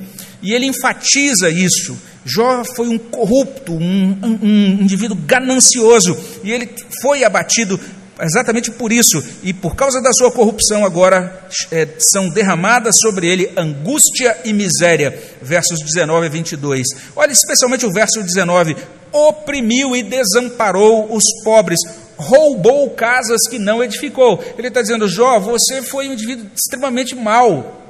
E 0.42 0.52
ele 0.52 0.66
enfatiza 0.66 1.50
isso. 1.50 1.98
Jó 2.24 2.64
foi 2.64 2.88
um 2.88 2.98
corrupto, 2.98 3.72
um, 3.72 4.18
um, 4.22 4.38
um 4.42 4.78
indivíduo 4.82 5.16
ganancioso, 5.16 6.16
e 6.42 6.50
ele 6.50 6.68
foi 7.00 7.22
abatido 7.22 7.78
exatamente 8.20 8.70
por 8.70 8.92
isso, 8.92 9.22
e 9.42 9.52
por 9.52 9.76
causa 9.76 10.00
da 10.00 10.10
sua 10.12 10.32
corrupção, 10.32 10.84
agora 10.84 11.46
é, 11.70 11.86
são 11.98 12.28
derramadas 12.28 12.96
sobre 13.00 13.28
ele 13.28 13.52
angústia 13.56 14.38
e 14.44 14.52
miséria. 14.52 15.16
Versos 15.42 15.80
19 15.80 16.26
a 16.26 16.30
22. 16.30 16.86
Olha 17.14 17.32
especialmente 17.32 17.86
o 17.86 17.92
verso 17.92 18.22
19: 18.22 18.76
oprimiu 19.12 19.94
e 19.94 20.02
desamparou 20.02 21.12
os 21.14 21.24
pobres, 21.44 21.78
roubou 22.16 22.90
casas 22.90 23.40
que 23.48 23.58
não 23.58 23.82
edificou. 23.82 24.42
Ele 24.58 24.68
está 24.68 24.80
dizendo, 24.82 25.08
Jó, 25.08 25.38
você 25.38 25.82
foi 25.82 26.08
um 26.08 26.12
indivíduo 26.12 26.46
extremamente 26.54 27.14
mau. 27.14 27.82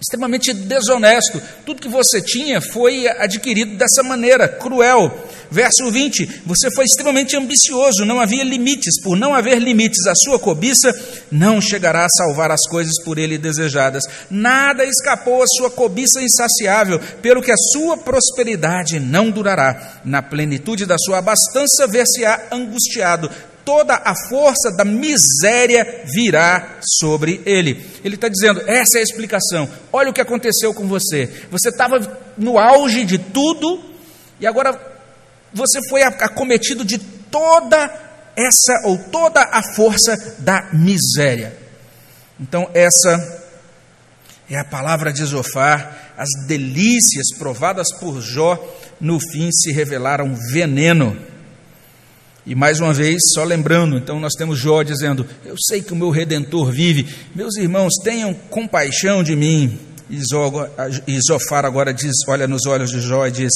extremamente 0.00 0.54
desonesto. 0.54 1.42
Tudo 1.66 1.82
que 1.82 1.88
você 1.88 2.22
tinha 2.22 2.60
foi 2.60 3.06
adquirido 3.06 3.76
dessa 3.76 4.02
maneira, 4.02 4.48
cruel. 4.48 5.12
Verso 5.50 5.90
20: 5.90 6.42
Você 6.46 6.68
foi 6.74 6.84
extremamente 6.84 7.36
ambicioso, 7.36 8.04
não 8.04 8.20
havia 8.20 8.44
limites. 8.44 9.02
Por 9.02 9.16
não 9.16 9.34
haver 9.34 9.58
limites, 9.58 10.06
a 10.06 10.14
sua 10.14 10.38
cobiça 10.38 10.92
não 11.30 11.60
chegará 11.60 12.04
a 12.04 12.08
salvar 12.08 12.50
as 12.50 12.66
coisas 12.68 12.92
por 13.04 13.18
ele 13.18 13.36
desejadas. 13.36 14.04
Nada 14.30 14.84
escapou 14.84 15.42
à 15.42 15.46
sua 15.46 15.70
cobiça 15.70 16.22
insaciável, 16.22 17.00
pelo 17.20 17.42
que 17.42 17.50
a 17.50 17.56
sua 17.72 17.96
prosperidade 17.96 19.00
não 19.00 19.30
durará. 19.30 20.00
Na 20.04 20.22
plenitude 20.22 20.86
da 20.86 20.96
sua 20.98 21.18
abastança, 21.18 21.86
ver-se-á 21.88 22.48
angustiado 22.52 23.30
toda 23.64 23.94
a 23.94 24.14
força 24.28 24.70
da 24.76 24.84
miséria 24.84 26.02
virá 26.06 26.78
sobre 26.82 27.40
ele. 27.44 27.84
Ele 28.04 28.14
está 28.14 28.28
dizendo: 28.28 28.62
essa 28.66 28.98
é 28.98 29.00
a 29.00 29.04
explicação. 29.04 29.68
Olha 29.92 30.10
o 30.10 30.12
que 30.12 30.20
aconteceu 30.20 30.72
com 30.72 30.86
você. 30.86 31.28
Você 31.50 31.68
estava 31.68 32.18
no 32.38 32.58
auge 32.58 33.04
de 33.04 33.18
tudo 33.18 33.80
e 34.40 34.46
agora 34.46 34.89
você 35.52 35.80
foi 35.88 36.02
acometido 36.02 36.84
de 36.84 36.98
toda 36.98 37.90
essa 38.36 38.82
ou 38.84 38.98
toda 38.98 39.40
a 39.40 39.62
força 39.74 40.36
da 40.38 40.70
miséria. 40.72 41.56
Então, 42.38 42.70
essa 42.72 43.40
é 44.48 44.58
a 44.58 44.64
palavra 44.64 45.12
de 45.12 45.24
Zofar. 45.24 46.14
As 46.16 46.28
delícias 46.46 47.36
provadas 47.38 47.86
por 47.98 48.20
Jó, 48.20 48.58
no 49.00 49.18
fim 49.32 49.50
se 49.52 49.72
revelaram 49.72 50.36
veneno. 50.52 51.16
E 52.46 52.54
mais 52.54 52.80
uma 52.80 52.92
vez, 52.92 53.16
só 53.34 53.44
lembrando, 53.44 53.96
então 53.96 54.18
nós 54.18 54.34
temos 54.34 54.58
Jó 54.58 54.82
dizendo: 54.82 55.26
Eu 55.44 55.54
sei 55.68 55.82
que 55.82 55.92
o 55.92 55.96
meu 55.96 56.10
redentor 56.10 56.72
vive, 56.72 57.06
meus 57.34 57.56
irmãos, 57.56 57.92
tenham 58.02 58.34
compaixão 58.34 59.22
de 59.22 59.36
mim. 59.36 59.78
E 61.06 61.18
Zofar 61.20 61.64
agora 61.64 61.92
diz: 61.92 62.12
Olha 62.26 62.48
nos 62.48 62.66
olhos 62.66 62.90
de 62.90 63.00
Jó 63.00 63.26
e 63.26 63.30
diz: 63.30 63.52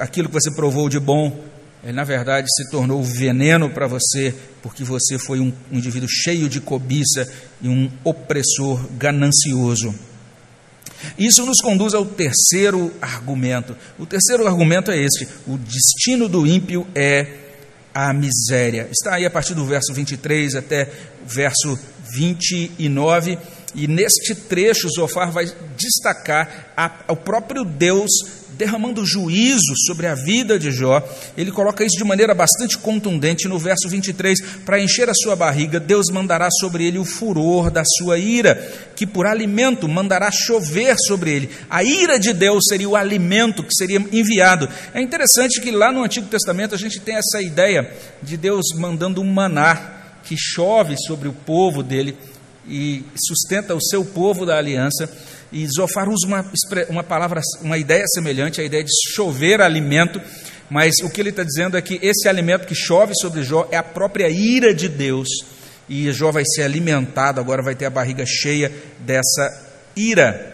Aquilo 0.00 0.28
que 0.28 0.34
você 0.34 0.50
provou 0.54 0.88
de 0.88 0.98
bom, 0.98 1.44
na 1.82 2.04
verdade 2.04 2.46
se 2.48 2.70
tornou 2.70 3.02
veneno 3.02 3.68
para 3.70 3.86
você, 3.86 4.34
porque 4.62 4.84
você 4.84 5.18
foi 5.18 5.40
um, 5.40 5.52
um 5.70 5.78
indivíduo 5.78 6.08
cheio 6.08 6.48
de 6.48 6.60
cobiça 6.60 7.28
e 7.60 7.68
um 7.68 7.90
opressor 8.04 8.80
ganancioso. 8.96 9.94
Isso 11.18 11.44
nos 11.44 11.58
conduz 11.58 11.94
ao 11.94 12.06
terceiro 12.06 12.92
argumento. 13.00 13.76
O 13.98 14.06
terceiro 14.06 14.46
argumento 14.46 14.90
é 14.90 14.98
este: 14.98 15.26
o 15.46 15.58
destino 15.58 16.28
do 16.28 16.46
ímpio 16.46 16.86
é 16.94 17.26
a 17.94 18.12
miséria. 18.12 18.88
Está 18.90 19.16
aí 19.16 19.26
a 19.26 19.30
partir 19.30 19.54
do 19.54 19.66
verso 19.66 19.92
23 19.92 20.54
até 20.54 20.88
o 21.24 21.28
verso 21.28 21.78
29, 22.14 23.38
e 23.74 23.86
neste 23.86 24.34
trecho 24.34 24.88
Zofar 24.88 25.30
vai 25.32 25.46
destacar 25.76 26.72
a, 26.76 26.90
o 27.08 27.16
próprio 27.16 27.64
Deus 27.64 28.10
derramando 28.62 29.04
juízo 29.04 29.74
sobre 29.86 30.06
a 30.06 30.14
vida 30.14 30.56
de 30.56 30.70
Jó, 30.70 31.02
ele 31.36 31.50
coloca 31.50 31.84
isso 31.84 31.98
de 31.98 32.04
maneira 32.04 32.32
bastante 32.32 32.78
contundente 32.78 33.48
no 33.48 33.58
verso 33.58 33.88
23, 33.88 34.40
para 34.64 34.80
encher 34.80 35.10
a 35.10 35.14
sua 35.14 35.34
barriga, 35.34 35.80
Deus 35.80 36.06
mandará 36.12 36.48
sobre 36.60 36.86
ele 36.86 36.96
o 36.96 37.04
furor 37.04 37.72
da 37.72 37.82
sua 37.84 38.18
ira, 38.18 38.54
que 38.94 39.04
por 39.04 39.26
alimento 39.26 39.88
mandará 39.88 40.30
chover 40.30 40.94
sobre 40.96 41.32
ele. 41.32 41.50
A 41.68 41.82
ira 41.82 42.20
de 42.20 42.32
Deus 42.32 42.62
seria 42.68 42.88
o 42.88 42.94
alimento 42.94 43.64
que 43.64 43.74
seria 43.74 43.98
enviado. 44.12 44.68
É 44.94 45.02
interessante 45.02 45.60
que 45.60 45.72
lá 45.72 45.90
no 45.90 46.04
Antigo 46.04 46.28
Testamento 46.28 46.72
a 46.72 46.78
gente 46.78 47.00
tem 47.00 47.16
essa 47.16 47.42
ideia 47.42 47.92
de 48.22 48.36
Deus 48.36 48.66
mandando 48.76 49.20
um 49.20 49.32
maná 49.32 50.20
que 50.22 50.36
chove 50.38 50.94
sobre 51.04 51.26
o 51.26 51.32
povo 51.32 51.82
dele 51.82 52.16
e 52.68 53.02
sustenta 53.26 53.74
o 53.74 53.82
seu 53.82 54.04
povo 54.04 54.46
da 54.46 54.56
aliança. 54.56 55.10
E 55.52 55.66
Zofar 55.66 56.08
usa 56.08 56.26
uma, 56.26 56.44
uma 56.88 57.04
palavra, 57.04 57.40
uma 57.60 57.76
ideia 57.76 58.04
semelhante, 58.06 58.60
a 58.60 58.64
ideia 58.64 58.82
de 58.82 58.90
chover 59.14 59.60
alimento, 59.60 60.20
mas 60.70 60.94
o 61.02 61.10
que 61.10 61.20
ele 61.20 61.28
está 61.28 61.44
dizendo 61.44 61.76
é 61.76 61.82
que 61.82 62.00
esse 62.02 62.26
alimento 62.28 62.66
que 62.66 62.74
chove 62.74 63.12
sobre 63.20 63.42
Jó 63.42 63.68
é 63.70 63.76
a 63.76 63.82
própria 63.82 64.30
ira 64.30 64.74
de 64.74 64.88
Deus, 64.88 65.28
e 65.88 66.10
Jó 66.10 66.32
vai 66.32 66.44
ser 66.46 66.62
alimentado, 66.62 67.38
agora 67.38 67.62
vai 67.62 67.74
ter 67.74 67.84
a 67.84 67.90
barriga 67.90 68.24
cheia 68.26 68.72
dessa 69.00 69.70
ira. 69.94 70.52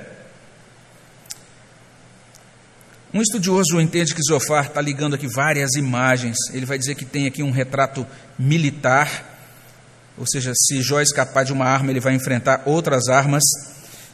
Um 3.12 3.22
estudioso 3.22 3.80
entende 3.80 4.14
que 4.14 4.22
Zofar 4.22 4.66
está 4.66 4.80
ligando 4.80 5.14
aqui 5.14 5.26
várias 5.26 5.74
imagens. 5.76 6.36
Ele 6.52 6.66
vai 6.66 6.76
dizer 6.76 6.94
que 6.94 7.04
tem 7.04 7.26
aqui 7.26 7.42
um 7.42 7.50
retrato 7.50 8.06
militar, 8.38 9.38
ou 10.16 10.26
seja, 10.26 10.52
se 10.54 10.82
Jó 10.82 11.00
escapar 11.00 11.44
de 11.44 11.52
uma 11.52 11.64
arma, 11.64 11.90
ele 11.90 12.00
vai 12.00 12.14
enfrentar 12.14 12.62
outras 12.66 13.08
armas. 13.08 13.42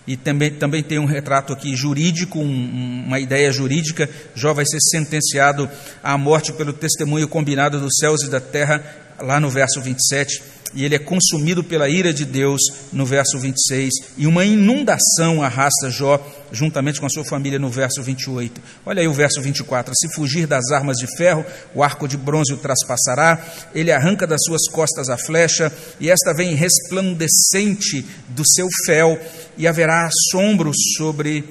E 0.06 0.16
também, 0.16 0.50
também 0.50 0.82
tem 0.82 0.98
um 0.98 1.06
retrato 1.06 1.52
aqui 1.52 1.74
jurídico, 1.74 2.38
um, 2.38 3.04
uma 3.06 3.18
ideia 3.18 3.50
jurídica. 3.50 4.08
Jó 4.34 4.52
vai 4.52 4.64
ser 4.66 4.78
sentenciado 4.80 5.68
à 6.02 6.18
morte 6.18 6.52
pelo 6.52 6.72
testemunho 6.72 7.26
combinado 7.26 7.80
dos 7.80 7.94
céus 7.98 8.22
e 8.22 8.28
da 8.28 8.40
terra, 8.40 8.84
lá 9.18 9.40
no 9.40 9.48
verso 9.48 9.80
27 9.80 10.53
e 10.74 10.84
ele 10.84 10.94
é 10.94 10.98
consumido 10.98 11.62
pela 11.62 11.88
ira 11.88 12.12
de 12.12 12.24
Deus, 12.24 12.60
no 12.92 13.06
verso 13.06 13.38
26, 13.38 13.92
e 14.18 14.26
uma 14.26 14.44
inundação 14.44 15.42
arrasta 15.42 15.90
Jó 15.90 16.20
juntamente 16.52 17.00
com 17.00 17.06
a 17.06 17.10
sua 17.10 17.24
família, 17.24 17.58
no 17.58 17.68
verso 17.68 18.02
28. 18.02 18.60
Olha 18.84 19.00
aí 19.00 19.08
o 19.08 19.12
verso 19.12 19.40
24: 19.40 19.92
Se 19.96 20.08
fugir 20.14 20.46
das 20.46 20.70
armas 20.70 20.96
de 20.96 21.06
ferro, 21.16 21.44
o 21.74 21.82
arco 21.82 22.08
de 22.08 22.16
bronze 22.16 22.52
o 22.52 22.56
traspassará, 22.56 23.44
ele 23.74 23.92
arranca 23.92 24.26
das 24.26 24.40
suas 24.44 24.68
costas 24.68 25.08
a 25.08 25.16
flecha, 25.16 25.72
e 26.00 26.10
esta 26.10 26.34
vem 26.34 26.54
resplandecente 26.54 28.04
do 28.28 28.42
seu 28.46 28.68
fel, 28.86 29.18
e 29.56 29.66
haverá 29.66 30.08
assombro 30.08 30.72
sobre 30.96 31.44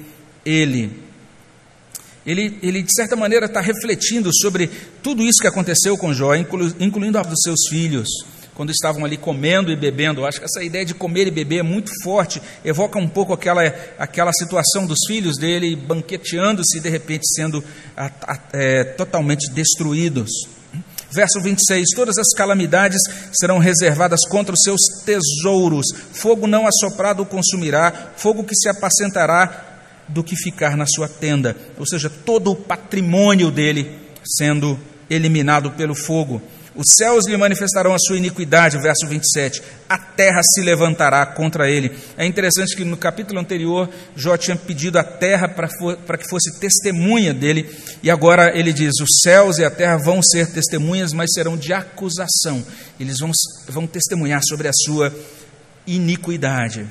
ele. 0.44 1.04
Ele, 2.26 2.58
ele, 2.62 2.82
de 2.82 2.92
certa 2.94 3.14
maneira, 3.14 3.44
está 3.44 3.60
refletindo 3.60 4.30
sobre 4.32 4.70
tudo 5.02 5.22
isso 5.22 5.40
que 5.42 5.46
aconteceu 5.46 5.96
com 5.98 6.14
Jó, 6.14 6.34
incluindo 6.34 7.18
a 7.18 7.22
dos 7.22 7.40
seus 7.42 7.68
filhos 7.68 8.08
quando 8.54 8.70
estavam 8.70 9.04
ali 9.04 9.16
comendo 9.16 9.70
e 9.70 9.76
bebendo. 9.76 10.20
Eu 10.20 10.26
acho 10.26 10.38
que 10.38 10.44
essa 10.44 10.62
ideia 10.62 10.84
de 10.84 10.94
comer 10.94 11.26
e 11.26 11.30
beber 11.30 11.58
é 11.58 11.62
muito 11.62 11.90
forte, 12.02 12.40
evoca 12.64 12.98
um 12.98 13.08
pouco 13.08 13.32
aquela, 13.32 13.62
aquela 13.98 14.32
situação 14.32 14.86
dos 14.86 14.98
filhos 15.06 15.36
dele 15.36 15.76
banqueteando-se 15.76 16.78
e 16.78 16.80
de 16.80 16.88
repente 16.88 17.26
sendo 17.34 17.62
é, 18.52 18.84
totalmente 18.84 19.50
destruídos. 19.50 20.30
Verso 21.10 21.40
26: 21.40 21.90
Todas 21.94 22.18
as 22.18 22.32
calamidades 22.36 23.00
serão 23.32 23.58
reservadas 23.58 24.20
contra 24.28 24.52
os 24.54 24.60
seus 24.62 24.80
tesouros, 25.04 25.86
fogo 26.12 26.46
não 26.46 26.66
assoprado 26.66 27.22
o 27.22 27.26
consumirá, 27.26 28.12
fogo 28.16 28.42
que 28.42 28.54
se 28.54 28.68
apacentará 28.68 29.74
do 30.08 30.24
que 30.24 30.36
ficar 30.36 30.76
na 30.76 30.86
sua 30.86 31.08
tenda, 31.08 31.56
ou 31.78 31.86
seja, 31.86 32.10
todo 32.10 32.50
o 32.50 32.56
patrimônio 32.56 33.50
dele 33.50 33.96
sendo 34.24 34.78
eliminado 35.08 35.70
pelo 35.72 35.94
fogo. 35.94 36.42
Os 36.74 36.86
céus 36.98 37.26
lhe 37.26 37.36
manifestarão 37.36 37.94
a 37.94 37.98
sua 37.98 38.16
iniquidade, 38.16 38.78
verso 38.78 39.06
27. 39.06 39.62
A 39.88 39.96
terra 39.96 40.40
se 40.42 40.60
levantará 40.60 41.24
contra 41.24 41.70
ele. 41.70 41.92
É 42.16 42.26
interessante 42.26 42.74
que 42.74 42.84
no 42.84 42.96
capítulo 42.96 43.38
anterior, 43.38 43.88
Jó 44.16 44.36
tinha 44.36 44.56
pedido 44.56 44.98
a 44.98 45.04
terra 45.04 45.48
para 45.48 46.18
que 46.18 46.28
fosse 46.28 46.58
testemunha 46.58 47.32
dele, 47.32 47.70
e 48.02 48.10
agora 48.10 48.58
ele 48.58 48.72
diz: 48.72 48.94
os 49.00 49.20
céus 49.22 49.58
e 49.58 49.64
a 49.64 49.70
terra 49.70 49.96
vão 49.98 50.20
ser 50.20 50.50
testemunhas, 50.50 51.12
mas 51.12 51.30
serão 51.32 51.56
de 51.56 51.72
acusação. 51.72 52.64
Eles 52.98 53.18
vão, 53.20 53.30
vão 53.68 53.86
testemunhar 53.86 54.40
sobre 54.48 54.66
a 54.66 54.72
sua 54.72 55.14
iniquidade. 55.86 56.86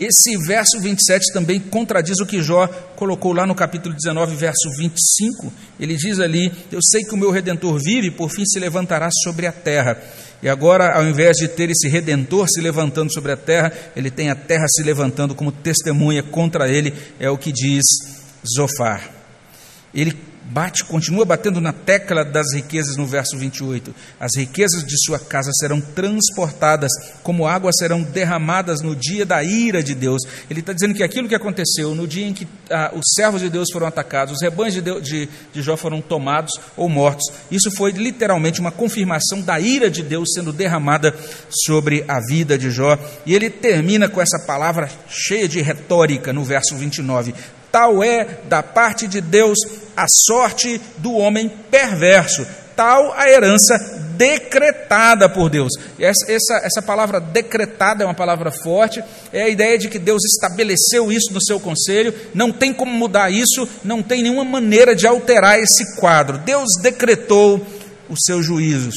Esse 0.00 0.36
verso 0.46 0.78
27 0.80 1.32
também 1.32 1.58
contradiz 1.58 2.20
o 2.20 2.26
que 2.26 2.40
Jó 2.40 2.68
colocou 2.94 3.32
lá 3.32 3.44
no 3.44 3.54
capítulo 3.54 3.94
19, 3.94 4.36
verso 4.36 4.70
25. 4.76 5.52
Ele 5.80 5.96
diz 5.96 6.20
ali: 6.20 6.52
Eu 6.70 6.80
sei 6.80 7.02
que 7.02 7.14
o 7.14 7.16
meu 7.16 7.32
redentor 7.32 7.80
vive, 7.80 8.12
por 8.12 8.30
fim 8.30 8.44
se 8.46 8.60
levantará 8.60 9.08
sobre 9.24 9.46
a 9.46 9.52
terra. 9.52 10.00
E 10.40 10.48
agora, 10.48 10.94
ao 10.94 11.04
invés 11.04 11.36
de 11.36 11.48
ter 11.48 11.68
esse 11.68 11.88
redentor 11.88 12.46
se 12.48 12.60
levantando 12.60 13.12
sobre 13.12 13.32
a 13.32 13.36
terra, 13.36 13.72
ele 13.96 14.08
tem 14.08 14.30
a 14.30 14.36
terra 14.36 14.66
se 14.68 14.84
levantando 14.84 15.34
como 15.34 15.50
testemunha 15.50 16.22
contra 16.22 16.68
ele, 16.68 16.94
é 17.18 17.28
o 17.28 17.36
que 17.36 17.50
diz 17.50 17.84
Zofar. 18.56 19.10
Ele 19.92 20.16
bate, 20.48 20.84
continua 20.84 21.24
batendo 21.24 21.60
na 21.60 21.72
tecla 21.72 22.24
das 22.24 22.54
riquezas 22.54 22.96
no 22.96 23.06
verso 23.06 23.36
28. 23.36 23.94
As 24.18 24.34
riquezas 24.36 24.82
de 24.82 24.96
sua 25.04 25.18
casa 25.18 25.50
serão 25.52 25.80
transportadas, 25.80 26.90
como 27.22 27.46
águas 27.46 27.74
serão 27.78 28.02
derramadas 28.02 28.80
no 28.80 28.96
dia 28.96 29.26
da 29.26 29.42
ira 29.44 29.82
de 29.82 29.94
Deus. 29.94 30.22
Ele 30.50 30.60
está 30.60 30.72
dizendo 30.72 30.94
que 30.94 31.02
aquilo 31.02 31.28
que 31.28 31.34
aconteceu 31.34 31.94
no 31.94 32.06
dia 32.06 32.26
em 32.26 32.32
que 32.32 32.48
ah, 32.70 32.92
os 32.94 33.04
servos 33.14 33.40
de 33.40 33.50
Deus 33.50 33.68
foram 33.70 33.86
atacados, 33.86 34.34
os 34.34 34.42
rebanhos 34.42 34.74
de, 34.74 34.80
Deus, 34.80 35.02
de, 35.02 35.28
de 35.52 35.62
Jó 35.62 35.76
foram 35.76 36.00
tomados 36.00 36.52
ou 36.76 36.88
mortos, 36.88 37.30
isso 37.50 37.70
foi 37.70 37.92
literalmente 37.92 38.60
uma 38.60 38.72
confirmação 38.72 39.42
da 39.42 39.60
ira 39.60 39.90
de 39.90 40.02
Deus 40.02 40.28
sendo 40.34 40.52
derramada 40.52 41.14
sobre 41.66 42.04
a 42.08 42.20
vida 42.20 42.56
de 42.56 42.70
Jó. 42.70 42.98
E 43.26 43.34
ele 43.34 43.50
termina 43.50 44.08
com 44.08 44.20
essa 44.20 44.38
palavra 44.46 44.88
cheia 45.08 45.48
de 45.48 45.60
retórica 45.60 46.32
no 46.32 46.44
verso 46.44 46.74
29. 46.76 47.34
Tal 47.70 48.02
é 48.02 48.24
da 48.48 48.62
parte 48.62 49.06
de 49.06 49.20
Deus 49.20 49.58
a 49.96 50.06
sorte 50.26 50.80
do 50.98 51.12
homem 51.12 51.50
perverso, 51.70 52.46
tal 52.74 53.12
a 53.12 53.28
herança 53.28 53.76
decretada 54.16 55.28
por 55.28 55.48
Deus. 55.48 55.72
Essa, 55.98 56.32
essa, 56.32 56.60
essa 56.64 56.82
palavra 56.82 57.20
decretada 57.20 58.02
é 58.02 58.06
uma 58.06 58.14
palavra 58.14 58.50
forte, 58.50 59.02
é 59.32 59.42
a 59.42 59.48
ideia 59.48 59.78
de 59.78 59.88
que 59.88 59.98
Deus 59.98 60.22
estabeleceu 60.24 61.12
isso 61.12 61.32
no 61.32 61.42
seu 61.42 61.60
conselho, 61.60 62.12
não 62.34 62.50
tem 62.50 62.72
como 62.72 62.92
mudar 62.92 63.30
isso, 63.30 63.68
não 63.84 64.02
tem 64.02 64.22
nenhuma 64.22 64.44
maneira 64.44 64.94
de 64.94 65.06
alterar 65.06 65.58
esse 65.58 65.96
quadro. 65.96 66.38
Deus 66.38 66.66
decretou 66.82 67.64
os 68.08 68.18
seus 68.24 68.44
juízos. 68.44 68.94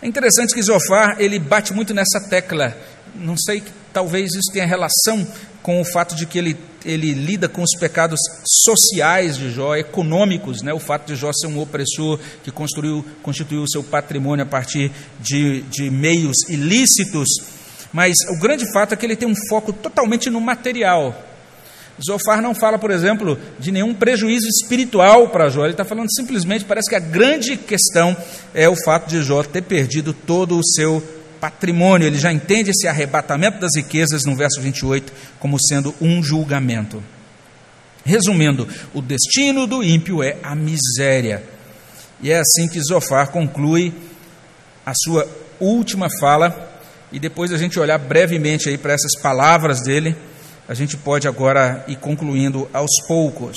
É 0.00 0.06
interessante 0.06 0.54
que 0.54 0.62
Zofar 0.62 1.16
ele 1.18 1.40
bate 1.40 1.72
muito 1.72 1.92
nessa 1.92 2.20
tecla. 2.30 2.76
Não 3.14 3.36
sei, 3.36 3.64
talvez 3.92 4.32
isso 4.32 4.52
tenha 4.52 4.66
relação 4.66 5.26
com 5.68 5.82
o 5.82 5.84
fato 5.84 6.14
de 6.14 6.24
que 6.24 6.38
ele, 6.38 6.56
ele 6.82 7.12
lida 7.12 7.46
com 7.46 7.62
os 7.62 7.78
pecados 7.78 8.18
sociais 8.64 9.36
de 9.36 9.50
Jó, 9.50 9.76
econômicos, 9.76 10.62
né? 10.62 10.72
o 10.72 10.78
fato 10.78 11.08
de 11.08 11.14
Jó 11.14 11.30
ser 11.30 11.46
um 11.46 11.60
opressor 11.60 12.18
que 12.42 12.50
construiu, 12.50 13.04
constituiu 13.22 13.64
o 13.64 13.70
seu 13.70 13.84
patrimônio 13.84 14.42
a 14.42 14.48
partir 14.48 14.90
de, 15.20 15.60
de 15.60 15.90
meios 15.90 16.36
ilícitos. 16.48 17.28
Mas 17.92 18.14
o 18.30 18.40
grande 18.40 18.64
fato 18.72 18.94
é 18.94 18.96
que 18.96 19.04
ele 19.04 19.14
tem 19.14 19.28
um 19.28 19.34
foco 19.46 19.70
totalmente 19.70 20.30
no 20.30 20.40
material. 20.40 21.14
Zofar 22.02 22.40
não 22.40 22.54
fala, 22.54 22.78
por 22.78 22.90
exemplo, 22.90 23.38
de 23.58 23.70
nenhum 23.70 23.92
prejuízo 23.92 24.48
espiritual 24.48 25.28
para 25.28 25.50
Jó, 25.50 25.64
ele 25.64 25.74
está 25.74 25.84
falando 25.84 26.08
simplesmente, 26.16 26.64
parece 26.64 26.88
que 26.88 26.96
a 26.96 27.00
grande 27.00 27.58
questão 27.58 28.16
é 28.54 28.66
o 28.70 28.76
fato 28.86 29.06
de 29.06 29.22
Jó 29.22 29.42
ter 29.42 29.60
perdido 29.60 30.14
todo 30.14 30.58
o 30.58 30.64
seu 30.64 31.02
patrimônio. 31.40 32.06
Ele 32.06 32.18
já 32.18 32.32
entende 32.32 32.70
esse 32.70 32.86
arrebatamento 32.86 33.58
das 33.58 33.70
riquezas 33.76 34.24
no 34.24 34.36
verso 34.36 34.60
28 34.60 35.12
como 35.38 35.58
sendo 35.60 35.94
um 36.00 36.22
julgamento. 36.22 37.02
Resumindo, 38.04 38.66
o 38.94 39.02
destino 39.02 39.66
do 39.66 39.82
ímpio 39.82 40.22
é 40.22 40.36
a 40.42 40.54
miséria. 40.54 41.42
E 42.20 42.30
é 42.30 42.38
assim 42.38 42.68
que 42.68 42.80
Zofar 42.80 43.30
conclui 43.30 43.92
a 44.84 44.92
sua 44.94 45.28
última 45.60 46.08
fala, 46.20 46.66
e 47.12 47.18
depois 47.18 47.52
a 47.52 47.58
gente 47.58 47.78
olhar 47.78 47.98
brevemente 47.98 48.68
aí 48.68 48.78
para 48.78 48.92
essas 48.92 49.20
palavras 49.20 49.82
dele 49.82 50.16
a 50.68 50.74
gente 50.74 50.98
pode 50.98 51.26
agora 51.26 51.82
ir 51.88 51.96
concluindo 51.96 52.68
aos 52.74 52.90
poucos. 53.06 53.56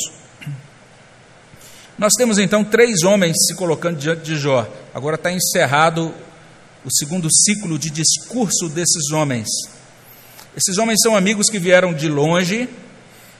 Nós 1.98 2.14
temos 2.18 2.40
então 2.40 2.64
três 2.64 3.04
homens 3.04 3.36
se 3.46 3.54
colocando 3.54 3.98
diante 3.98 4.22
de 4.22 4.38
Jó. 4.38 4.66
Agora 4.94 5.16
está 5.16 5.30
encerrado 5.30 6.14
o 6.86 6.92
segundo 6.92 7.28
ciclo 7.32 7.78
de 7.78 7.90
discurso 7.90 8.70
desses 8.70 9.12
homens. 9.12 9.48
Esses 10.56 10.78
homens 10.78 11.00
são 11.02 11.16
amigos 11.16 11.50
que 11.50 11.60
vieram 11.60 11.94
de 11.94 12.08
longe 12.08 12.68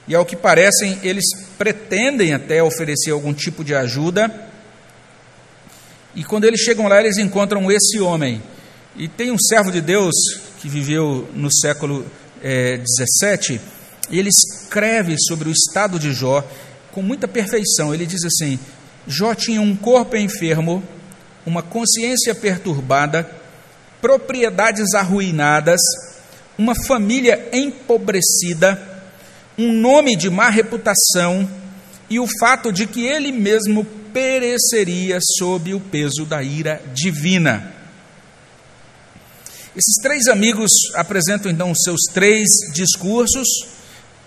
e, 0.08 0.14
ao 0.14 0.24
que 0.24 0.36
parecem, 0.36 0.98
eles 1.02 1.24
pretendem 1.58 2.34
até 2.34 2.62
oferecer 2.62 3.10
algum 3.10 3.34
tipo 3.34 3.62
de 3.62 3.74
ajuda. 3.74 4.32
E 6.14 6.24
quando 6.24 6.44
eles 6.44 6.60
chegam 6.60 6.88
lá, 6.88 7.00
eles 7.00 7.18
encontram 7.18 7.70
esse 7.70 8.00
homem. 8.00 8.42
E 8.96 9.08
tem 9.08 9.30
um 9.30 9.38
servo 9.38 9.70
de 9.70 9.80
Deus 9.80 10.14
que 10.60 10.68
viveu 10.68 11.28
no 11.34 11.52
século 11.52 12.06
é, 12.42 12.78
17, 12.78 13.60
ele 14.10 14.28
escreve 14.28 15.16
sobre 15.18 15.48
o 15.48 15.52
estado 15.52 15.98
de 15.98 16.12
Jó 16.12 16.46
com 16.90 17.02
muita 17.02 17.26
perfeição. 17.26 17.94
Ele 17.94 18.04
diz 18.04 18.24
assim: 18.24 18.58
Jó 19.06 19.34
tinha 19.34 19.60
um 19.60 19.74
corpo 19.74 20.16
enfermo, 20.16 20.82
uma 21.44 21.62
consciência 21.62 22.34
perturbada, 22.34 23.28
propriedades 24.00 24.94
arruinadas, 24.94 25.80
uma 26.58 26.74
família 26.74 27.48
empobrecida, 27.52 28.80
um 29.58 29.72
nome 29.72 30.16
de 30.16 30.30
má 30.30 30.48
reputação 30.48 31.48
e 32.08 32.18
o 32.18 32.26
fato 32.40 32.72
de 32.72 32.86
que 32.86 33.06
ele 33.06 33.32
mesmo 33.32 33.84
pereceria 34.12 35.18
sob 35.38 35.74
o 35.74 35.80
peso 35.80 36.24
da 36.24 36.42
ira 36.42 36.80
divina. 36.92 37.72
Esses 39.74 40.02
três 40.02 40.28
amigos 40.28 40.70
apresentam 40.94 41.50
então 41.50 41.70
os 41.70 41.78
seus 41.82 42.00
três 42.12 42.46
discursos, 42.74 43.48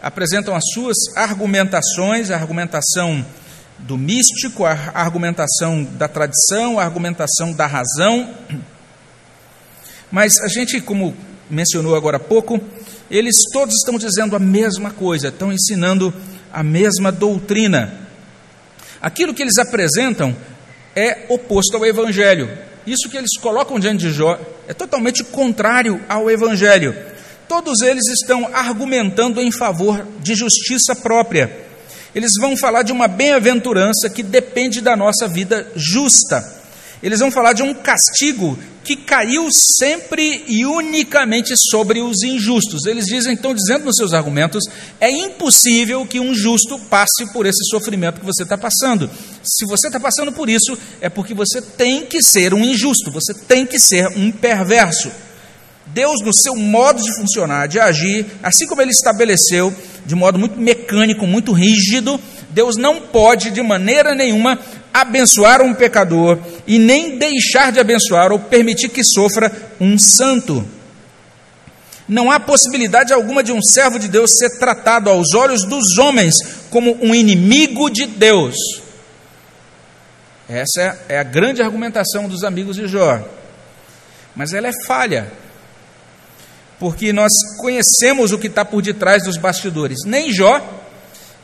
apresentam 0.01 0.55
as 0.55 0.63
suas 0.73 0.97
argumentações, 1.15 2.31
a 2.31 2.35
argumentação 2.35 3.23
do 3.79 3.97
místico, 3.97 4.65
a 4.65 4.71
argumentação 4.93 5.83
da 5.83 6.07
tradição, 6.07 6.79
a 6.79 6.83
argumentação 6.83 7.53
da 7.53 7.67
razão. 7.67 8.33
Mas 10.11 10.39
a 10.39 10.47
gente, 10.47 10.79
como 10.81 11.15
mencionou 11.49 11.95
agora 11.95 12.17
há 12.17 12.19
pouco, 12.19 12.59
eles 13.09 13.35
todos 13.51 13.75
estão 13.75 13.97
dizendo 13.97 14.35
a 14.35 14.39
mesma 14.39 14.91
coisa, 14.91 15.27
estão 15.27 15.51
ensinando 15.51 16.13
a 16.51 16.63
mesma 16.63 17.11
doutrina. 17.11 17.93
Aquilo 19.01 19.33
que 19.33 19.41
eles 19.41 19.57
apresentam 19.57 20.35
é 20.95 21.25
oposto 21.29 21.75
ao 21.77 21.85
Evangelho. 21.85 22.49
Isso 22.87 23.09
que 23.09 23.17
eles 23.17 23.37
colocam 23.41 23.79
diante 23.79 24.01
de 24.01 24.11
Jó 24.11 24.39
é 24.67 24.73
totalmente 24.73 25.23
contrário 25.23 26.01
ao 26.07 26.29
Evangelho. 26.29 26.95
Todos 27.47 27.81
eles 27.81 28.07
estão 28.07 28.49
argumentando 28.53 29.41
em 29.41 29.51
favor 29.51 30.05
de 30.19 30.33
justiça 30.33 30.95
própria. 30.95 31.65
Eles 32.15 32.31
vão 32.39 32.55
falar 32.55 32.83
de 32.83 32.93
uma 32.93 33.09
bem-aventurança 33.09 34.09
que 34.09 34.23
depende 34.23 34.79
da 34.79 34.95
nossa 34.95 35.27
vida 35.27 35.69
justa. 35.75 36.55
Eles 37.03 37.19
vão 37.19 37.29
falar 37.29 37.51
de 37.51 37.61
um 37.61 37.73
castigo 37.73 38.57
que 38.85 38.95
caiu 38.95 39.49
sempre 39.51 40.43
e 40.47 40.65
unicamente 40.65 41.53
sobre 41.69 41.99
os 41.99 42.23
injustos. 42.23 42.85
Eles 42.85 43.05
dizem, 43.05 43.33
estão 43.33 43.53
dizendo 43.53 43.85
nos 43.85 43.95
seus 43.97 44.13
argumentos, 44.13 44.63
é 45.01 45.09
impossível 45.11 46.05
que 46.05 46.19
um 46.19 46.33
justo 46.33 46.79
passe 46.89 47.25
por 47.33 47.45
esse 47.45 47.65
sofrimento 47.69 48.19
que 48.21 48.25
você 48.25 48.43
está 48.43 48.57
passando. 48.57 49.09
Se 49.43 49.65
você 49.65 49.87
está 49.87 49.99
passando 49.99 50.31
por 50.31 50.49
isso, 50.49 50.77
é 51.01 51.09
porque 51.09 51.33
você 51.33 51.61
tem 51.61 52.05
que 52.05 52.23
ser 52.23 52.53
um 52.53 52.63
injusto, 52.63 53.11
você 53.11 53.33
tem 53.33 53.65
que 53.65 53.79
ser 53.79 54.07
um 54.15 54.31
perverso. 54.31 55.11
Deus, 55.87 56.21
no 56.23 56.33
seu 56.33 56.55
modo 56.55 57.01
de 57.01 57.13
funcionar, 57.15 57.67
de 57.67 57.79
agir, 57.79 58.25
assim 58.41 58.65
como 58.67 58.81
ele 58.81 58.91
estabeleceu, 58.91 59.73
de 60.05 60.15
modo 60.15 60.37
muito 60.37 60.59
mecânico, 60.59 61.25
muito 61.25 61.51
rígido, 61.51 62.19
Deus 62.49 62.77
não 62.77 63.01
pode 63.01 63.51
de 63.51 63.61
maneira 63.61 64.15
nenhuma 64.15 64.59
abençoar 64.93 65.61
um 65.61 65.73
pecador 65.73 66.39
e 66.65 66.79
nem 66.79 67.17
deixar 67.17 67.71
de 67.71 67.79
abençoar 67.79 68.31
ou 68.31 68.39
permitir 68.39 68.89
que 68.89 69.03
sofra 69.03 69.51
um 69.79 69.97
santo. 69.97 70.65
Não 72.07 72.31
há 72.31 72.39
possibilidade 72.39 73.11
alguma 73.11 73.43
de 73.43 73.51
um 73.51 73.61
servo 73.61 73.97
de 73.97 74.07
Deus 74.07 74.31
ser 74.37 74.59
tratado 74.59 75.09
aos 75.09 75.33
olhos 75.33 75.65
dos 75.65 75.97
homens 75.97 76.35
como 76.69 76.97
um 77.01 77.15
inimigo 77.15 77.89
de 77.89 78.05
Deus. 78.05 78.55
Essa 80.47 80.99
é 81.09 81.17
a 81.17 81.23
grande 81.23 81.63
argumentação 81.63 82.29
dos 82.29 82.43
amigos 82.43 82.75
de 82.75 82.87
Jó. 82.87 83.19
Mas 84.35 84.53
ela 84.53 84.67
é 84.67 84.85
falha, 84.85 85.31
porque 86.79 87.13
nós 87.13 87.31
conhecemos 87.57 88.31
o 88.31 88.37
que 88.37 88.47
está 88.47 88.65
por 88.65 88.81
detrás 88.81 89.23
dos 89.23 89.37
bastidores. 89.37 89.99
Nem 90.05 90.31
Jó 90.31 90.61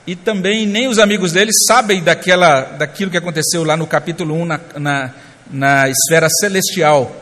e 0.06 0.16
também 0.16 0.66
nem 0.66 0.88
os 0.88 1.00
amigos 1.00 1.32
dele 1.32 1.52
sabem 1.68 2.02
daquela, 2.02 2.62
daquilo 2.62 3.12
que 3.12 3.18
aconteceu 3.18 3.64
lá 3.64 3.78
no 3.78 3.88
capítulo 3.88 4.36
1 4.36 4.46
na, 4.46 4.60
na, 4.78 5.14
na 5.52 5.90
esfera 5.90 6.28
celestial, 6.40 7.16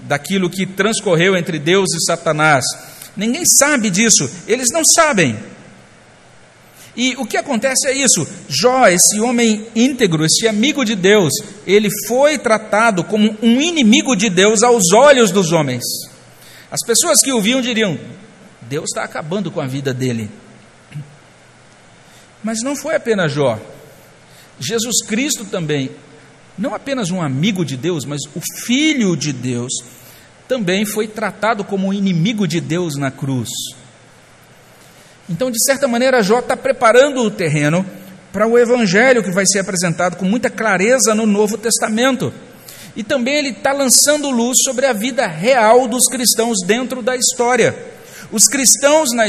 daquilo 0.00 0.50
que 0.50 0.66
transcorreu 0.66 1.36
entre 1.36 1.58
Deus 1.58 1.88
e 1.94 2.04
Satanás. 2.04 2.64
Ninguém 3.16 3.44
sabe 3.58 3.90
disso, 3.90 4.30
eles 4.46 4.68
não 4.72 4.82
sabem. 4.84 5.36
E 6.96 7.14
o 7.18 7.26
que 7.26 7.36
acontece 7.36 7.86
é 7.86 7.92
isso: 7.92 8.26
Jó, 8.48 8.88
esse 8.88 9.20
homem 9.20 9.66
íntegro, 9.74 10.24
esse 10.24 10.48
amigo 10.48 10.84
de 10.84 10.94
Deus, 10.94 11.32
ele 11.66 11.90
foi 12.08 12.38
tratado 12.38 13.04
como 13.04 13.36
um 13.42 13.60
inimigo 13.60 14.16
de 14.16 14.30
Deus 14.30 14.62
aos 14.62 14.92
olhos 14.94 15.30
dos 15.30 15.52
homens. 15.52 15.84
As 16.70 16.80
pessoas 16.86 17.20
que 17.22 17.32
o 17.32 17.40
viam 17.40 17.60
diriam: 17.60 17.98
Deus 18.62 18.86
está 18.90 19.04
acabando 19.04 19.50
com 19.50 19.60
a 19.60 19.66
vida 19.66 19.94
dele. 19.94 20.30
Mas 22.42 22.62
não 22.62 22.76
foi 22.76 22.94
apenas 22.94 23.32
Jó. 23.32 23.58
Jesus 24.58 25.02
Cristo 25.06 25.44
também, 25.44 25.90
não 26.56 26.74
apenas 26.74 27.10
um 27.10 27.20
amigo 27.20 27.64
de 27.64 27.76
Deus, 27.76 28.04
mas 28.04 28.20
o 28.34 28.40
Filho 28.64 29.16
de 29.16 29.32
Deus, 29.32 29.72
também 30.48 30.84
foi 30.84 31.06
tratado 31.06 31.64
como 31.64 31.88
um 31.88 31.92
inimigo 31.92 32.46
de 32.46 32.60
Deus 32.60 32.96
na 32.96 33.10
cruz. 33.10 33.50
Então, 35.28 35.50
de 35.50 35.62
certa 35.64 35.88
maneira, 35.88 36.22
Jó 36.22 36.38
está 36.38 36.56
preparando 36.56 37.20
o 37.20 37.30
terreno 37.30 37.84
para 38.32 38.46
o 38.46 38.58
evangelho 38.58 39.22
que 39.22 39.30
vai 39.30 39.44
ser 39.46 39.60
apresentado 39.60 40.16
com 40.16 40.24
muita 40.24 40.48
clareza 40.48 41.14
no 41.14 41.26
Novo 41.26 41.58
Testamento. 41.58 42.32
E 42.96 43.04
também 43.04 43.34
ele 43.34 43.50
está 43.50 43.72
lançando 43.72 44.30
luz 44.30 44.56
sobre 44.64 44.86
a 44.86 44.92
vida 44.92 45.26
real 45.26 45.86
dos 45.86 46.06
cristãos 46.06 46.56
dentro 46.66 47.02
da 47.02 47.14
história. 47.14 47.76
Os 48.32 48.48
cristãos 48.48 49.10
na, 49.12 49.24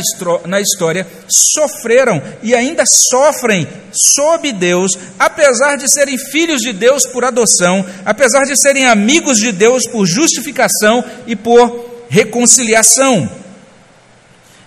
na 0.47 0.59
história 0.59 1.05
sofreram 1.27 2.21
e 2.41 2.55
ainda 2.55 2.83
sofrem 2.85 3.67
sob 3.91 4.51
Deus, 4.53 4.91
apesar 5.19 5.75
de 5.75 5.91
serem 5.91 6.17
filhos 6.17 6.61
de 6.61 6.73
Deus 6.73 7.05
por 7.05 7.23
adoção, 7.23 7.85
apesar 8.05 8.43
de 8.45 8.59
serem 8.59 8.87
amigos 8.87 9.37
de 9.37 9.51
Deus 9.51 9.83
por 9.91 10.07
justificação 10.07 11.03
e 11.27 11.35
por 11.35 12.05
reconciliação. 12.09 13.29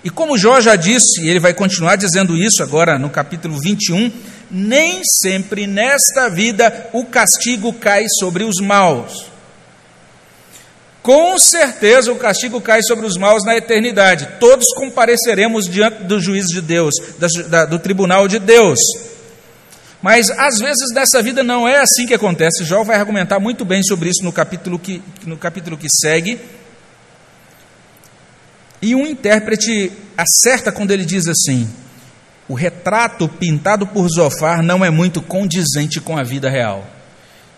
E 0.04 0.08
como 0.08 0.38
Jó 0.38 0.60
já 0.60 0.76
disse, 0.76 1.22
e 1.22 1.28
ele 1.28 1.40
vai 1.40 1.52
continuar 1.52 1.96
dizendo 1.96 2.36
isso 2.36 2.62
agora 2.62 2.98
no 2.98 3.10
capítulo 3.10 3.58
21, 3.60 4.10
nem 4.50 5.00
sempre 5.22 5.66
nesta 5.66 6.28
vida 6.28 6.90
o 6.92 7.04
castigo 7.04 7.72
cai 7.72 8.06
sobre 8.18 8.44
os 8.44 8.56
maus. 8.60 9.30
Com 11.02 11.38
certeza 11.38 12.12
o 12.12 12.16
castigo 12.16 12.60
cai 12.60 12.82
sobre 12.82 13.06
os 13.06 13.16
maus 13.16 13.44
na 13.44 13.56
eternidade. 13.56 14.28
Todos 14.38 14.66
compareceremos 14.74 15.66
diante 15.66 16.04
do 16.04 16.20
juízo 16.20 16.48
de 16.48 16.60
Deus, 16.60 16.94
do 17.70 17.78
tribunal 17.78 18.28
de 18.28 18.38
Deus. 18.38 18.78
Mas 20.02 20.30
às 20.30 20.58
vezes 20.58 20.92
nessa 20.94 21.22
vida 21.22 21.42
não 21.42 21.66
é 21.66 21.78
assim 21.78 22.06
que 22.06 22.14
acontece. 22.14 22.64
Jó 22.64 22.82
vai 22.82 22.96
argumentar 22.96 23.38
muito 23.38 23.64
bem 23.64 23.82
sobre 23.82 24.10
isso 24.10 24.22
no 24.22 24.32
capítulo 24.32 24.78
que, 24.78 25.02
no 25.24 25.36
capítulo 25.36 25.78
que 25.78 25.88
segue. 25.88 26.38
E 28.82 28.94
um 28.94 29.06
intérprete 29.06 29.92
acerta 30.16 30.72
quando 30.72 30.90
ele 30.90 31.04
diz 31.04 31.26
assim: 31.26 31.68
o 32.50 32.54
retrato 32.54 33.28
pintado 33.28 33.86
por 33.86 34.08
Zofar 34.08 34.60
não 34.60 34.84
é 34.84 34.90
muito 34.90 35.22
condizente 35.22 36.00
com 36.00 36.18
a 36.18 36.24
vida 36.24 36.50
real. 36.50 36.84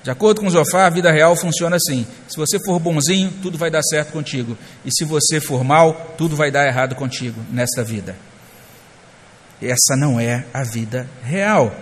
De 0.03 0.11
acordo 0.11 0.43
com 0.43 0.51
Zofar, 0.51 0.85
a 0.85 0.91
vida 0.91 1.11
real 1.11 1.35
funciona 1.35 1.77
assim: 1.77 2.07
se 2.29 2.37
você 2.37 2.59
for 2.63 2.79
bonzinho, 2.79 3.33
tudo 3.41 3.57
vai 3.57 3.71
dar 3.71 3.83
certo 3.83 4.13
contigo, 4.13 4.55
e 4.85 4.91
se 4.93 5.07
você 5.07 5.41
for 5.41 5.65
mal, 5.65 6.15
tudo 6.19 6.37
vai 6.37 6.51
dar 6.51 6.67
errado 6.67 6.95
contigo 6.95 7.41
nesta 7.51 7.83
vida. 7.83 8.15
Essa 9.63 9.97
não 9.97 10.21
é 10.21 10.45
a 10.53 10.63
vida 10.63 11.09
real. 11.25 11.75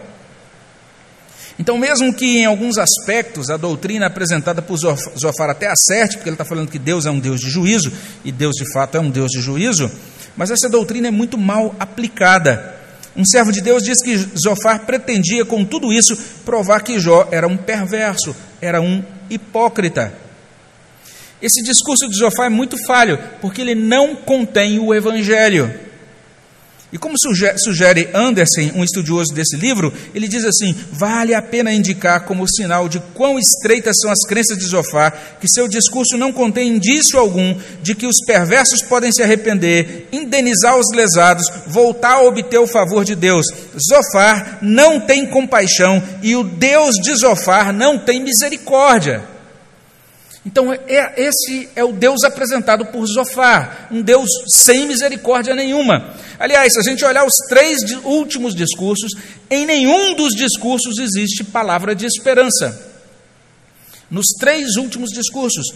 Então, 1.58 1.76
mesmo 1.76 2.14
que 2.14 2.38
em 2.38 2.44
alguns 2.44 2.78
aspectos 2.78 3.50
a 3.50 3.56
doutrina 3.56 4.06
apresentada 4.06 4.62
por 4.62 4.76
Zofar 4.76 5.50
até 5.50 5.66
acerte, 5.66 6.16
porque 6.16 6.28
ele 6.28 6.34
está 6.34 6.44
falando 6.44 6.70
que 6.70 6.78
Deus 6.78 7.06
é 7.06 7.10
um 7.10 7.18
Deus 7.18 7.40
de 7.40 7.50
juízo, 7.50 7.92
e 8.24 8.30
Deus 8.30 8.54
de 8.54 8.72
fato 8.72 8.98
é 8.98 9.00
um 9.00 9.10
Deus 9.10 9.32
de 9.32 9.40
juízo, 9.40 9.90
mas 10.36 10.52
essa 10.52 10.68
doutrina 10.68 11.08
é 11.08 11.10
muito 11.10 11.36
mal 11.36 11.74
aplicada. 11.80 12.78
Um 13.16 13.24
servo 13.24 13.50
de 13.50 13.60
Deus 13.60 13.82
diz 13.82 14.00
que 14.02 14.16
Zofar 14.16 14.86
pretendia, 14.86 15.44
com 15.44 15.64
tudo 15.64 15.92
isso, 15.92 16.16
provar 16.44 16.80
que 16.82 16.98
Jó 16.98 17.28
era 17.30 17.46
um 17.46 17.56
perverso, 17.56 18.34
era 18.60 18.80
um 18.80 19.02
hipócrita. 19.28 20.12
Esse 21.42 21.62
discurso 21.62 22.08
de 22.08 22.16
Zofar 22.16 22.46
é 22.46 22.50
muito 22.50 22.76
falho, 22.86 23.18
porque 23.40 23.62
ele 23.62 23.74
não 23.74 24.14
contém 24.14 24.78
o 24.78 24.94
evangelho. 24.94 25.89
E 26.92 26.98
como 26.98 27.14
sugere 27.16 28.08
Anderson, 28.12 28.72
um 28.74 28.82
estudioso 28.82 29.32
desse 29.32 29.56
livro, 29.56 29.92
ele 30.12 30.26
diz 30.26 30.44
assim: 30.44 30.74
vale 30.90 31.34
a 31.34 31.40
pena 31.40 31.72
indicar 31.72 32.24
como 32.24 32.48
sinal 32.48 32.88
de 32.88 32.98
quão 33.14 33.38
estreitas 33.38 33.96
são 34.00 34.10
as 34.10 34.26
crenças 34.26 34.58
de 34.58 34.66
Zofar, 34.66 35.36
que 35.40 35.48
seu 35.48 35.68
discurso 35.68 36.16
não 36.16 36.32
contém 36.32 36.68
indício 36.68 37.18
algum 37.18 37.56
de 37.80 37.94
que 37.94 38.06
os 38.06 38.16
perversos 38.26 38.82
podem 38.82 39.12
se 39.12 39.22
arrepender, 39.22 40.08
indenizar 40.10 40.76
os 40.76 40.86
lesados, 40.92 41.46
voltar 41.68 42.14
a 42.14 42.22
obter 42.22 42.58
o 42.58 42.66
favor 42.66 43.04
de 43.04 43.14
Deus. 43.14 43.46
Zofar 43.88 44.58
não 44.60 44.98
tem 44.98 45.26
compaixão 45.26 46.02
e 46.22 46.34
o 46.34 46.42
Deus 46.42 46.96
de 46.96 47.14
Zofar 47.14 47.72
não 47.72 47.98
tem 47.98 48.20
misericórdia. 48.20 49.39
Então, 50.44 50.72
é, 50.72 51.14
esse 51.18 51.68
é 51.76 51.84
o 51.84 51.92
Deus 51.92 52.24
apresentado 52.24 52.86
por 52.86 53.06
Zofar, 53.06 53.88
um 53.90 54.00
Deus 54.00 54.28
sem 54.48 54.86
misericórdia 54.86 55.54
nenhuma. 55.54 56.14
Aliás, 56.38 56.72
se 56.72 56.80
a 56.80 56.82
gente 56.82 57.04
olhar 57.04 57.26
os 57.26 57.34
três 57.48 57.78
últimos 58.04 58.54
discursos, 58.54 59.12
em 59.50 59.66
nenhum 59.66 60.14
dos 60.14 60.30
discursos 60.30 60.98
existe 60.98 61.44
palavra 61.44 61.94
de 61.94 62.06
esperança. 62.06 62.88
Nos 64.10 64.26
três 64.38 64.76
últimos 64.76 65.10
discursos, 65.10 65.66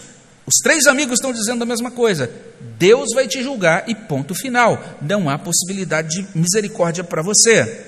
os 0.47 0.55
três 0.63 0.87
amigos 0.87 1.19
estão 1.19 1.31
dizendo 1.31 1.61
a 1.61 1.67
mesma 1.67 1.91
coisa: 1.91 2.29
Deus 2.77 3.09
vai 3.13 3.27
te 3.27 3.43
julgar 3.43 3.87
e 3.87 3.93
ponto 3.93 4.33
final. 4.33 4.83
Não 4.99 5.29
há 5.29 5.37
possibilidade 5.37 6.09
de 6.09 6.37
misericórdia 6.37 7.03
para 7.03 7.21
você. 7.21 7.85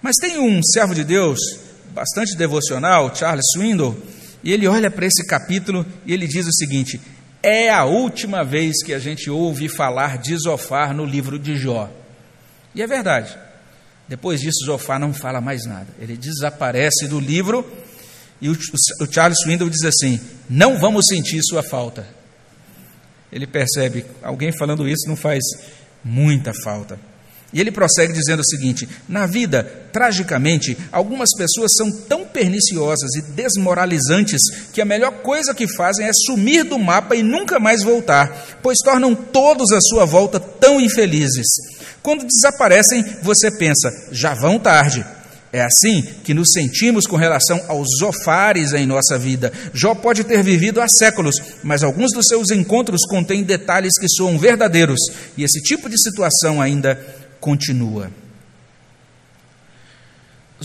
Mas 0.00 0.16
tem 0.16 0.38
um 0.38 0.60
servo 0.62 0.94
de 0.94 1.04
Deus, 1.04 1.38
bastante 1.94 2.36
devocional, 2.36 3.14
Charles 3.14 3.44
Swindoll, 3.52 3.96
e 4.42 4.52
ele 4.52 4.66
olha 4.66 4.90
para 4.90 5.06
esse 5.06 5.26
capítulo 5.26 5.86
e 6.04 6.12
ele 6.12 6.26
diz 6.26 6.46
o 6.46 6.52
seguinte: 6.52 7.00
é 7.42 7.70
a 7.70 7.84
última 7.84 8.44
vez 8.44 8.82
que 8.84 8.94
a 8.94 8.98
gente 8.98 9.28
ouve 9.30 9.68
falar 9.68 10.18
de 10.18 10.36
Zofar 10.36 10.94
no 10.94 11.04
livro 11.04 11.38
de 11.38 11.56
Jó. 11.56 11.90
E 12.74 12.82
é 12.82 12.86
verdade. 12.86 13.36
Depois 14.08 14.40
disso, 14.40 14.64
Zofar 14.64 14.98
não 14.98 15.12
fala 15.12 15.40
mais 15.40 15.64
nada. 15.64 15.88
Ele 15.98 16.16
desaparece 16.16 17.06
do 17.06 17.18
livro 17.18 17.66
e 18.40 18.48
o, 18.48 18.56
Charles 19.10 19.38
Swindoll 19.42 19.70
diz 19.70 19.84
assim: 19.84 20.20
Não 20.50 20.78
vamos 20.78 21.06
sentir 21.08 21.40
sua 21.42 21.62
falta. 21.62 22.06
Ele 23.30 23.46
percebe, 23.46 24.04
alguém 24.22 24.52
falando 24.52 24.86
isso 24.86 25.08
não 25.08 25.16
faz 25.16 25.40
muita 26.04 26.52
falta. 26.62 26.98
E 27.52 27.60
ele 27.60 27.70
prossegue 27.70 28.12
dizendo 28.12 28.40
o 28.40 28.46
seguinte: 28.46 28.88
na 29.08 29.26
vida, 29.26 29.62
tragicamente, 29.92 30.76
algumas 30.90 31.28
pessoas 31.36 31.72
são 31.76 31.90
tão 31.90 32.24
perniciosas 32.24 33.14
e 33.16 33.22
desmoralizantes 33.32 34.40
que 34.72 34.80
a 34.80 34.86
melhor 34.86 35.12
coisa 35.22 35.54
que 35.54 35.68
fazem 35.68 36.06
é 36.06 36.10
sumir 36.26 36.64
do 36.64 36.78
mapa 36.78 37.14
e 37.14 37.22
nunca 37.22 37.60
mais 37.60 37.82
voltar, 37.82 38.58
pois 38.62 38.78
tornam 38.78 39.14
todos 39.14 39.70
à 39.72 39.80
sua 39.80 40.04
volta 40.04 40.40
tão 40.40 40.80
infelizes. 40.80 41.46
Quando 42.02 42.26
desaparecem, 42.26 43.04
você 43.22 43.50
pensa, 43.50 43.90
já 44.10 44.34
vão 44.34 44.58
tarde. 44.58 45.04
É 45.52 45.60
assim 45.60 46.02
que 46.24 46.32
nos 46.32 46.48
sentimos 46.54 47.06
com 47.06 47.16
relação 47.16 47.62
aos 47.68 47.86
zofares 48.00 48.72
em 48.72 48.86
nossa 48.86 49.18
vida. 49.18 49.52
Jó 49.74 49.94
pode 49.94 50.24
ter 50.24 50.42
vivido 50.42 50.80
há 50.80 50.88
séculos, 50.88 51.34
mas 51.62 51.82
alguns 51.82 52.10
dos 52.10 52.26
seus 52.26 52.50
encontros 52.50 53.02
contêm 53.06 53.42
detalhes 53.42 53.92
que 54.00 54.08
soam 54.08 54.38
verdadeiros, 54.38 54.98
e 55.36 55.44
esse 55.44 55.60
tipo 55.60 55.90
de 55.90 56.00
situação 56.00 56.58
ainda 56.58 56.98
continua. 57.42 58.08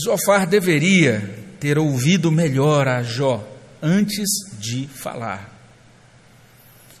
Zofar 0.00 0.46
deveria 0.46 1.44
ter 1.58 1.76
ouvido 1.76 2.30
melhor 2.30 2.86
a 2.86 3.02
Jó 3.02 3.44
antes 3.82 4.28
de 4.60 4.86
falar. 4.86 5.52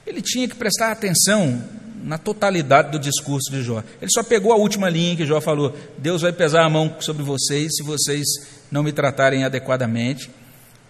Ele 0.04 0.20
tinha 0.20 0.48
que 0.48 0.56
prestar 0.56 0.90
atenção 0.90 1.62
na 2.02 2.18
totalidade 2.18 2.90
do 2.90 2.98
discurso 2.98 3.52
de 3.52 3.62
Jó. 3.62 3.84
Ele 4.02 4.10
só 4.10 4.24
pegou 4.24 4.52
a 4.52 4.56
última 4.56 4.90
linha 4.90 5.14
que 5.14 5.24
Jó 5.24 5.40
falou: 5.40 5.76
Deus 5.96 6.22
vai 6.22 6.32
pesar 6.32 6.64
a 6.64 6.70
mão 6.70 6.96
sobre 6.98 7.22
vocês 7.22 7.76
se 7.76 7.84
vocês 7.84 8.26
não 8.72 8.82
me 8.82 8.90
tratarem 8.90 9.44
adequadamente. 9.44 10.28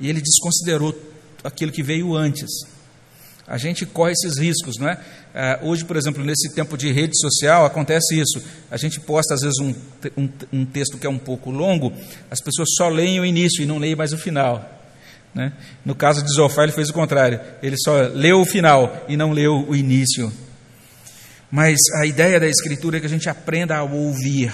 E 0.01 0.09
ele 0.09 0.23
desconsiderou 0.23 0.99
aquilo 1.45 1.73
que 1.73 1.83
veio 1.83 2.15
antes 2.17 2.49
a 3.49 3.57
gente 3.57 3.87
corre 3.87 4.13
esses 4.13 4.39
riscos, 4.39 4.77
não 4.79 4.89
é? 4.89 4.99
Ah, 5.35 5.61
hoje, 5.63 5.85
por 5.85 5.97
exemplo, 5.97 6.23
nesse 6.23 6.55
tempo 6.55 6.77
de 6.77 6.93
rede 6.93 7.19
social, 7.19 7.65
acontece 7.65 8.21
isso. 8.21 8.43
A 8.71 8.77
gente 8.77 9.01
posta, 9.01 9.35
às 9.35 9.41
vezes, 9.41 9.59
um, 9.59 9.75
um, 10.17 10.29
um 10.53 10.65
texto 10.67 10.99
que 10.99 11.07
é 11.07 11.11
um 11.11 11.19
pouco 11.19 11.51
longo, 11.51 11.93
as 12.31 12.41
pessoas 12.41 12.69
só 12.77 12.89
leem 12.89 13.19
o 13.19 13.25
início 13.25 13.63
e 13.63 13.67
não 13.67 13.79
leem 13.79 13.97
mais 13.97 14.13
o 14.13 14.19
final. 14.19 14.79
Né? 15.35 15.53
No 15.85 15.95
caso 15.95 16.23
de 16.23 16.31
Zofar, 16.33 16.65
ele 16.65 16.73
fez 16.73 16.91
o 16.91 16.93
contrário. 16.93 17.41
Ele 17.63 17.77
só 17.79 18.03
leu 18.13 18.41
o 18.41 18.47
final 18.47 19.05
e 19.09 19.17
não 19.17 19.33
leu 19.33 19.67
o 19.67 19.75
início. 19.75 20.31
Mas 21.51 21.79
a 22.01 22.07
ideia 22.07 22.39
da 22.39 22.47
Escritura 22.47 22.99
é 22.99 23.01
que 23.01 23.07
a 23.07 23.11
gente 23.11 23.29
aprenda 23.31 23.77
a 23.77 23.83
ouvir. 23.83 24.53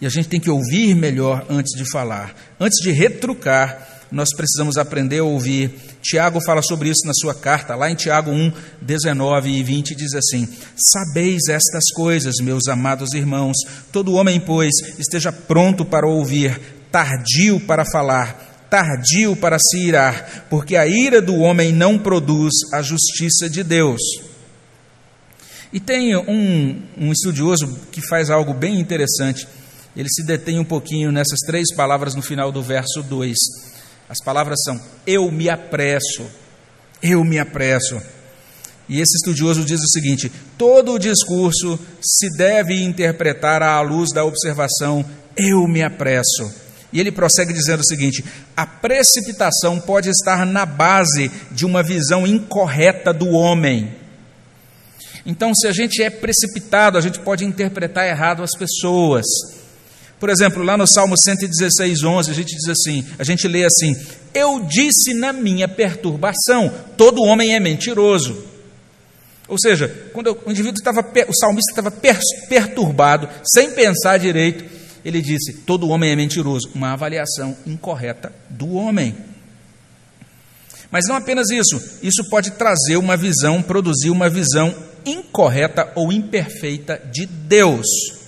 E 0.00 0.06
a 0.06 0.08
gente 0.08 0.28
tem 0.28 0.40
que 0.40 0.50
ouvir 0.50 0.94
melhor 0.94 1.46
antes 1.48 1.78
de 1.78 1.88
falar. 1.90 2.34
Antes 2.58 2.82
de 2.82 2.90
retrucar, 2.90 4.06
nós 4.10 4.28
precisamos 4.34 4.76
aprender 4.76 5.20
a 5.20 5.24
ouvir. 5.24 5.70
Tiago 6.04 6.38
fala 6.44 6.60
sobre 6.60 6.90
isso 6.90 7.06
na 7.06 7.14
sua 7.14 7.34
carta, 7.34 7.74
lá 7.74 7.90
em 7.90 7.94
Tiago 7.94 8.30
1, 8.30 8.52
19 8.82 9.50
e 9.50 9.62
20, 9.62 9.94
diz 9.94 10.12
assim: 10.12 10.46
Sabeis 10.76 11.48
estas 11.48 11.84
coisas, 11.94 12.34
meus 12.42 12.68
amados 12.68 13.14
irmãos, 13.14 13.56
todo 13.90 14.12
homem, 14.12 14.38
pois, 14.38 14.72
esteja 14.98 15.32
pronto 15.32 15.82
para 15.82 16.06
ouvir, 16.06 16.60
tardio 16.92 17.58
para 17.58 17.86
falar, 17.86 18.66
tardio 18.68 19.34
para 19.34 19.56
se 19.58 19.78
irar, 19.78 20.44
porque 20.50 20.76
a 20.76 20.86
ira 20.86 21.22
do 21.22 21.36
homem 21.36 21.72
não 21.72 21.98
produz 21.98 22.52
a 22.74 22.82
justiça 22.82 23.48
de 23.48 23.64
Deus. 23.64 24.02
E 25.72 25.80
tem 25.80 26.14
um, 26.14 26.82
um 26.98 27.12
estudioso 27.12 27.78
que 27.90 28.06
faz 28.06 28.28
algo 28.28 28.52
bem 28.52 28.78
interessante. 28.78 29.48
Ele 29.96 30.08
se 30.10 30.22
detém 30.22 30.58
um 30.58 30.64
pouquinho 30.64 31.10
nessas 31.10 31.38
três 31.46 31.74
palavras 31.74 32.14
no 32.14 32.20
final 32.20 32.52
do 32.52 32.62
verso 32.62 33.02
2. 33.02 33.34
As 34.14 34.24
palavras 34.24 34.62
são: 34.62 34.80
eu 35.04 35.28
me 35.28 35.48
apresso, 35.48 36.24
eu 37.02 37.24
me 37.24 37.36
apresso. 37.36 38.00
E 38.88 39.00
esse 39.00 39.16
estudioso 39.16 39.64
diz 39.64 39.80
o 39.80 39.88
seguinte: 39.88 40.30
todo 40.56 40.92
o 40.92 40.98
discurso 41.00 41.76
se 42.00 42.28
deve 42.36 42.80
interpretar 42.80 43.60
à 43.60 43.80
luz 43.80 44.10
da 44.14 44.24
observação, 44.24 45.04
eu 45.36 45.66
me 45.66 45.82
apresso. 45.82 46.48
E 46.92 47.00
ele 47.00 47.10
prossegue 47.10 47.52
dizendo 47.52 47.80
o 47.80 47.84
seguinte: 47.84 48.24
a 48.56 48.64
precipitação 48.64 49.80
pode 49.80 50.10
estar 50.10 50.46
na 50.46 50.64
base 50.64 51.28
de 51.50 51.66
uma 51.66 51.82
visão 51.82 52.24
incorreta 52.24 53.12
do 53.12 53.30
homem. 53.30 53.96
Então, 55.26 55.52
se 55.52 55.66
a 55.66 55.72
gente 55.72 56.00
é 56.00 56.08
precipitado, 56.10 56.96
a 56.96 57.00
gente 57.00 57.18
pode 57.18 57.44
interpretar 57.44 58.06
errado 58.06 58.44
as 58.44 58.56
pessoas. 58.56 59.24
Por 60.24 60.30
exemplo, 60.30 60.62
lá 60.62 60.74
no 60.74 60.86
Salmo 60.86 61.16
116, 61.22 62.02
11, 62.02 62.30
a 62.30 62.34
gente 62.34 62.56
diz 62.56 62.66
assim, 62.66 63.04
a 63.18 63.24
gente 63.24 63.46
lê 63.46 63.62
assim: 63.62 63.94
Eu 64.32 64.58
disse 64.60 65.12
na 65.12 65.34
minha 65.34 65.68
perturbação, 65.68 66.72
todo 66.96 67.22
homem 67.22 67.54
é 67.54 67.60
mentiroso. 67.60 68.42
Ou 69.46 69.58
seja, 69.58 69.86
quando 70.14 70.34
o 70.46 70.50
indivíduo 70.50 70.78
estava, 70.78 71.00
o 71.28 71.34
salmista 71.34 71.72
estava 71.72 71.90
perturbado, 72.48 73.28
sem 73.44 73.72
pensar 73.72 74.16
direito, 74.16 74.64
ele 75.04 75.20
disse: 75.20 75.58
todo 75.66 75.90
homem 75.90 76.12
é 76.12 76.16
mentiroso. 76.16 76.70
Uma 76.74 76.94
avaliação 76.94 77.54
incorreta 77.66 78.32
do 78.48 78.72
homem. 78.76 79.14
Mas 80.90 81.06
não 81.06 81.16
apenas 81.16 81.50
isso, 81.50 81.98
isso 82.02 82.30
pode 82.30 82.52
trazer 82.52 82.96
uma 82.96 83.14
visão, 83.14 83.62
produzir 83.62 84.08
uma 84.08 84.30
visão 84.30 84.74
incorreta 85.04 85.92
ou 85.94 86.10
imperfeita 86.10 86.98
de 87.12 87.26
Deus. 87.26 88.23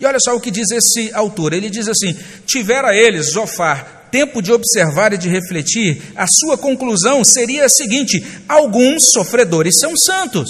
E 0.00 0.06
olha 0.06 0.18
só 0.20 0.34
o 0.36 0.40
que 0.40 0.50
diz 0.50 0.70
esse 0.70 1.12
autor: 1.12 1.52
ele 1.52 1.70
diz 1.70 1.88
assim: 1.88 2.16
tivera 2.46 2.94
eles, 2.94 3.32
Zofar, 3.32 4.08
tempo 4.10 4.40
de 4.40 4.52
observar 4.52 5.12
e 5.12 5.18
de 5.18 5.28
refletir, 5.28 6.02
a 6.16 6.26
sua 6.26 6.56
conclusão 6.56 7.24
seria 7.24 7.64
a 7.64 7.68
seguinte: 7.68 8.24
alguns 8.48 9.06
sofredores 9.12 9.74
são 9.78 9.92
santos. 9.96 10.48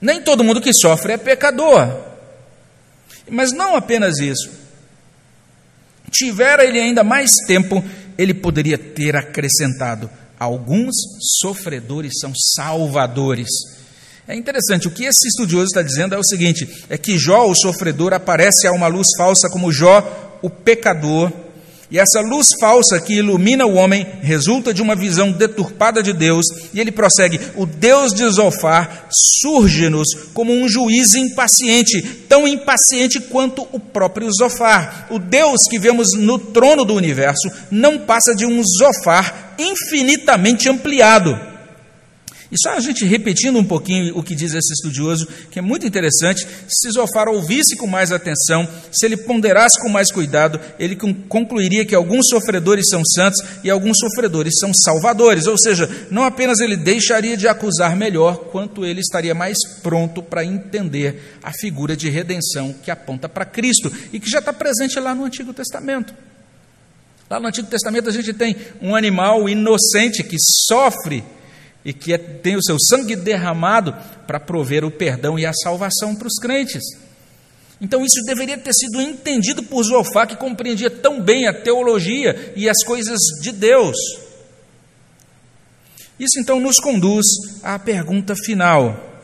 Nem 0.00 0.20
todo 0.20 0.42
mundo 0.42 0.60
que 0.60 0.72
sofre 0.72 1.12
é 1.12 1.16
pecador. 1.16 2.12
Mas 3.30 3.52
não 3.52 3.76
apenas 3.76 4.18
isso. 4.18 4.50
Tivera 6.10 6.64
ele 6.64 6.80
ainda 6.80 7.04
mais 7.04 7.30
tempo, 7.46 7.82
ele 8.18 8.34
poderia 8.34 8.76
ter 8.76 9.14
acrescentado: 9.14 10.10
alguns 10.38 10.94
sofredores 11.40 12.14
são 12.20 12.32
salvadores. 12.56 13.48
É 14.26 14.36
interessante, 14.36 14.86
o 14.86 14.90
que 14.90 15.04
esse 15.04 15.26
estudioso 15.26 15.66
está 15.66 15.82
dizendo 15.82 16.14
é 16.14 16.18
o 16.18 16.24
seguinte: 16.24 16.84
é 16.88 16.96
que 16.96 17.18
Jó, 17.18 17.48
o 17.48 17.56
sofredor, 17.56 18.12
aparece 18.12 18.68
a 18.68 18.72
uma 18.72 18.86
luz 18.86 19.08
falsa 19.16 19.48
como 19.50 19.72
Jó, 19.72 20.38
o 20.40 20.48
pecador, 20.48 21.32
e 21.92 21.98
essa 21.98 22.20
luz 22.22 22.46
falsa 22.58 22.98
que 23.00 23.14
ilumina 23.14 23.66
o 23.66 23.74
homem 23.74 24.06
resulta 24.22 24.72
de 24.72 24.80
uma 24.80 24.96
visão 24.96 25.30
deturpada 25.30 26.02
de 26.02 26.12
Deus, 26.12 26.46
e 26.72 26.80
ele 26.80 26.92
prossegue: 26.92 27.38
o 27.56 27.66
Deus 27.66 28.14
de 28.14 28.26
Zofar 28.30 29.08
surge-nos 29.10 30.08
como 30.32 30.52
um 30.52 30.68
juiz 30.68 31.14
impaciente, 31.14 32.00
tão 32.28 32.46
impaciente 32.46 33.20
quanto 33.20 33.68
o 33.72 33.78
próprio 33.78 34.30
Zofar. 34.38 35.08
O 35.10 35.18
Deus 35.18 35.62
que 35.68 35.80
vemos 35.80 36.12
no 36.14 36.38
trono 36.38 36.84
do 36.84 36.94
universo 36.94 37.50
não 37.70 37.98
passa 37.98 38.34
de 38.34 38.46
um 38.46 38.62
Zofar 38.78 39.54
infinitamente 39.58 40.70
ampliado. 40.70 41.51
E 42.52 42.56
só 42.58 42.74
a 42.74 42.80
gente 42.80 43.06
repetindo 43.06 43.58
um 43.58 43.64
pouquinho 43.64 44.14
o 44.14 44.22
que 44.22 44.34
diz 44.34 44.52
esse 44.52 44.74
estudioso, 44.74 45.26
que 45.50 45.58
é 45.58 45.62
muito 45.62 45.86
interessante, 45.86 46.46
se 46.68 46.90
Zofar 46.90 47.26
ouvisse 47.26 47.78
com 47.78 47.86
mais 47.86 48.12
atenção, 48.12 48.68
se 48.92 49.06
ele 49.06 49.16
ponderasse 49.16 49.80
com 49.80 49.88
mais 49.88 50.12
cuidado, 50.12 50.60
ele 50.78 50.94
concluiria 51.30 51.86
que 51.86 51.94
alguns 51.94 52.28
sofredores 52.28 52.90
são 52.90 53.02
santos 53.06 53.42
e 53.64 53.70
alguns 53.70 53.96
sofredores 53.98 54.58
são 54.60 54.70
salvadores. 54.74 55.46
Ou 55.46 55.56
seja, 55.56 55.88
não 56.10 56.24
apenas 56.24 56.60
ele 56.60 56.76
deixaria 56.76 57.38
de 57.38 57.48
acusar 57.48 57.96
melhor, 57.96 58.36
quanto 58.50 58.84
ele 58.84 59.00
estaria 59.00 59.34
mais 59.34 59.56
pronto 59.82 60.22
para 60.22 60.44
entender 60.44 61.38
a 61.42 61.52
figura 61.52 61.96
de 61.96 62.10
redenção 62.10 62.74
que 62.82 62.90
aponta 62.90 63.30
para 63.30 63.46
Cristo 63.46 63.90
e 64.12 64.20
que 64.20 64.28
já 64.28 64.40
está 64.40 64.52
presente 64.52 65.00
lá 65.00 65.14
no 65.14 65.24
Antigo 65.24 65.54
Testamento. 65.54 66.12
Lá 67.30 67.40
no 67.40 67.48
Antigo 67.48 67.66
Testamento 67.66 68.10
a 68.10 68.12
gente 68.12 68.34
tem 68.34 68.54
um 68.82 68.94
animal 68.94 69.48
inocente 69.48 70.22
que 70.22 70.36
sofre 70.68 71.24
e 71.84 71.92
que 71.92 72.12
é, 72.12 72.18
tem 72.18 72.56
o 72.56 72.62
seu 72.62 72.76
sangue 72.78 73.16
derramado 73.16 73.94
para 74.26 74.38
prover 74.38 74.84
o 74.84 74.90
perdão 74.90 75.38
e 75.38 75.44
a 75.44 75.52
salvação 75.52 76.14
para 76.14 76.28
os 76.28 76.38
crentes. 76.40 76.82
Então 77.80 78.04
isso 78.04 78.22
deveria 78.24 78.56
ter 78.56 78.72
sido 78.72 79.00
entendido 79.00 79.62
por 79.64 79.82
Zofá, 79.82 80.24
que 80.24 80.36
compreendia 80.36 80.88
tão 80.88 81.20
bem 81.20 81.48
a 81.48 81.52
teologia 81.52 82.52
e 82.54 82.68
as 82.68 82.84
coisas 82.84 83.18
de 83.42 83.50
Deus. 83.50 83.96
Isso 86.18 86.38
então 86.38 86.60
nos 86.60 86.76
conduz 86.76 87.26
à 87.62 87.76
pergunta 87.80 88.36
final: 88.36 89.20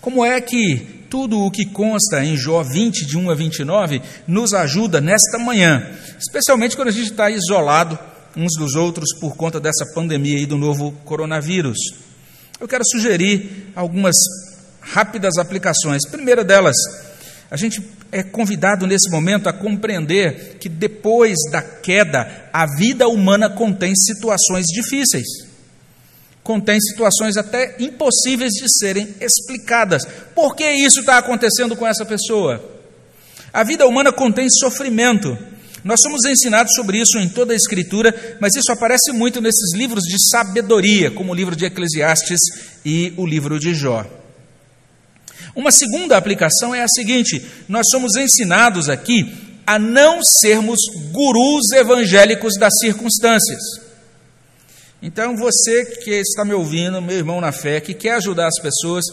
Como 0.00 0.24
é 0.24 0.40
que 0.40 1.02
tudo 1.10 1.40
o 1.40 1.50
que 1.50 1.66
consta 1.66 2.24
em 2.24 2.38
Jó 2.38 2.62
20, 2.62 3.04
de 3.04 3.18
1 3.18 3.30
a 3.30 3.34
29, 3.34 4.00
nos 4.26 4.54
ajuda 4.54 4.98
nesta 4.98 5.38
manhã, 5.38 5.86
especialmente 6.18 6.74
quando 6.74 6.88
a 6.88 6.92
gente 6.92 7.10
está 7.10 7.30
isolado 7.30 7.98
uns 8.36 8.52
dos 8.58 8.74
outros 8.74 9.08
por 9.20 9.36
conta 9.36 9.60
dessa 9.60 9.86
pandemia 9.94 10.38
e 10.38 10.46
do 10.46 10.56
novo 10.56 10.92
coronavírus. 11.04 11.78
Eu 12.60 12.68
quero 12.68 12.84
sugerir 12.84 13.72
algumas 13.74 14.14
rápidas 14.80 15.36
aplicações. 15.38 16.08
primeira 16.08 16.44
delas, 16.44 16.76
a 17.50 17.56
gente 17.56 17.82
é 18.10 18.22
convidado 18.22 18.86
nesse 18.86 19.10
momento 19.10 19.48
a 19.48 19.52
compreender 19.52 20.56
que 20.58 20.68
depois 20.68 21.36
da 21.50 21.62
queda, 21.62 22.48
a 22.52 22.66
vida 22.66 23.08
humana 23.08 23.48
contém 23.50 23.94
situações 23.94 24.66
difíceis. 24.66 25.26
Contém 26.42 26.80
situações 26.80 27.36
até 27.36 27.76
impossíveis 27.78 28.52
de 28.52 28.66
serem 28.78 29.14
explicadas. 29.20 30.04
Por 30.34 30.56
que 30.56 30.68
isso 30.72 31.00
está 31.00 31.18
acontecendo 31.18 31.76
com 31.76 31.86
essa 31.86 32.04
pessoa? 32.04 32.62
A 33.52 33.62
vida 33.62 33.86
humana 33.86 34.12
contém 34.12 34.48
sofrimento. 34.50 35.36
Nós 35.84 36.00
somos 36.00 36.24
ensinados 36.24 36.74
sobre 36.74 36.98
isso 36.98 37.18
em 37.18 37.28
toda 37.28 37.52
a 37.52 37.56
Escritura, 37.56 38.36
mas 38.40 38.54
isso 38.54 38.70
aparece 38.70 39.10
muito 39.12 39.40
nesses 39.40 39.74
livros 39.74 40.04
de 40.04 40.16
sabedoria, 40.30 41.10
como 41.10 41.32
o 41.32 41.34
livro 41.34 41.56
de 41.56 41.64
Eclesiastes 41.64 42.38
e 42.84 43.12
o 43.16 43.26
livro 43.26 43.58
de 43.58 43.74
Jó. 43.74 44.06
Uma 45.54 45.72
segunda 45.72 46.16
aplicação 46.16 46.74
é 46.74 46.82
a 46.82 46.88
seguinte: 46.88 47.44
nós 47.68 47.86
somos 47.90 48.16
ensinados 48.16 48.88
aqui 48.88 49.52
a 49.66 49.78
não 49.78 50.20
sermos 50.22 50.78
gurus 51.10 51.70
evangélicos 51.72 52.54
das 52.58 52.72
circunstâncias. 52.80 53.60
Então, 55.02 55.36
você 55.36 55.84
que 55.84 56.12
está 56.12 56.44
me 56.44 56.54
ouvindo, 56.54 57.02
meu 57.02 57.16
irmão 57.16 57.40
na 57.40 57.50
fé, 57.50 57.80
que 57.80 57.92
quer 57.92 58.14
ajudar 58.14 58.46
as 58.46 58.60
pessoas, 58.62 59.04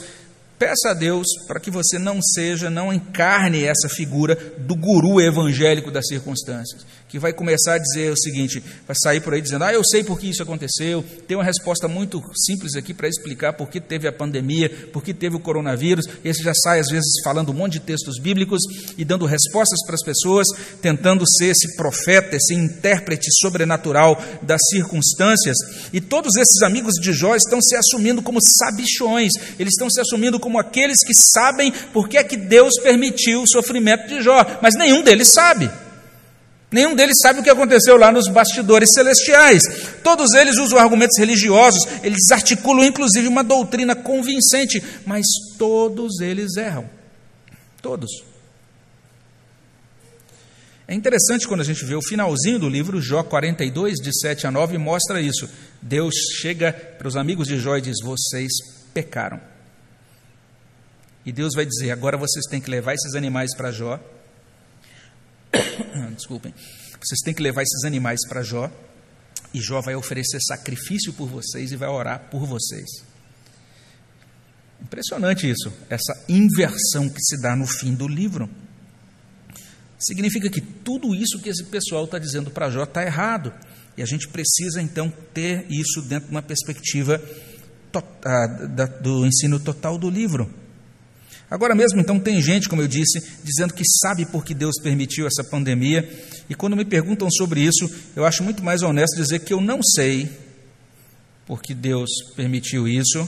Peça 0.59 0.89
a 0.89 0.93
Deus 0.93 1.25
para 1.47 1.59
que 1.59 1.71
você 1.71 1.97
não 1.97 2.21
seja, 2.21 2.69
não 2.69 2.93
encarne 2.93 3.63
essa 3.63 3.87
figura 3.87 4.35
do 4.57 4.75
guru 4.75 5.21
evangélico 5.21 5.89
das 5.89 6.05
circunstâncias 6.07 6.85
que 7.09 7.17
vai 7.17 7.33
começar 7.33 7.73
a 7.73 7.77
dizer 7.79 8.11
o 8.11 8.17
seguinte: 8.17 8.63
vai 8.87 8.95
sair 9.01 9.19
por 9.19 9.33
aí 9.33 9.41
dizendo, 9.41 9.63
ah, 9.63 9.73
eu 9.73 9.83
sei 9.83 10.03
por 10.03 10.19
que 10.19 10.29
isso 10.29 10.43
aconteceu, 10.43 11.03
tem 11.27 11.35
uma 11.35 11.43
resposta 11.43 11.87
muito 11.87 12.21
simples 12.35 12.75
aqui 12.75 12.93
para 12.93 13.07
explicar 13.07 13.53
por 13.53 13.67
que 13.67 13.81
teve 13.81 14.07
a 14.07 14.11
pandemia, 14.11 14.69
por 14.93 15.03
que 15.03 15.13
teve 15.13 15.35
o 15.35 15.39
coronavírus, 15.39 16.05
esse 16.23 16.43
já 16.43 16.53
sai 16.53 16.79
às 16.79 16.87
vezes 16.87 17.09
falando 17.23 17.49
um 17.49 17.53
monte 17.53 17.73
de 17.73 17.79
textos 17.79 18.19
bíblicos 18.21 18.61
e 18.95 19.03
dando 19.03 19.25
respostas 19.25 19.79
para 19.85 19.95
as 19.95 20.03
pessoas, 20.03 20.47
tentando 20.81 21.23
ser 21.37 21.47
esse 21.47 21.75
profeta, 21.75 22.35
esse 22.35 22.53
intérprete 22.53 23.27
sobrenatural 23.39 24.21
das 24.43 24.61
circunstâncias, 24.69 25.57
e 25.91 25.99
todos 25.99 26.35
esses 26.35 26.61
amigos 26.61 26.93
de 27.01 27.11
Jó 27.11 27.35
estão 27.35 27.59
se 27.59 27.75
assumindo 27.75 28.21
como 28.21 28.39
sabichões, 28.59 29.31
eles 29.57 29.73
estão 29.73 29.89
se 29.89 29.99
assumindo 29.99 30.39
como 30.39 30.59
aqueles 30.59 30.99
que 30.99 31.13
sabem 31.15 31.71
por 31.91 32.07
que 32.07 32.17
é 32.17 32.23
que 32.23 32.37
Deus 32.37 32.75
permitiu 32.83 33.41
o 33.41 33.47
sofrimento 33.47 34.07
de 34.07 34.21
Jó, 34.21 34.45
mas 34.61 34.75
nenhum 34.75 35.01
deles 35.01 35.29
sabe. 35.33 35.69
Nenhum 36.71 36.95
deles 36.95 37.15
sabe 37.21 37.39
o 37.39 37.43
que 37.43 37.49
aconteceu 37.49 37.97
lá 37.97 38.11
nos 38.11 38.27
bastidores 38.27 38.91
celestiais. 38.93 39.63
Todos 40.03 40.33
eles 40.33 40.57
usam 40.57 40.77
argumentos 40.77 41.17
religiosos, 41.17 41.81
eles 42.03 42.29
articulam 42.31 42.85
inclusive 42.85 43.27
uma 43.27 43.43
doutrina 43.43 43.95
convincente, 43.95 44.83
mas 45.05 45.25
todos 45.57 46.19
eles 46.19 46.57
erram. 46.57 46.87
Todos. 47.81 48.23
É 50.87 50.93
interessante 50.93 51.47
quando 51.47 51.61
a 51.61 51.63
gente 51.63 51.85
vê 51.85 51.95
o 51.95 52.01
finalzinho 52.01 52.59
do 52.59 52.69
livro, 52.69 53.01
Jó 53.01 53.23
42, 53.23 53.97
de 53.99 54.11
7 54.11 54.47
a 54.47 54.51
9, 54.51 54.77
mostra 54.77 55.21
isso. 55.21 55.49
Deus 55.81 56.13
chega 56.39 56.73
para 56.73 57.07
os 57.07 57.15
amigos 57.15 57.47
de 57.47 57.59
Jó 57.59 57.77
e 57.77 57.81
diz: 57.81 57.97
Vocês 58.03 58.51
pecaram. 58.93 59.39
E 61.25 61.31
Deus 61.31 61.53
vai 61.55 61.65
dizer: 61.65 61.91
Agora 61.91 62.17
vocês 62.17 62.45
têm 62.45 62.61
que 62.61 62.69
levar 62.69 62.93
esses 62.93 63.15
animais 63.15 63.55
para 63.55 63.71
Jó 63.71 63.99
desculpem, 66.15 66.53
vocês 67.01 67.19
têm 67.23 67.33
que 67.33 67.41
levar 67.41 67.63
esses 67.63 67.83
animais 67.83 68.19
para 68.27 68.43
Jó, 68.43 68.71
e 69.53 69.59
Jó 69.59 69.81
vai 69.81 69.95
oferecer 69.95 70.39
sacrifício 70.41 71.13
por 71.13 71.27
vocês 71.27 71.71
e 71.71 71.75
vai 71.75 71.89
orar 71.89 72.29
por 72.29 72.45
vocês. 72.45 72.87
Impressionante 74.81 75.49
isso, 75.49 75.71
essa 75.89 76.25
inversão 76.29 77.09
que 77.09 77.21
se 77.21 77.41
dá 77.41 77.55
no 77.55 77.67
fim 77.67 77.93
do 77.93 78.07
livro. 78.07 78.49
Significa 79.99 80.49
que 80.49 80.61
tudo 80.61 81.13
isso 81.13 81.39
que 81.39 81.49
esse 81.49 81.63
pessoal 81.65 82.05
está 82.05 82.17
dizendo 82.17 82.49
para 82.49 82.69
Jó 82.69 82.83
está 82.83 83.03
errado. 83.03 83.53
E 83.97 84.01
a 84.01 84.05
gente 84.05 84.29
precisa 84.29 84.81
então 84.81 85.11
ter 85.33 85.65
isso 85.69 86.01
dentro 86.03 86.29
de 86.29 86.31
uma 86.33 86.41
perspectiva 86.41 87.21
do 89.01 89.25
ensino 89.25 89.59
total 89.59 89.97
do 89.97 90.09
livro. 90.09 90.49
Agora 91.49 91.73
mesmo, 91.73 91.99
então, 91.99 92.19
tem 92.19 92.41
gente, 92.41 92.69
como 92.69 92.81
eu 92.81 92.87
disse, 92.87 93.19
dizendo 93.43 93.73
que 93.73 93.83
sabe 94.01 94.25
por 94.25 94.45
que 94.45 94.53
Deus 94.53 94.75
permitiu 94.81 95.25
essa 95.25 95.43
pandemia, 95.43 96.07
e 96.49 96.53
quando 96.53 96.75
me 96.75 96.85
perguntam 96.85 97.27
sobre 97.31 97.61
isso, 97.61 97.89
eu 98.15 98.25
acho 98.25 98.43
muito 98.43 98.63
mais 98.63 98.83
honesto 98.83 99.15
dizer 99.15 99.39
que 99.39 99.53
eu 99.53 99.59
não 99.59 99.81
sei 99.81 100.29
por 101.47 101.61
que 101.61 101.73
Deus 101.73 102.09
permitiu 102.35 102.87
isso, 102.87 103.27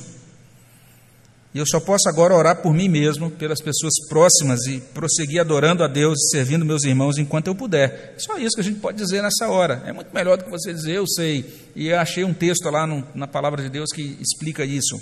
e 1.54 1.58
eu 1.58 1.66
só 1.66 1.82
posso 1.82 2.08
agora 2.08 2.34
orar 2.34 2.62
por 2.62 2.74
mim 2.74 2.88
mesmo, 2.88 3.30
pelas 3.30 3.60
pessoas 3.60 3.94
próximas 4.08 4.66
e 4.68 4.80
prosseguir 4.94 5.42
adorando 5.42 5.84
a 5.84 5.88
Deus 5.88 6.18
e 6.18 6.30
servindo 6.32 6.64
meus 6.64 6.84
irmãos 6.84 7.18
enquanto 7.18 7.48
eu 7.48 7.56
puder. 7.56 8.16
Só 8.18 8.38
isso 8.38 8.56
que 8.56 8.62
a 8.62 8.64
gente 8.64 8.80
pode 8.80 8.98
dizer 8.98 9.22
nessa 9.22 9.50
hora. 9.50 9.84
É 9.86 9.92
muito 9.92 10.14
melhor 10.14 10.38
do 10.38 10.46
que 10.46 10.50
você 10.50 10.74
dizer 10.74 10.94
eu 10.94 11.06
sei. 11.06 11.46
E 11.76 11.90
eu 11.90 12.00
achei 12.00 12.24
um 12.24 12.34
texto 12.34 12.70
lá 12.70 12.88
no, 12.88 13.06
na 13.14 13.28
palavra 13.28 13.62
de 13.62 13.70
Deus 13.70 13.90
que 13.94 14.18
explica 14.22 14.64
isso. 14.64 14.96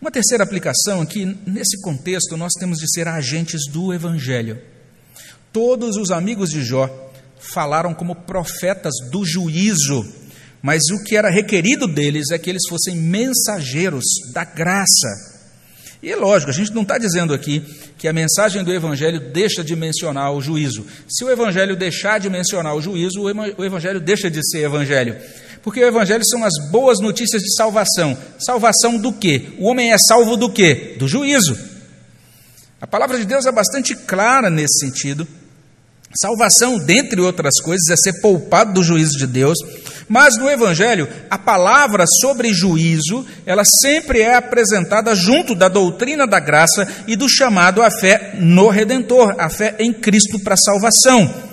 Uma 0.00 0.12
terceira 0.12 0.44
aplicação 0.44 1.02
é 1.02 1.06
que, 1.06 1.24
nesse 1.44 1.80
contexto, 1.82 2.36
nós 2.36 2.52
temos 2.58 2.78
de 2.78 2.86
ser 2.92 3.08
agentes 3.08 3.62
do 3.70 3.92
Evangelho. 3.92 4.58
Todos 5.52 5.96
os 5.96 6.12
amigos 6.12 6.50
de 6.50 6.62
Jó 6.62 6.88
falaram 7.40 7.92
como 7.92 8.14
profetas 8.14 8.94
do 9.10 9.24
juízo, 9.24 10.06
mas 10.62 10.82
o 10.90 11.02
que 11.02 11.16
era 11.16 11.30
requerido 11.30 11.88
deles 11.88 12.30
é 12.30 12.38
que 12.38 12.48
eles 12.48 12.62
fossem 12.68 12.96
mensageiros 12.96 14.04
da 14.32 14.44
graça. 14.44 15.38
E 16.00 16.12
é 16.12 16.16
lógico, 16.16 16.52
a 16.52 16.54
gente 16.54 16.72
não 16.72 16.82
está 16.82 16.96
dizendo 16.96 17.34
aqui 17.34 17.60
que 17.96 18.06
a 18.06 18.12
mensagem 18.12 18.62
do 18.62 18.72
Evangelho 18.72 19.32
deixa 19.32 19.64
de 19.64 19.74
mencionar 19.74 20.32
o 20.32 20.40
juízo. 20.40 20.86
Se 21.08 21.24
o 21.24 21.30
Evangelho 21.30 21.74
deixar 21.76 22.20
de 22.20 22.30
mencionar 22.30 22.76
o 22.76 22.80
juízo, 22.80 23.22
o 23.22 23.64
Evangelho 23.64 24.00
deixa 24.00 24.30
de 24.30 24.40
ser 24.48 24.64
Evangelho. 24.64 25.16
Porque 25.62 25.80
o 25.80 25.86
Evangelho 25.86 26.24
são 26.24 26.44
as 26.44 26.52
boas 26.70 27.00
notícias 27.00 27.42
de 27.42 27.54
salvação. 27.54 28.16
Salvação 28.38 28.98
do 28.98 29.12
quê? 29.12 29.50
O 29.58 29.66
homem 29.66 29.92
é 29.92 29.98
salvo 29.98 30.36
do 30.36 30.50
quê? 30.50 30.96
Do 30.98 31.08
juízo. 31.08 31.56
A 32.80 32.86
palavra 32.86 33.18
de 33.18 33.24
Deus 33.24 33.44
é 33.44 33.52
bastante 33.52 33.94
clara 33.94 34.48
nesse 34.48 34.78
sentido. 34.78 35.26
Salvação, 36.16 36.78
dentre 36.78 37.20
outras 37.20 37.60
coisas, 37.60 37.86
é 37.90 37.96
ser 37.96 38.20
poupado 38.20 38.72
do 38.72 38.82
juízo 38.82 39.18
de 39.18 39.26
Deus, 39.26 39.58
mas 40.08 40.38
no 40.38 40.48
Evangelho, 40.48 41.06
a 41.28 41.36
palavra 41.36 42.04
sobre 42.20 42.54
juízo, 42.54 43.26
ela 43.44 43.62
sempre 43.82 44.22
é 44.22 44.34
apresentada 44.34 45.14
junto 45.14 45.54
da 45.54 45.68
doutrina 45.68 46.26
da 46.26 46.40
graça 46.40 46.88
e 47.06 47.14
do 47.14 47.28
chamado 47.28 47.82
à 47.82 47.90
fé 47.90 48.36
no 48.38 48.68
Redentor, 48.68 49.34
a 49.38 49.50
fé 49.50 49.76
em 49.78 49.92
Cristo 49.92 50.38
para 50.38 50.56
salvação. 50.56 51.47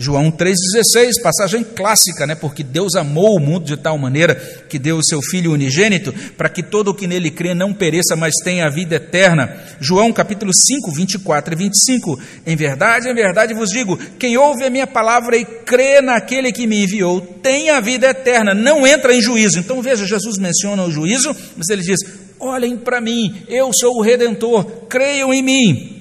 João 0.00 0.30
3,16, 0.30 1.20
passagem 1.22 1.62
clássica, 1.62 2.26
né? 2.26 2.34
Porque 2.34 2.62
Deus 2.62 2.94
amou 2.94 3.36
o 3.36 3.38
mundo 3.38 3.66
de 3.66 3.76
tal 3.76 3.98
maneira 3.98 4.34
que 4.66 4.78
deu 4.78 4.96
o 4.96 5.04
seu 5.04 5.20
Filho 5.20 5.52
unigênito, 5.52 6.10
para 6.38 6.48
que 6.48 6.62
todo 6.62 6.88
o 6.88 6.94
que 6.94 7.06
nele 7.06 7.30
crê 7.30 7.52
não 7.52 7.74
pereça, 7.74 8.16
mas 8.16 8.32
tenha 8.42 8.64
a 8.64 8.70
vida 8.70 8.96
eterna. 8.96 9.54
João 9.78 10.10
capítulo 10.10 10.52
5, 10.54 10.90
24 10.90 11.52
e 11.52 11.56
25. 11.56 12.18
Em 12.46 12.56
verdade, 12.56 13.10
em 13.10 13.14
verdade 13.14 13.52
vos 13.52 13.68
digo: 13.68 13.98
quem 14.18 14.38
ouve 14.38 14.64
a 14.64 14.70
minha 14.70 14.86
palavra 14.86 15.36
e 15.36 15.44
crê 15.44 16.00
naquele 16.00 16.50
que 16.50 16.66
me 16.66 16.84
enviou, 16.84 17.20
tem 17.20 17.68
a 17.68 17.78
vida 17.78 18.08
eterna, 18.08 18.54
não 18.54 18.86
entra 18.86 19.14
em 19.14 19.20
juízo. 19.20 19.58
Então 19.58 19.82
veja, 19.82 20.06
Jesus 20.06 20.38
menciona 20.38 20.82
o 20.82 20.90
juízo, 20.90 21.36
mas 21.58 21.68
ele 21.68 21.82
diz: 21.82 22.00
olhem 22.38 22.74
para 22.74 23.02
mim, 23.02 23.42
eu 23.48 23.70
sou 23.78 23.98
o 23.98 24.02
redentor, 24.02 24.64
creiam 24.88 25.30
em 25.34 25.42
mim. 25.42 25.99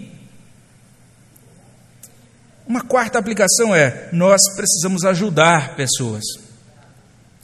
Uma 2.69 2.81
quarta 2.81 3.17
aplicação 3.17 3.75
é: 3.75 4.09
nós 4.13 4.39
precisamos 4.55 5.03
ajudar 5.03 5.75
pessoas. 5.75 6.23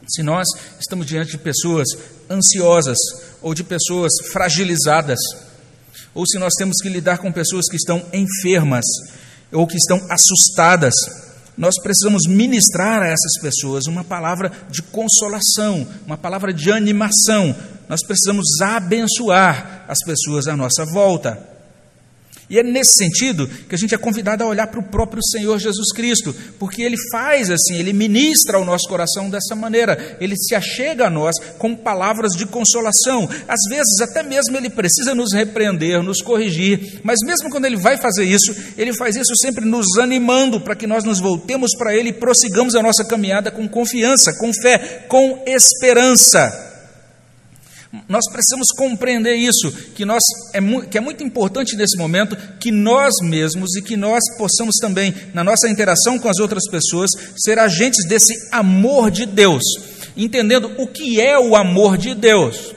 Se 0.08 0.22
nós 0.22 0.48
estamos 0.80 1.08
diante 1.08 1.32
de 1.32 1.40
pessoas 1.40 1.88
ansiosas 2.30 2.98
ou 3.42 3.56
de 3.56 3.64
pessoas 3.64 4.12
fragilizadas, 4.32 5.18
ou 6.14 6.28
se 6.28 6.38
nós 6.38 6.54
temos 6.54 6.78
que 6.80 6.90
lidar 6.90 7.18
com 7.18 7.32
pessoas 7.32 7.66
que 7.68 7.76
estão 7.76 8.06
enfermas 8.14 8.86
ou 9.52 9.66
que 9.66 9.78
estão 9.78 10.00
assustadas, 10.12 10.94
nós 11.58 11.74
precisamos 11.82 12.28
ministrar 12.28 13.02
a 13.02 13.08
essas 13.08 13.42
pessoas 13.42 13.88
uma 13.88 14.04
palavra 14.04 14.52
de 14.70 14.84
consolação, 14.84 15.88
uma 16.06 16.18
palavra 16.18 16.54
de 16.54 16.72
animação. 16.72 17.56
Nós 17.90 18.06
precisamos 18.06 18.46
abençoar 18.62 19.86
as 19.88 19.98
pessoas 20.06 20.48
à 20.48 20.56
nossa 20.56 20.86
volta. 20.86 21.55
E 22.50 22.60
é 22.60 22.64
nesse 22.64 22.94
sentido 22.94 23.48
que 23.68 23.74
a 23.74 23.78
gente 23.78 23.96
é 23.96 23.98
convidado 23.98 24.44
a 24.44 24.48
olhar 24.48 24.68
para 24.68 24.80
o 24.80 24.84
próprio 24.84 25.24
Senhor 25.24 25.58
Jesus 25.58 25.92
Cristo, 25.94 26.36
porque 26.60 26.82
ele 26.82 26.96
faz 27.12 27.50
assim, 27.50 27.78
ele 27.78 27.92
ministra 27.92 28.58
ao 28.58 28.66
nosso 28.66 28.88
coração 28.88 29.30
dessa 29.30 29.56
maneira, 29.56 30.18
ele 30.20 30.36
se 30.38 30.54
achega 30.54 31.08
a 31.08 31.10
nós 31.10 31.36
com 31.58 31.76
palavras 31.76 32.34
de 32.34 32.46
consolação. 32.46 33.28
Às 33.48 33.62
vezes, 33.70 34.00
até 34.02 34.22
mesmo 34.22 34.56
ele 34.58 34.70
precisa 34.70 35.16
nos 35.16 35.34
repreender, 35.34 36.04
nos 36.04 36.22
corrigir, 36.22 37.00
mas 37.04 37.20
mesmo 37.26 37.50
quando 37.50 37.66
ele 37.66 37.78
vai 37.78 37.98
fazer 37.98 38.26
isso, 38.26 38.56
ele 38.78 38.94
faz 38.94 39.16
isso 39.16 39.34
sempre 39.42 39.66
nos 39.66 39.98
animando 39.98 40.62
para 40.62 40.76
que 40.76 40.86
nós 40.86 41.04
nos 41.04 41.20
voltemos 41.20 41.72
para 41.78 41.96
ele 41.96 42.10
e 42.10 42.14
prossigamos 42.14 42.76
a 42.76 42.84
nossa 42.84 43.04
caminhada 43.06 43.50
com 43.50 43.68
confiança, 43.68 44.34
com 44.38 44.52
fé, 44.54 45.06
com 45.08 45.42
esperança. 45.48 46.65
Nós 48.08 48.24
precisamos 48.32 48.68
compreender 48.78 49.36
isso, 49.36 49.72
que, 49.96 50.06
nós, 50.06 50.22
é, 50.54 50.60
que 50.90 50.98
é 50.98 51.02
muito 51.02 51.24
importante 51.24 51.76
nesse 51.76 51.98
momento 51.98 52.36
que 52.60 52.72
nós 52.72 53.14
mesmos 53.22 53.76
e 53.76 53.82
que 53.82 53.96
nós 53.96 54.22
possamos 54.38 54.76
também, 54.80 55.14
na 55.34 55.44
nossa 55.44 55.70
interação 55.70 56.18
com 56.20 56.30
as 56.30 56.40
outras 56.40 56.64
pessoas, 56.70 57.10
ser 57.38 57.60
agentes 57.60 58.08
desse 58.08 58.34
amor 58.52 59.10
de 59.12 59.26
Deus, 59.26 59.64
entendendo 60.16 60.72
o 60.78 60.88
que 60.88 61.20
é 61.20 61.38
o 61.38 61.56
amor 61.56 61.98
de 61.98 62.14
Deus. 62.14 62.74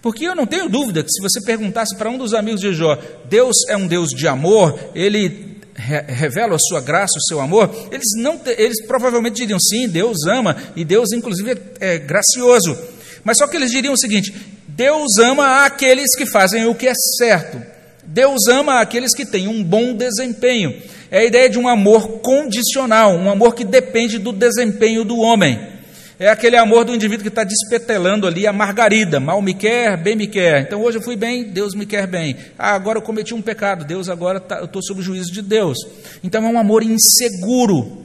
Porque 0.00 0.24
eu 0.24 0.34
não 0.34 0.46
tenho 0.46 0.68
dúvida 0.68 1.02
que 1.02 1.10
se 1.10 1.22
você 1.22 1.40
perguntasse 1.40 1.96
para 1.96 2.10
um 2.10 2.18
dos 2.18 2.34
amigos 2.34 2.60
de 2.60 2.74
Jó, 2.74 2.98
Deus 3.26 3.56
é 3.70 3.76
um 3.76 3.86
Deus 3.86 4.10
de 4.10 4.28
amor, 4.28 4.78
ele 4.94 5.54
revela 5.74 6.54
a 6.54 6.58
sua 6.58 6.80
graça, 6.80 7.18
o 7.18 7.22
seu 7.26 7.40
amor, 7.40 7.70
eles, 7.90 8.06
não, 8.16 8.40
eles 8.58 8.86
provavelmente 8.86 9.36
diriam 9.36 9.58
sim, 9.58 9.88
Deus 9.88 10.26
ama, 10.26 10.56
e 10.76 10.84
Deus, 10.84 11.12
inclusive, 11.12 11.52
é, 11.80 11.94
é 11.94 11.98
gracioso. 11.98 12.76
Mas 13.24 13.38
só 13.38 13.46
que 13.46 13.56
eles 13.56 13.70
diriam 13.70 13.94
o 13.94 13.98
seguinte: 13.98 14.34
Deus 14.68 15.18
ama 15.18 15.64
aqueles 15.64 16.14
que 16.16 16.26
fazem 16.26 16.66
o 16.66 16.74
que 16.74 16.86
é 16.86 16.94
certo. 17.18 17.60
Deus 18.06 18.46
ama 18.48 18.80
aqueles 18.80 19.14
que 19.14 19.24
têm 19.24 19.48
um 19.48 19.64
bom 19.64 19.94
desempenho. 19.94 20.74
É 21.10 21.20
a 21.20 21.24
ideia 21.24 21.48
de 21.48 21.58
um 21.58 21.66
amor 21.66 22.20
condicional, 22.20 23.14
um 23.14 23.30
amor 23.30 23.54
que 23.54 23.64
depende 23.64 24.18
do 24.18 24.32
desempenho 24.32 25.04
do 25.04 25.18
homem. 25.18 25.74
É 26.18 26.28
aquele 26.28 26.56
amor 26.56 26.84
do 26.84 26.94
indivíduo 26.94 27.22
que 27.22 27.28
está 27.28 27.42
despetelando 27.42 28.26
ali 28.26 28.46
a 28.46 28.52
margarida, 28.52 29.18
mal 29.18 29.42
me 29.42 29.52
quer, 29.52 29.96
bem 29.96 30.14
me 30.14 30.28
quer. 30.28 30.62
Então 30.62 30.80
hoje 30.80 30.98
eu 30.98 31.02
fui 31.02 31.16
bem, 31.16 31.44
Deus 31.44 31.74
me 31.74 31.84
quer 31.84 32.06
bem. 32.06 32.36
Ah, 32.56 32.74
agora 32.74 32.98
eu 32.98 33.02
cometi 33.02 33.34
um 33.34 33.42
pecado, 33.42 33.84
Deus 33.84 34.08
agora 34.08 34.38
tá, 34.38 34.58
eu 34.58 34.66
estou 34.66 34.80
sob 34.82 35.00
o 35.00 35.02
juízo 35.02 35.32
de 35.32 35.42
Deus. 35.42 35.76
Então 36.22 36.44
é 36.46 36.48
um 36.48 36.58
amor 36.58 36.84
inseguro. 36.84 38.04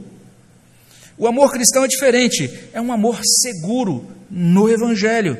O 1.16 1.26
amor 1.26 1.52
cristão 1.52 1.84
é 1.84 1.88
diferente, 1.88 2.50
é 2.72 2.80
um 2.80 2.92
amor 2.92 3.20
seguro, 3.22 4.08
no 4.30 4.68
Evangelho. 4.68 5.36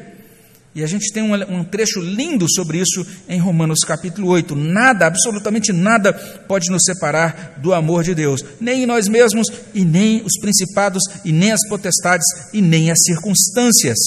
E 0.72 0.84
a 0.84 0.86
gente 0.86 1.12
tem 1.12 1.22
um, 1.22 1.64
trecho 1.64 2.00
lindo 2.00 2.46
sobre 2.48 2.78
isso 2.78 3.04
em 3.28 3.40
Romanos 3.40 3.80
capítulo 3.80 4.28
8. 4.28 4.54
Nada, 4.54 5.06
absolutamente 5.06 5.72
nada, 5.72 6.12
pode 6.12 6.70
nos 6.70 6.82
separar 6.84 7.58
do 7.60 7.74
amor 7.74 8.04
de 8.04 8.14
Deus, 8.14 8.44
nem 8.60 8.86
nós 8.86 9.08
mesmos, 9.08 9.48
e 9.74 9.84
nem 9.84 10.22
os 10.24 10.38
principados, 10.40 11.02
e 11.24 11.32
nem 11.32 11.50
as 11.50 11.66
potestades, 11.68 12.26
e 12.52 12.62
nem 12.62 12.90
as 12.90 12.98
circunstâncias. 13.04 13.98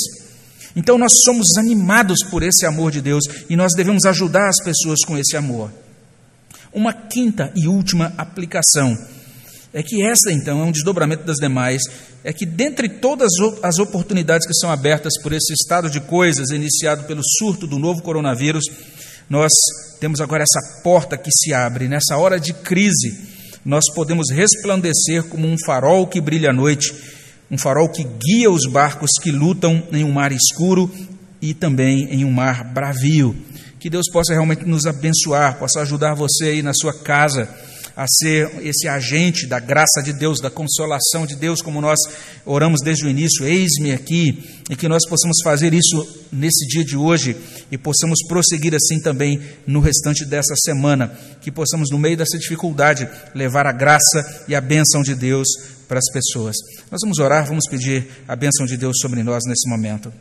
Então 0.75 0.97
nós 0.97 1.11
somos 1.23 1.57
animados 1.57 2.23
por 2.29 2.41
esse 2.41 2.65
amor 2.65 2.91
de 2.91 3.01
Deus 3.01 3.23
e 3.49 3.55
nós 3.55 3.73
devemos 3.75 4.05
ajudar 4.05 4.47
as 4.47 4.63
pessoas 4.63 4.99
com 5.05 5.17
esse 5.17 5.37
amor. 5.37 5.71
Uma 6.73 6.93
quinta 6.93 7.51
e 7.55 7.67
última 7.67 8.13
aplicação 8.17 8.97
é 9.73 9.81
que 9.81 10.03
essa, 10.03 10.31
então, 10.31 10.61
é 10.61 10.63
um 10.63 10.71
desdobramento 10.71 11.23
das 11.23 11.37
demais, 11.37 11.81
é 12.23 12.31
que 12.31 12.45
dentre 12.45 12.87
todas 12.87 13.31
as 13.63 13.79
oportunidades 13.79 14.47
que 14.47 14.53
são 14.53 14.71
abertas 14.71 15.13
por 15.21 15.33
esse 15.33 15.51
estado 15.51 15.89
de 15.89 15.99
coisas 15.99 16.51
iniciado 16.51 17.05
pelo 17.05 17.21
surto 17.39 17.65
do 17.65 17.79
novo 17.79 18.03
coronavírus, 18.03 18.63
nós 19.27 19.51
temos 19.99 20.21
agora 20.21 20.43
essa 20.43 20.83
porta 20.83 21.17
que 21.17 21.31
se 21.31 21.53
abre. 21.53 21.87
Nessa 21.87 22.17
hora 22.17 22.39
de 22.39 22.53
crise, 22.53 23.17
nós 23.65 23.83
podemos 23.95 24.29
resplandecer 24.29 25.23
como 25.23 25.47
um 25.47 25.55
farol 25.65 26.05
que 26.05 26.21
brilha 26.21 26.51
à 26.51 26.53
noite, 26.53 26.93
um 27.49 27.57
farol 27.57 27.89
que 27.89 28.03
guia 28.03 28.51
os 28.51 28.69
barcos 28.69 29.09
que 29.21 29.31
lutam 29.31 29.81
em 29.91 30.03
um 30.03 30.11
mar 30.11 30.31
escuro 30.31 30.91
e 31.41 31.53
também 31.53 32.07
em 32.11 32.23
um 32.23 32.31
mar 32.31 32.63
bravio. 32.63 33.35
Que 33.79 33.89
Deus 33.89 34.05
possa 34.11 34.33
realmente 34.33 34.65
nos 34.65 34.85
abençoar, 34.85 35.57
possa 35.57 35.81
ajudar 35.81 36.13
você 36.13 36.45
aí 36.45 36.61
na 36.61 36.73
sua 36.73 36.93
casa 36.93 37.49
a 37.95 38.05
ser 38.07 38.49
esse 38.65 38.87
agente 38.87 39.45
da 39.45 39.59
graça 39.59 40.01
de 40.03 40.13
Deus, 40.13 40.39
da 40.39 40.49
consolação 40.49 41.25
de 41.25 41.35
Deus, 41.35 41.61
como 41.61 41.79
nós 41.79 41.99
oramos 42.45 42.81
desde 42.81 43.05
o 43.05 43.09
início, 43.09 43.45
eis-me 43.45 43.91
aqui, 43.91 44.61
e 44.69 44.75
que 44.75 44.87
nós 44.87 45.07
possamos 45.07 45.37
fazer 45.43 45.73
isso 45.73 46.25
nesse 46.31 46.65
dia 46.67 46.83
de 46.83 46.97
hoje 46.97 47.35
e 47.71 47.77
possamos 47.77 48.19
prosseguir 48.27 48.73
assim 48.73 48.99
também 48.99 49.39
no 49.67 49.79
restante 49.79 50.25
dessa 50.25 50.55
semana, 50.55 51.11
que 51.41 51.51
possamos, 51.51 51.89
no 51.91 51.99
meio 51.99 52.17
dessa 52.17 52.37
dificuldade, 52.37 53.07
levar 53.35 53.67
a 53.67 53.71
graça 53.71 54.45
e 54.47 54.55
a 54.55 54.61
bênção 54.61 55.01
de 55.03 55.13
Deus 55.13 55.47
para 55.87 55.99
as 55.99 56.11
pessoas. 56.11 56.55
Nós 56.89 57.01
vamos 57.01 57.19
orar, 57.19 57.45
vamos 57.45 57.67
pedir 57.69 58.07
a 58.27 58.35
bênção 58.35 58.65
de 58.65 58.77
Deus 58.77 58.95
sobre 58.99 59.21
nós 59.21 59.43
nesse 59.45 59.69
momento. 59.69 60.11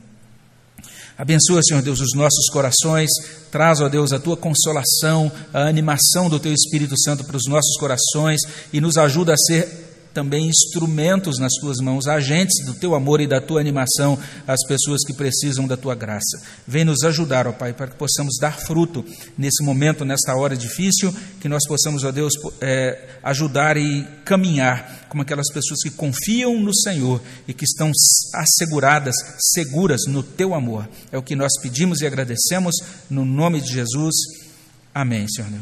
Abençoa, 1.17 1.61
Senhor 1.63 1.83
Deus, 1.83 2.01
os 2.01 2.15
nossos 2.15 2.49
corações, 2.51 3.11
traz, 3.51 3.81
ó 3.81 3.89
Deus, 3.89 4.13
a 4.13 4.19
tua 4.19 4.37
consolação, 4.37 5.31
a 5.53 5.69
animação 5.69 6.29
do 6.29 6.41
teu 6.41 6.53
Espírito 6.53 6.99
Santo 6.99 7.25
para 7.25 7.37
os 7.37 7.47
nossos 7.47 7.77
corações 7.79 8.41
e 8.73 8.81
nos 8.81 8.97
ajuda 8.97 9.35
a 9.35 9.37
ser 9.37 9.92
também 10.13 10.49
instrumentos 10.49 11.39
nas 11.39 11.53
tuas 11.61 11.79
mãos, 11.79 12.07
agentes 12.07 12.65
do 12.67 12.75
teu 12.75 12.95
amor 12.95 13.21
e 13.21 13.27
da 13.27 13.41
tua 13.41 13.61
animação 13.61 14.19
às 14.47 14.61
pessoas 14.67 15.01
que 15.07 15.15
precisam 15.15 15.67
da 15.67 15.77
tua 15.77 15.95
graça. 15.95 16.43
Vem 16.67 16.85
nos 16.85 17.03
ajudar, 17.03 17.47
ó 17.47 17.53
Pai, 17.53 17.73
para 17.73 17.89
que 17.89 17.97
possamos 17.97 18.37
dar 18.41 18.59
fruto 18.59 19.05
nesse 19.37 19.63
momento, 19.65 20.05
nesta 20.05 20.35
hora 20.35 20.57
difícil, 20.57 21.15
que 21.41 21.49
nós 21.49 21.67
possamos, 21.67 22.05
ó 22.05 22.13
Deus, 22.13 22.33
é, 22.61 23.09
ajudar 23.23 23.77
e 23.77 24.07
caminhar 24.25 25.07
como 25.09 25.23
aquelas 25.23 25.53
pessoas 25.53 25.81
que 25.83 25.91
confiam 25.91 26.59
no 26.59 26.75
Senhor 26.75 27.21
e 27.47 27.53
que 27.53 27.65
estão 27.65 27.91
asseguradas, 28.35 29.15
seguras 29.55 30.03
no 30.09 30.23
teu 30.23 30.55
amor. 30.55 30.89
É 31.11 31.19
o 31.19 31.23
que 31.23 31.37
nós 31.37 31.53
pedimos 31.61 32.01
e 32.01 32.07
agradecemos 32.07 32.75
no 33.11 33.25
nome 33.25 33.61
de 33.61 33.73
Jesus. 33.73 34.15
Amém, 34.95 35.27
Senhor 35.29 35.51
Deus. 35.51 35.61